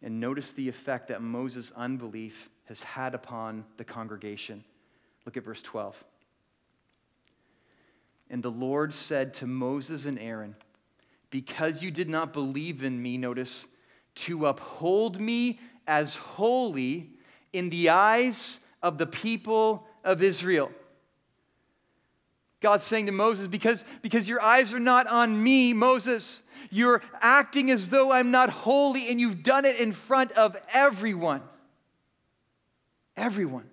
And 0.02 0.18
notice 0.18 0.52
the 0.52 0.68
effect 0.68 1.08
that 1.08 1.20
Moses' 1.20 1.72
unbelief 1.76 2.48
has 2.66 2.80
had 2.80 3.14
upon 3.14 3.64
the 3.76 3.84
congregation. 3.84 4.64
Look 5.26 5.36
at 5.36 5.44
verse 5.44 5.62
12. 5.62 6.02
And 8.30 8.42
the 8.42 8.50
Lord 8.50 8.94
said 8.94 9.34
to 9.34 9.46
Moses 9.46 10.04
and 10.04 10.18
Aaron, 10.18 10.54
Because 11.30 11.82
you 11.82 11.90
did 11.90 12.08
not 12.08 12.32
believe 12.32 12.84
in 12.84 13.02
me, 13.02 13.18
notice, 13.18 13.66
to 14.14 14.46
uphold 14.46 15.20
me 15.20 15.58
as 15.86 16.14
holy 16.14 17.10
in 17.52 17.70
the 17.70 17.88
eyes 17.88 18.60
of 18.82 18.98
the 18.98 19.06
people 19.06 19.86
of 20.04 20.22
Israel. 20.22 20.70
God's 22.60 22.84
saying 22.84 23.06
to 23.06 23.12
Moses, 23.12 23.48
because, 23.48 23.84
because 24.02 24.28
your 24.28 24.40
eyes 24.40 24.72
are 24.72 24.80
not 24.80 25.06
on 25.08 25.42
me, 25.42 25.72
Moses, 25.72 26.42
you're 26.70 27.02
acting 27.20 27.70
as 27.70 27.88
though 27.88 28.12
I'm 28.12 28.30
not 28.30 28.50
holy, 28.50 29.08
and 29.08 29.18
you've 29.18 29.42
done 29.42 29.64
it 29.64 29.80
in 29.80 29.92
front 29.92 30.32
of 30.32 30.56
everyone. 30.72 31.42
Everyone. 33.16 33.68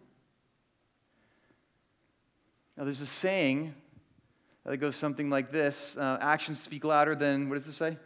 Now, 2.77 2.85
there's 2.85 3.01
a 3.01 3.05
saying 3.05 3.75
that 4.67 4.77
goes 4.77 4.95
something 4.95 5.29
like 5.29 5.51
this 5.51 5.95
uh, 5.97 6.17
Actions 6.21 6.59
speak 6.59 6.83
louder 6.83 7.15
than, 7.15 7.49
what 7.49 7.55
does 7.55 7.67
it 7.67 7.73
say? 7.73 7.97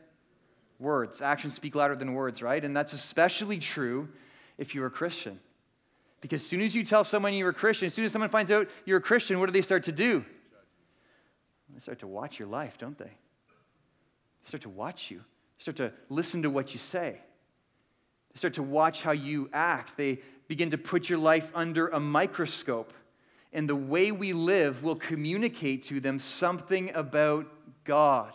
Words. 0.80 1.22
Actions 1.22 1.56
speak 1.56 1.76
louder 1.76 1.96
than 1.96 2.14
words, 2.14 2.42
right? 2.42 2.64
And 2.64 2.76
that's 2.76 2.94
especially 2.94 3.58
true 3.58 4.10
if 4.58 4.74
you're 4.74 4.86
a 4.86 4.92
Christian. 4.92 5.40
Because 6.22 6.42
as 6.42 6.48
soon 6.48 6.62
as 6.62 6.76
you 6.76 6.84
tell 6.84 7.04
someone 7.04 7.34
you're 7.34 7.50
a 7.50 7.54
Christian, 7.54 7.88
as 7.88 7.94
soon 7.96 8.06
as 8.06 8.12
someone 8.12 8.30
finds 8.30 8.52
out 8.52 8.70
you're 8.86 9.00
a 9.00 9.02
Christian, 9.02 9.40
what 9.40 9.48
do 9.48 9.52
they 9.52 9.62
start 9.62 9.86
to 9.86 9.92
do? 9.92 10.24
They 11.74 11.80
start 11.80 12.00
to 12.00 12.08
watch 12.08 12.38
your 12.38 12.48
life, 12.48 12.78
don't 12.78 12.98
they? 12.98 13.06
They 13.06 14.46
start 14.46 14.62
to 14.62 14.70
watch 14.70 15.10
you, 15.10 15.18
they 15.18 15.62
start 15.64 15.78
to 15.78 15.94
listen 16.10 16.44
to 16.44 16.50
what 16.50 16.74
you 16.74 16.80
say, 16.80 17.20
they 18.34 18.38
start 18.38 18.56
to 18.56 18.64
watch 18.64 19.02
how 19.02 19.12
you 19.12 19.50
act. 19.52 19.98
They 19.98 20.20
begin 20.48 20.72
to 20.72 20.78
put 20.78 21.10
your 21.10 21.20
life 21.20 21.52
under 21.56 21.88
a 21.88 22.00
microscope. 22.00 22.94
And 23.54 23.68
the 23.68 23.76
way 23.76 24.12
we 24.12 24.34
live 24.34 24.84
will 24.84 24.96
communicate 24.96 25.86
to 25.86 26.00
them 26.00 26.20
something 26.20 26.94
about 26.96 27.48
God. 27.84 28.34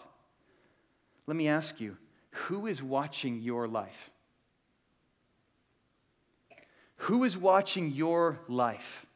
Let 1.26 1.36
me 1.36 1.48
ask 1.48 1.80
you 1.80 1.96
who 2.30 2.66
is 2.66 2.82
watching 2.82 3.40
your 3.40 3.66
life? 3.66 4.10
Who 6.96 7.24
is 7.24 7.36
watching 7.36 7.90
your 7.90 8.40
life? 8.48 9.06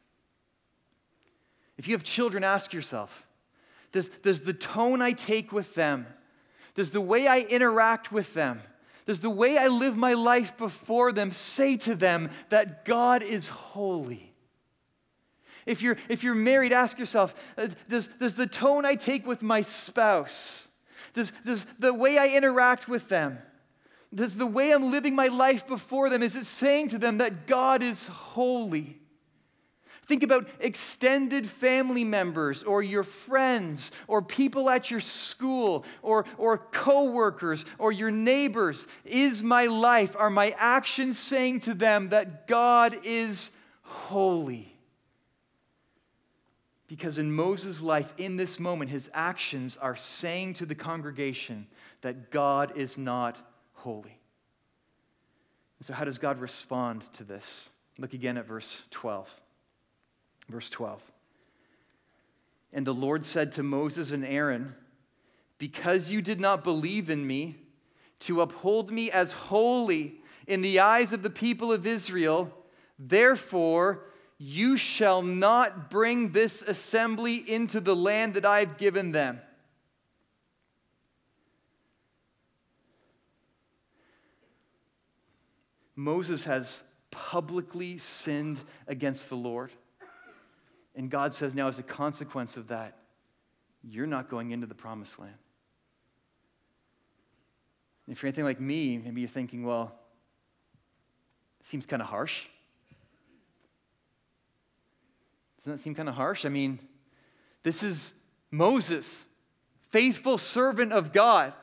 If 1.77 1.87
you 1.87 1.93
have 1.95 2.03
children, 2.03 2.43
ask 2.43 2.73
yourself 2.73 3.25
does, 3.91 4.09
does 4.21 4.41
the 4.41 4.53
tone 4.53 5.01
I 5.01 5.11
take 5.11 5.51
with 5.51 5.75
them, 5.75 6.07
does 6.75 6.91
the 6.91 7.01
way 7.01 7.27
I 7.27 7.39
interact 7.39 8.11
with 8.11 8.33
them, 8.33 8.61
does 9.05 9.19
the 9.19 9.29
way 9.29 9.57
I 9.57 9.67
live 9.67 9.97
my 9.97 10.13
life 10.13 10.57
before 10.57 11.11
them 11.11 11.31
say 11.31 11.75
to 11.77 11.95
them 11.95 12.29
that 12.49 12.85
God 12.85 13.23
is 13.23 13.49
holy? 13.49 14.30
If 15.65 15.81
you're, 15.81 15.97
if 16.09 16.23
you're 16.23 16.35
married, 16.35 16.73
ask 16.73 16.97
yourself 16.97 17.33
uh, 17.57 17.67
does, 17.89 18.09
does 18.19 18.35
the 18.35 18.47
tone 18.47 18.85
I 18.85 18.95
take 18.95 19.25
with 19.25 19.41
my 19.41 19.61
spouse, 19.61 20.67
does, 21.13 21.31
does 21.45 21.65
the 21.79 21.93
way 21.93 22.17
I 22.17 22.27
interact 22.27 22.87
with 22.87 23.09
them, 23.09 23.37
does 24.13 24.35
the 24.35 24.45
way 24.45 24.71
I'm 24.71 24.91
living 24.91 25.15
my 25.15 25.27
life 25.27 25.67
before 25.67 26.09
them, 26.09 26.23
is 26.23 26.35
it 26.35 26.45
saying 26.45 26.89
to 26.89 26.97
them 26.97 27.19
that 27.19 27.47
God 27.47 27.83
is 27.83 28.07
holy? 28.07 28.97
Think 30.07 30.23
about 30.23 30.49
extended 30.59 31.49
family 31.49 32.03
members 32.03 32.63
or 32.63 32.83
your 32.83 33.03
friends 33.03 33.91
or 34.07 34.21
people 34.21 34.69
at 34.69 34.91
your 34.91 34.99
school 34.99 35.85
or, 36.01 36.25
or 36.37 36.57
coworkers 36.57 37.63
or 37.77 37.93
your 37.93 38.11
neighbors. 38.11 38.87
Is 39.05 39.41
my 39.41 39.67
life, 39.67 40.15
are 40.17 40.29
my 40.29 40.53
actions 40.57 41.17
saying 41.17 41.61
to 41.61 41.73
them 41.73 42.09
that 42.09 42.45
God 42.47 42.97
is 43.05 43.51
holy? 43.83 44.70
Because 46.91 47.17
in 47.17 47.31
Moses' 47.31 47.81
life, 47.81 48.13
in 48.17 48.35
this 48.35 48.59
moment, 48.59 48.91
his 48.91 49.09
actions 49.13 49.77
are 49.77 49.95
saying 49.95 50.55
to 50.55 50.65
the 50.65 50.75
congregation 50.75 51.67
that 52.01 52.31
God 52.31 52.73
is 52.75 52.97
not 52.97 53.37
holy. 53.71 54.19
And 55.79 55.85
so, 55.85 55.93
how 55.93 56.03
does 56.03 56.17
God 56.17 56.41
respond 56.41 57.05
to 57.13 57.23
this? 57.23 57.69
Look 57.97 58.11
again 58.11 58.37
at 58.37 58.45
verse 58.45 58.83
12. 58.91 59.29
Verse 60.49 60.69
12. 60.69 61.01
And 62.73 62.85
the 62.85 62.93
Lord 62.93 63.23
said 63.23 63.53
to 63.53 63.63
Moses 63.63 64.11
and 64.11 64.25
Aaron, 64.25 64.75
Because 65.59 66.11
you 66.11 66.21
did 66.21 66.41
not 66.41 66.61
believe 66.61 67.09
in 67.09 67.25
me, 67.25 67.55
to 68.19 68.41
uphold 68.41 68.91
me 68.91 69.09
as 69.09 69.31
holy 69.31 70.15
in 70.45 70.61
the 70.61 70.81
eyes 70.81 71.13
of 71.13 71.23
the 71.23 71.29
people 71.29 71.71
of 71.71 71.87
Israel, 71.87 72.51
therefore 72.99 74.03
you 74.43 74.75
shall 74.75 75.21
not 75.21 75.91
bring 75.91 76.31
this 76.31 76.63
assembly 76.63 77.35
into 77.35 77.79
the 77.79 77.95
land 77.95 78.33
that 78.33 78.43
I've 78.43 78.79
given 78.79 79.11
them. 79.11 79.39
Moses 85.95 86.45
has 86.45 86.81
publicly 87.11 87.99
sinned 87.99 88.59
against 88.87 89.29
the 89.29 89.35
Lord. 89.35 89.69
And 90.95 91.11
God 91.11 91.35
says, 91.35 91.53
now, 91.53 91.67
as 91.67 91.77
a 91.77 91.83
consequence 91.83 92.57
of 92.57 92.69
that, 92.69 92.97
you're 93.83 94.07
not 94.07 94.27
going 94.27 94.49
into 94.49 94.65
the 94.65 94.73
promised 94.73 95.19
land. 95.19 95.35
If 98.07 98.23
you're 98.23 98.29
anything 98.29 98.45
like 98.45 98.59
me, 98.59 98.97
maybe 98.97 99.21
you're 99.21 99.29
thinking, 99.29 99.63
well, 99.63 99.93
it 101.59 101.67
seems 101.67 101.85
kind 101.85 102.01
of 102.01 102.07
harsh. 102.07 102.47
Doesn't 105.63 105.77
that 105.77 105.83
seem 105.83 105.95
kind 105.95 106.09
of 106.09 106.15
harsh? 106.15 106.45
I 106.45 106.49
mean, 106.49 106.79
this 107.63 107.83
is 107.83 108.13
Moses, 108.49 109.25
faithful 109.89 110.37
servant 110.37 110.91
of 110.91 111.13
God. 111.13 111.53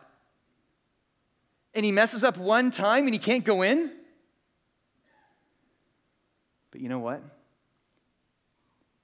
And 1.74 1.84
he 1.84 1.92
messes 1.92 2.24
up 2.24 2.36
one 2.36 2.70
time 2.70 3.04
and 3.06 3.14
he 3.14 3.18
can't 3.18 3.44
go 3.44 3.62
in? 3.62 3.92
But 6.70 6.80
you 6.80 6.88
know 6.88 6.98
what? 6.98 7.22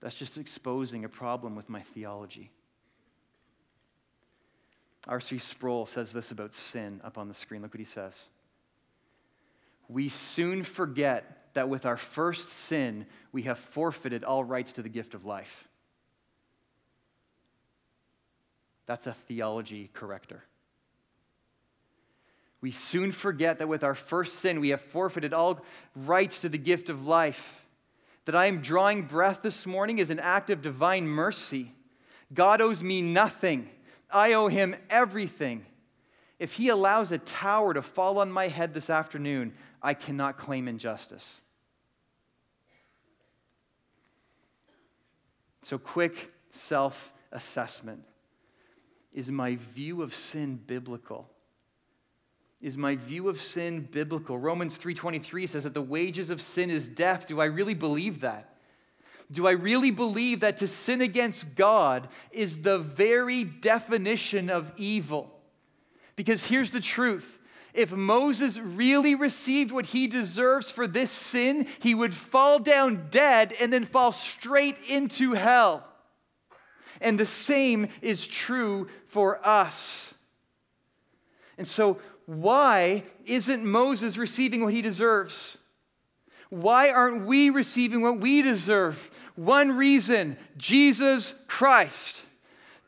That's 0.01 0.15
just 0.15 0.39
exposing 0.39 1.05
a 1.05 1.09
problem 1.09 1.57
with 1.57 1.69
my 1.69 1.81
theology. 1.81 2.51
R.C. 5.07 5.39
Sproul 5.39 5.87
says 5.87 6.13
this 6.13 6.31
about 6.31 6.55
sin 6.55 7.01
up 7.05 7.19
on 7.19 7.29
the 7.29 7.35
screen. 7.35 7.63
Look 7.63 7.75
what 7.75 7.79
he 7.79 7.85
says. 7.85 8.19
We 9.89 10.09
soon 10.09 10.63
forget 10.63 11.44
that 11.55 11.69
with 11.69 11.87
our 11.87 11.97
first 11.97 12.51
sin, 12.51 13.07
we 13.33 13.43
have 13.43 13.59
forfeited 13.59 14.23
all 14.25 14.45
rights 14.45 14.73
to 14.73 14.83
the 14.83 14.89
gift 14.89 15.15
of 15.15 15.25
life. 15.25 15.69
That's 18.87 19.07
a 19.07 19.15
theology 19.15 19.91
corrector. 19.95 20.45
We 22.61 22.71
soon 22.71 23.13
forget 23.13 23.59
that 23.59 23.69
with 23.69 23.85
our 23.85 23.95
first 23.95 24.37
sin, 24.39 24.61
we 24.61 24.71
have 24.71 24.81
forfeited 24.81 25.33
all 25.33 25.61
rights 25.95 26.41
to 26.41 26.49
the 26.49 26.59
gift 26.59 26.89
of 26.89 27.07
life. 27.07 27.67
That 28.25 28.35
I 28.35 28.47
am 28.47 28.63
drawing 28.63 29.03
breath 29.03 29.43
this 29.43 29.67
morning 29.67 29.99
is 29.99 30.11
an 30.11 30.19
act 30.19 30.49
of 30.49 30.63
divine 30.63 31.07
mercy. 31.07 31.73
God 32.33 32.61
owes 32.61 32.83
me 32.83 33.03
nothing, 33.03 33.69
I 34.11 34.33
owe 34.33 34.49
him 34.49 34.75
everything. 34.89 35.67
If 36.39 36.55
he 36.55 36.69
allows 36.69 37.13
a 37.13 37.19
tower 37.19 37.75
to 37.75 37.83
fall 37.83 38.19
on 38.19 38.31
my 38.31 38.49
head 38.49 38.75
this 38.75 38.91
afternoon, 38.91 39.55
I 39.83 39.95
cannot 39.95 40.39
claim 40.39 40.67
injustice. 40.67 41.41
So, 45.65 45.79
quick 45.79 46.31
self 46.53 47.13
assessment. 47.33 48.05
Is 49.13 49.31
my 49.31 49.57
view 49.57 50.03
of 50.03 50.15
sin 50.15 50.57
biblical? 50.57 51.29
is 52.65 52.79
my 52.79 52.97
view 52.97 53.29
of 53.29 53.39
sin 53.39 53.83
biblical? 53.83 54.39
Romans 54.39 54.79
3:23 54.79 55.47
says 55.47 55.65
that 55.65 55.75
the 55.75 55.83
wages 55.83 56.31
of 56.31 56.41
sin 56.41 56.71
is 56.71 56.89
death. 56.89 57.27
Do 57.27 57.39
I 57.39 57.45
really 57.45 57.75
believe 57.75 58.21
that? 58.21 58.57
Do 59.31 59.47
I 59.47 59.51
really 59.51 59.91
believe 59.91 60.41
that 60.41 60.57
to 60.59 60.67
sin 60.67 61.03
against 61.03 61.57
God 61.57 62.09
is 62.31 62.63
the 62.63 62.79
very 62.79 63.45
definition 63.45 64.49
of 64.49 64.73
evil? 64.79 65.39
Because 66.17 66.47
here's 66.47 66.71
the 66.71 66.81
truth. 66.81 67.39
If 67.75 67.93
Moses 67.93 68.57
really 68.59 69.17
received 69.17 69.73
what 69.73 69.87
he 69.87 70.07
deserves 70.07 70.71
for 70.71 70.87
this 70.87 71.11
sin, 71.11 71.67
he 71.81 71.95
would 71.95 72.15
fall 72.15 72.61
down 72.61 73.09
dead 73.11 73.53
and 73.61 73.73
then 73.73 73.85
fall 73.85 74.13
straight 74.13 74.77
into 74.89 75.33
hell. 75.33 75.85
And 77.01 77.19
the 77.19 77.27
same 77.27 77.89
is 78.01 78.29
true 78.29 78.89
for 79.09 79.45
us. 79.45 80.15
And 81.59 81.67
so 81.67 81.99
why 82.27 83.03
isn't 83.27 83.65
Moses 83.65 84.17
receiving 84.17 84.63
what 84.63 84.73
he 84.73 84.81
deserves? 84.81 85.59
Why 86.51 86.91
aren't 86.91 87.27
we 87.27 87.51
receiving 87.51 88.03
what 88.03 88.21
we 88.21 88.41
deserve? 88.41 89.11
One 89.35 89.77
reason 89.77 90.37
Jesus 90.57 91.35
Christ. 91.49 92.23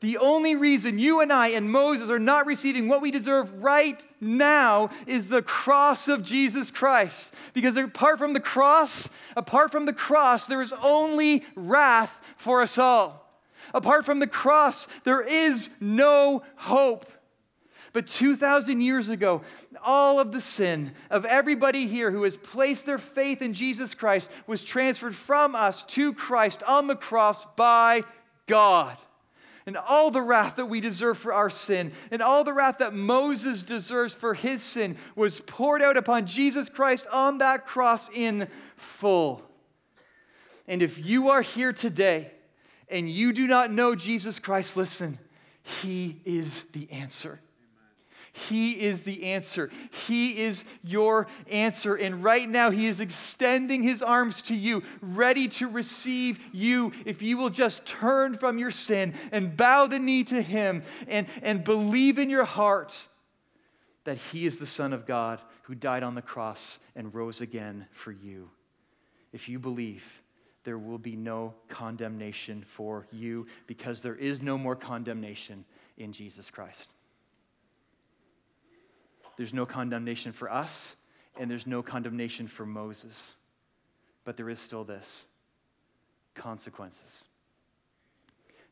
The 0.07 0.19
only 0.19 0.55
reason 0.55 1.01
you 1.01 1.21
and 1.21 1.33
I 1.33 1.49
and 1.49 1.69
Moses 1.69 2.11
are 2.11 2.19
not 2.21 2.47
receiving 2.47 2.87
what 2.87 3.03
we 3.03 3.11
deserve 3.11 3.53
right 3.61 4.01
now 4.21 4.91
is 5.05 5.27
the 5.27 5.43
cross 5.43 6.07
of 6.07 6.23
Jesus 6.23 6.71
Christ. 6.71 7.35
Because 7.55 7.77
apart 7.77 8.21
from 8.21 8.33
the 8.33 8.39
cross, 8.39 9.09
apart 9.37 9.73
from 9.73 9.85
the 9.85 9.93
cross, 9.93 10.47
there 10.47 10.63
is 10.63 10.73
only 10.81 11.45
wrath 11.57 12.21
for 12.37 12.63
us 12.63 12.79
all. 12.79 13.29
Apart 13.75 14.07
from 14.07 14.21
the 14.21 14.29
cross, 14.29 14.87
there 15.03 15.23
is 15.23 15.71
no 15.81 16.45
hope. 16.55 17.11
But 17.93 18.07
2,000 18.07 18.81
years 18.81 19.09
ago, 19.09 19.43
all 19.83 20.21
of 20.21 20.31
the 20.31 20.41
sin 20.41 20.93
of 21.11 21.25
everybody 21.25 21.89
here 21.89 22.13
who 22.13 22.23
has 22.23 22.37
placed 22.37 22.87
their 22.87 22.99
faith 22.99 23.43
in 23.43 23.55
Jesus 23.55 23.93
Christ 23.93 24.31
was 24.47 24.63
transferred 24.63 25.17
from 25.17 25.57
us 25.57 25.83
to 25.83 26.15
Christ 26.15 26.63
on 26.63 26.87
the 26.87 26.95
cross 26.95 27.45
by 27.57 28.05
God 28.47 28.97
and 29.67 29.77
all 29.77 30.11
the 30.13 30.23
wrath 30.23 30.57
that 30.57 30.67
we 30.67 30.81
deserve 30.81 31.19
for 31.19 31.33
our 31.33 31.51
sin, 31.51 31.93
and 32.11 32.23
all 32.23 32.45
the 32.45 32.53
wrath 32.53 32.79
that 32.79 32.95
Moses 32.95 33.65
deserves 33.65 34.15
for 34.15 34.33
his 34.33 34.63
sin, 34.63 34.97
was 35.17 35.41
poured 35.41 35.83
out 35.83 35.97
upon 35.97 36.27
Jesus 36.27 36.69
Christ 36.69 37.07
on 37.13 37.39
that 37.39 37.67
cross 37.67 38.09
in 38.17 38.49
full. 38.77 39.43
And 40.69 40.83
if 40.83 41.05
you 41.05 41.31
are 41.31 41.43
here 41.43 41.73
today 41.73 42.31
and 42.89 43.11
you 43.11 43.33
do 43.33 43.47
not 43.47 43.71
know 43.71 43.95
Jesus 43.95 44.39
Christ, 44.39 44.77
listen, 44.77 45.19
he 45.63 46.21
is 46.25 46.65
the 46.73 46.91
answer. 46.93 47.41
He 48.37 48.73
is 48.73 49.03
the 49.03 49.25
answer. 49.25 49.71
He 50.07 50.39
is 50.43 50.65
your 50.85 51.27
answer. 51.51 51.95
And 51.95 52.23
right 52.23 52.47
now, 52.47 52.71
He 52.71 52.87
is 52.87 53.01
extending 53.01 53.83
His 53.83 54.03
arms 54.03 54.43
to 54.43 54.55
you, 54.55 54.83
ready 55.01 55.49
to 55.49 55.69
receive 55.69 56.39
you 56.53 56.93
if 57.07 57.23
you 57.23 57.39
will 57.39 57.49
just 57.49 57.87
turn 57.87 58.35
from 58.35 58.59
your 58.59 58.71
sin 58.71 59.15
and 59.33 59.57
bow 59.57 59.87
the 59.87 59.99
knee 59.99 60.23
to 60.25 60.43
Him 60.43 60.83
and, 61.09 61.27
and 61.43 61.65
believe 61.65 62.19
in 62.19 62.29
your 62.29 62.45
heart 62.45 62.93
that 64.05 64.19
He 64.19 64.45
is 64.45 64.59
the 64.59 64.67
Son 64.67 64.93
of 64.93 65.07
God 65.07 65.41
who 65.63 65.75
died 65.75 66.03
on 66.03 66.15
the 66.15 66.23
cross 66.23 66.79
and 66.95 67.15
rose 67.15 67.41
again 67.41 67.87
for 67.93 68.13
you. 68.13 68.51
If 69.33 69.49
you 69.49 69.59
believe, 69.59 70.05
there 70.65 70.79
will 70.79 70.99
be 70.99 71.17
no 71.17 71.55
condemnation 71.71 72.65
for 72.67 73.07
you 73.11 73.47
because 73.67 74.03
there 74.03 74.15
is 74.15 74.43
no 74.43 74.59
more 74.59 74.77
condemnation 74.77 75.65
in 75.97 76.13
Jesus 76.13 76.51
Christ. 76.51 76.91
There's 79.37 79.53
no 79.53 79.67
condemnation 79.67 80.33
for 80.33 80.51
us, 80.51 80.97
and 81.39 81.51
there's 81.51 81.67
no 81.67 81.83
condemnation 81.83 82.49
for 82.49 82.65
Moses. 82.67 83.35
But 84.25 84.37
there 84.37 84.49
is 84.49 84.59
still 84.59 84.85
this 84.85 85.27
consequences. 86.35 87.25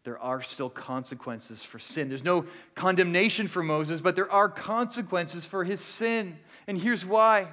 There 0.04 0.18
are 0.18 0.42
still 0.42 0.68
consequences 0.68 1.62
for 1.62 1.78
sin. 1.78 2.10
There's 2.10 2.24
no 2.24 2.44
condemnation 2.74 3.48
for 3.48 3.62
Moses, 3.62 4.02
but 4.02 4.14
there 4.14 4.30
are 4.30 4.50
consequences 4.50 5.46
for 5.46 5.64
his 5.64 5.80
sin. 5.80 6.38
And 6.66 6.78
here's 6.78 7.06
why 7.06 7.48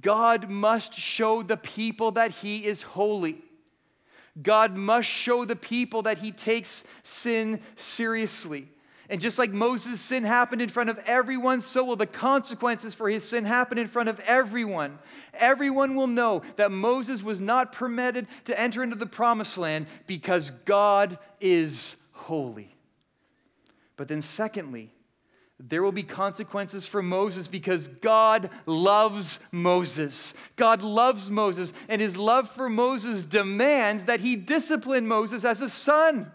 God 0.00 0.48
must 0.48 0.94
show 0.94 1.42
the 1.42 1.58
people 1.58 2.12
that 2.12 2.30
he 2.30 2.64
is 2.64 2.80
holy. 2.80 3.36
God 4.40 4.78
must 4.78 5.08
show 5.08 5.44
the 5.44 5.56
people 5.56 6.02
that 6.02 6.18
he 6.18 6.32
takes 6.32 6.84
sin 7.02 7.60
seriously. 7.76 8.68
And 9.12 9.20
just 9.20 9.38
like 9.38 9.52
Moses' 9.52 10.00
sin 10.00 10.24
happened 10.24 10.62
in 10.62 10.70
front 10.70 10.88
of 10.88 10.98
everyone, 11.00 11.60
so 11.60 11.84
will 11.84 11.96
the 11.96 12.06
consequences 12.06 12.94
for 12.94 13.10
his 13.10 13.22
sin 13.22 13.44
happen 13.44 13.76
in 13.76 13.86
front 13.86 14.08
of 14.08 14.18
everyone. 14.20 14.98
Everyone 15.34 15.94
will 15.94 16.06
know 16.06 16.40
that 16.56 16.72
Moses 16.72 17.22
was 17.22 17.38
not 17.38 17.72
permitted 17.72 18.26
to 18.46 18.58
enter 18.58 18.82
into 18.82 18.96
the 18.96 19.04
promised 19.04 19.58
land 19.58 19.86
because 20.06 20.50
God 20.64 21.18
is 21.42 21.94
holy. 22.12 22.74
But 23.98 24.08
then, 24.08 24.22
secondly, 24.22 24.90
there 25.60 25.82
will 25.82 25.92
be 25.92 26.04
consequences 26.04 26.86
for 26.86 27.02
Moses 27.02 27.48
because 27.48 27.88
God 27.88 28.48
loves 28.64 29.40
Moses. 29.50 30.32
God 30.56 30.82
loves 30.82 31.30
Moses, 31.30 31.74
and 31.90 32.00
his 32.00 32.16
love 32.16 32.48
for 32.48 32.70
Moses 32.70 33.24
demands 33.24 34.04
that 34.04 34.20
he 34.20 34.36
discipline 34.36 35.06
Moses 35.06 35.44
as 35.44 35.60
a 35.60 35.68
son. 35.68 36.32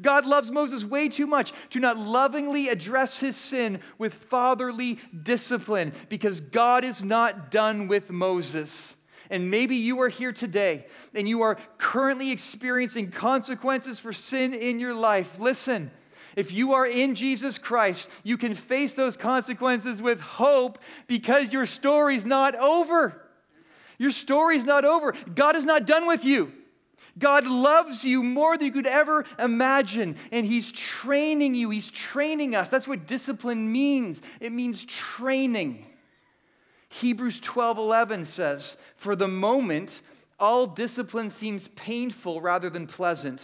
God 0.00 0.26
loves 0.26 0.50
Moses 0.50 0.84
way 0.84 1.08
too 1.08 1.26
much 1.26 1.52
to 1.70 1.80
not 1.80 1.98
lovingly 1.98 2.68
address 2.68 3.18
his 3.18 3.36
sin 3.36 3.80
with 3.98 4.14
fatherly 4.14 4.98
discipline 5.22 5.92
because 6.08 6.40
God 6.40 6.84
is 6.84 7.02
not 7.02 7.50
done 7.50 7.88
with 7.88 8.10
Moses. 8.10 8.96
And 9.30 9.50
maybe 9.50 9.76
you 9.76 10.00
are 10.02 10.08
here 10.08 10.32
today 10.32 10.86
and 11.14 11.28
you 11.28 11.42
are 11.42 11.58
currently 11.78 12.30
experiencing 12.30 13.10
consequences 13.10 13.98
for 13.98 14.12
sin 14.12 14.54
in 14.54 14.80
your 14.80 14.94
life. 14.94 15.38
Listen, 15.38 15.90
if 16.36 16.52
you 16.52 16.72
are 16.72 16.86
in 16.86 17.14
Jesus 17.14 17.58
Christ, 17.58 18.08
you 18.22 18.36
can 18.36 18.54
face 18.54 18.94
those 18.94 19.16
consequences 19.16 20.02
with 20.02 20.20
hope 20.20 20.78
because 21.06 21.52
your 21.52 21.66
story's 21.66 22.26
not 22.26 22.54
over. 22.56 23.20
Your 23.98 24.10
story's 24.10 24.64
not 24.64 24.84
over. 24.84 25.14
God 25.34 25.56
is 25.56 25.64
not 25.64 25.86
done 25.86 26.06
with 26.06 26.24
you. 26.24 26.52
God 27.18 27.46
loves 27.46 28.04
you 28.04 28.22
more 28.22 28.56
than 28.56 28.66
you 28.66 28.72
could 28.72 28.86
ever 28.86 29.24
imagine, 29.38 30.16
and 30.32 30.44
He's 30.46 30.72
training 30.72 31.54
you. 31.54 31.70
He's 31.70 31.90
training 31.90 32.54
us. 32.54 32.68
That's 32.68 32.88
what 32.88 33.06
discipline 33.06 33.70
means 33.70 34.20
it 34.40 34.52
means 34.52 34.84
training. 34.84 35.86
Hebrews 36.88 37.40
12 37.40 37.78
11 37.78 38.26
says, 38.26 38.76
For 38.96 39.16
the 39.16 39.28
moment, 39.28 40.02
all 40.38 40.66
discipline 40.66 41.30
seems 41.30 41.68
painful 41.68 42.40
rather 42.40 42.70
than 42.70 42.86
pleasant. 42.86 43.40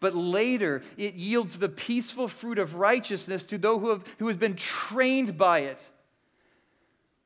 But 0.00 0.14
later, 0.14 0.82
it 0.96 1.14
yields 1.14 1.58
the 1.58 1.68
peaceful 1.68 2.28
fruit 2.28 2.58
of 2.58 2.74
righteousness 2.74 3.44
to 3.46 3.58
those 3.58 3.80
who 3.80 3.90
have, 3.90 4.04
who 4.18 4.26
has 4.26 4.36
been 4.36 4.56
trained 4.56 5.38
by 5.38 5.60
it. 5.60 5.78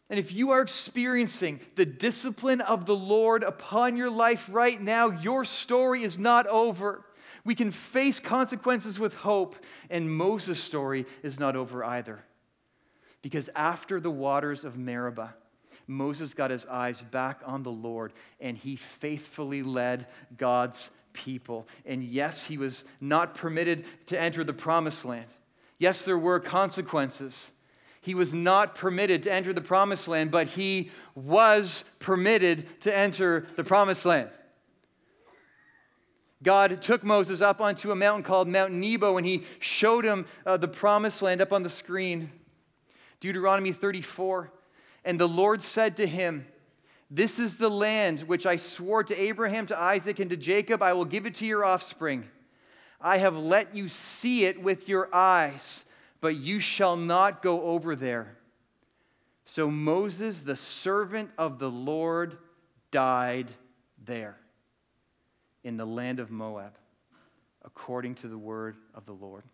And 0.08 0.18
if 0.18 0.32
you 0.32 0.50
are 0.50 0.60
experiencing 0.60 1.60
the 1.74 1.86
discipline 1.86 2.60
of 2.60 2.86
the 2.86 2.94
Lord 2.94 3.42
upon 3.42 3.96
your 3.96 4.10
life 4.10 4.48
right 4.50 4.80
now, 4.80 5.10
your 5.10 5.44
story 5.44 6.04
is 6.04 6.18
not 6.18 6.46
over. 6.46 7.04
We 7.44 7.54
can 7.54 7.70
face 7.70 8.20
consequences 8.20 8.98
with 8.98 9.14
hope, 9.14 9.56
and 9.90 10.10
Moses' 10.10 10.62
story 10.62 11.06
is 11.22 11.40
not 11.40 11.56
over 11.56 11.84
either. 11.84 12.24
Because 13.22 13.50
after 13.56 13.98
the 14.00 14.10
waters 14.10 14.64
of 14.64 14.76
Meribah, 14.76 15.34
Moses 15.86 16.34
got 16.34 16.50
his 16.50 16.66
eyes 16.66 17.02
back 17.02 17.40
on 17.44 17.62
the 17.62 17.70
Lord 17.70 18.12
and 18.40 18.56
he 18.58 18.76
faithfully 18.76 19.62
led 19.62 20.06
God's 20.36 20.90
people. 21.12 21.68
And 21.84 22.02
yes, 22.02 22.44
he 22.44 22.58
was 22.58 22.84
not 23.00 23.34
permitted 23.34 23.84
to 24.06 24.20
enter 24.20 24.44
the 24.44 24.52
promised 24.52 25.04
land. 25.04 25.26
Yes, 25.78 26.02
there 26.02 26.18
were 26.18 26.40
consequences. 26.40 27.52
He 28.06 28.14
was 28.14 28.32
not 28.32 28.76
permitted 28.76 29.24
to 29.24 29.32
enter 29.32 29.52
the 29.52 29.60
promised 29.60 30.06
land, 30.06 30.30
but 30.30 30.46
he 30.46 30.92
was 31.16 31.84
permitted 31.98 32.80
to 32.82 32.96
enter 32.96 33.48
the 33.56 33.64
promised 33.64 34.06
land. 34.06 34.30
God 36.40 36.80
took 36.82 37.02
Moses 37.02 37.40
up 37.40 37.60
onto 37.60 37.90
a 37.90 37.96
mountain 37.96 38.22
called 38.22 38.46
Mount 38.46 38.72
Nebo 38.72 39.16
and 39.16 39.26
he 39.26 39.42
showed 39.58 40.04
him 40.04 40.24
uh, 40.46 40.56
the 40.56 40.68
promised 40.68 41.20
land 41.20 41.40
up 41.40 41.52
on 41.52 41.64
the 41.64 41.68
screen. 41.68 42.30
Deuteronomy 43.18 43.72
34. 43.72 44.52
And 45.04 45.18
the 45.18 45.26
Lord 45.26 45.60
said 45.60 45.96
to 45.96 46.06
him, 46.06 46.46
This 47.10 47.40
is 47.40 47.56
the 47.56 47.68
land 47.70 48.20
which 48.20 48.46
I 48.46 48.54
swore 48.54 49.02
to 49.02 49.20
Abraham, 49.20 49.66
to 49.66 49.76
Isaac, 49.76 50.20
and 50.20 50.30
to 50.30 50.36
Jacob. 50.36 50.80
I 50.80 50.92
will 50.92 51.06
give 51.06 51.26
it 51.26 51.34
to 51.36 51.44
your 51.44 51.64
offspring. 51.64 52.28
I 53.00 53.18
have 53.18 53.34
let 53.34 53.74
you 53.74 53.88
see 53.88 54.44
it 54.44 54.62
with 54.62 54.88
your 54.88 55.12
eyes 55.12 55.84
but 56.20 56.36
you 56.36 56.58
shall 56.58 56.96
not 56.96 57.42
go 57.42 57.62
over 57.62 57.96
there. 57.96 58.36
So 59.44 59.70
Moses, 59.70 60.40
the 60.40 60.56
servant 60.56 61.30
of 61.38 61.58
the 61.58 61.70
Lord, 61.70 62.38
died 62.90 63.52
there 64.04 64.36
in 65.62 65.76
the 65.76 65.86
land 65.86 66.20
of 66.20 66.30
Moab, 66.30 66.76
according 67.64 68.14
to 68.16 68.28
the 68.28 68.38
word 68.38 68.76
of 68.94 69.06
the 69.06 69.12
Lord. 69.12 69.44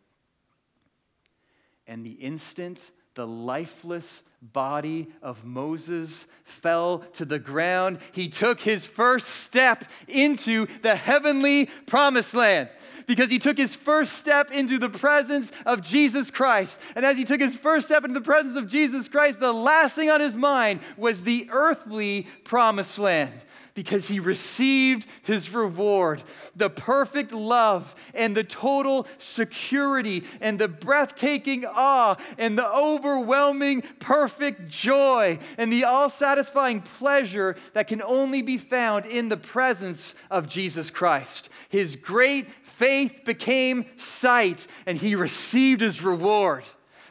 And 1.86 2.04
the 2.04 2.12
instant 2.12 2.90
the 3.14 3.26
lifeless 3.26 4.22
body 4.40 5.08
of 5.22 5.44
Moses 5.44 6.26
fell 6.44 6.98
to 7.14 7.24
the 7.24 7.38
ground, 7.38 7.98
he 8.12 8.28
took 8.28 8.60
his 8.60 8.84
first 8.84 9.28
step 9.28 9.84
into 10.08 10.66
the 10.82 10.96
heavenly 10.96 11.66
promised 11.86 12.34
land 12.34 12.68
because 13.06 13.30
he 13.30 13.38
took 13.38 13.56
his 13.56 13.74
first 13.74 14.14
step 14.14 14.50
into 14.50 14.78
the 14.78 14.88
presence 14.88 15.52
of 15.66 15.82
Jesus 15.82 16.30
Christ. 16.30 16.80
And 16.96 17.04
as 17.04 17.16
he 17.16 17.24
took 17.24 17.40
his 17.40 17.56
first 17.56 17.86
step 17.86 18.04
into 18.04 18.18
the 18.18 18.24
presence 18.24 18.56
of 18.56 18.68
Jesus 18.68 19.08
Christ, 19.08 19.40
the 19.40 19.52
last 19.52 19.94
thing 19.94 20.10
on 20.10 20.20
his 20.20 20.36
mind 20.36 20.80
was 20.96 21.22
the 21.22 21.48
earthly 21.50 22.26
promised 22.44 22.98
land. 22.98 23.32
Because 23.74 24.08
he 24.08 24.20
received 24.20 25.06
his 25.22 25.52
reward 25.52 26.22
the 26.54 26.70
perfect 26.70 27.32
love 27.32 27.94
and 28.14 28.36
the 28.36 28.44
total 28.44 29.06
security 29.18 30.24
and 30.40 30.58
the 30.58 30.68
breathtaking 30.68 31.64
awe 31.66 32.16
and 32.38 32.58
the 32.58 32.70
overwhelming 32.74 33.82
perfect 33.98 34.68
joy 34.68 35.38
and 35.58 35.72
the 35.72 35.84
all 35.84 36.10
satisfying 36.10 36.80
pleasure 36.80 37.56
that 37.72 37.88
can 37.88 38.02
only 38.02 38.42
be 38.42 38.58
found 38.58 39.06
in 39.06 39.28
the 39.28 39.36
presence 39.36 40.14
of 40.30 40.48
Jesus 40.48 40.90
Christ. 40.90 41.48
His 41.68 41.96
great 41.96 42.48
faith 42.62 43.22
became 43.24 43.86
sight 43.96 44.66
and 44.86 44.98
he 44.98 45.14
received 45.14 45.80
his 45.80 46.02
reward. 46.02 46.64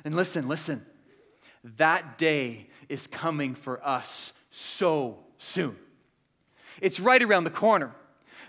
And 0.03 0.16
listen, 0.16 0.47
listen, 0.47 0.86
that 1.78 2.18
day 2.18 2.68
is 2.89 3.07
coming 3.07 3.55
for 3.55 3.86
us 3.86 4.34
so 4.49 5.20
soon. 5.38 5.76
It's 6.82 6.99
right 6.99 7.21
around 7.21 7.45
the 7.45 7.51
corner. 7.51 7.95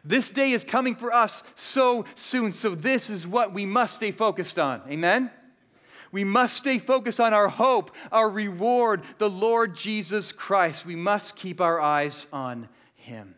This 0.05 0.31
day 0.31 0.53
is 0.53 0.65
coming 0.65 0.97
for 0.97 1.15
us 1.15 1.45
so 1.55 2.07
soon. 2.17 2.53
So, 2.53 2.75
this 2.75 3.09
is 3.09 3.27
what 3.27 3.53
we 3.53 3.65
must 3.65 3.97
stay 3.97 4.11
focused 4.11 4.59
on. 4.59 4.83
Amen? 4.89 5.31
We 6.11 6.25
must 6.25 6.57
stay 6.57 6.79
focused 6.79 7.21
on 7.21 7.33
our 7.33 7.49
hope, 7.49 7.91
our 8.11 8.29
reward, 8.29 9.03
the 9.19 9.31
Lord 9.31 9.77
Jesus 9.77 10.33
Christ. 10.33 10.85
We 10.85 10.97
must 10.97 11.37
keep 11.37 11.61
our 11.61 11.81
eyes 11.81 12.27
on 12.33 12.69
Him. 12.95 13.37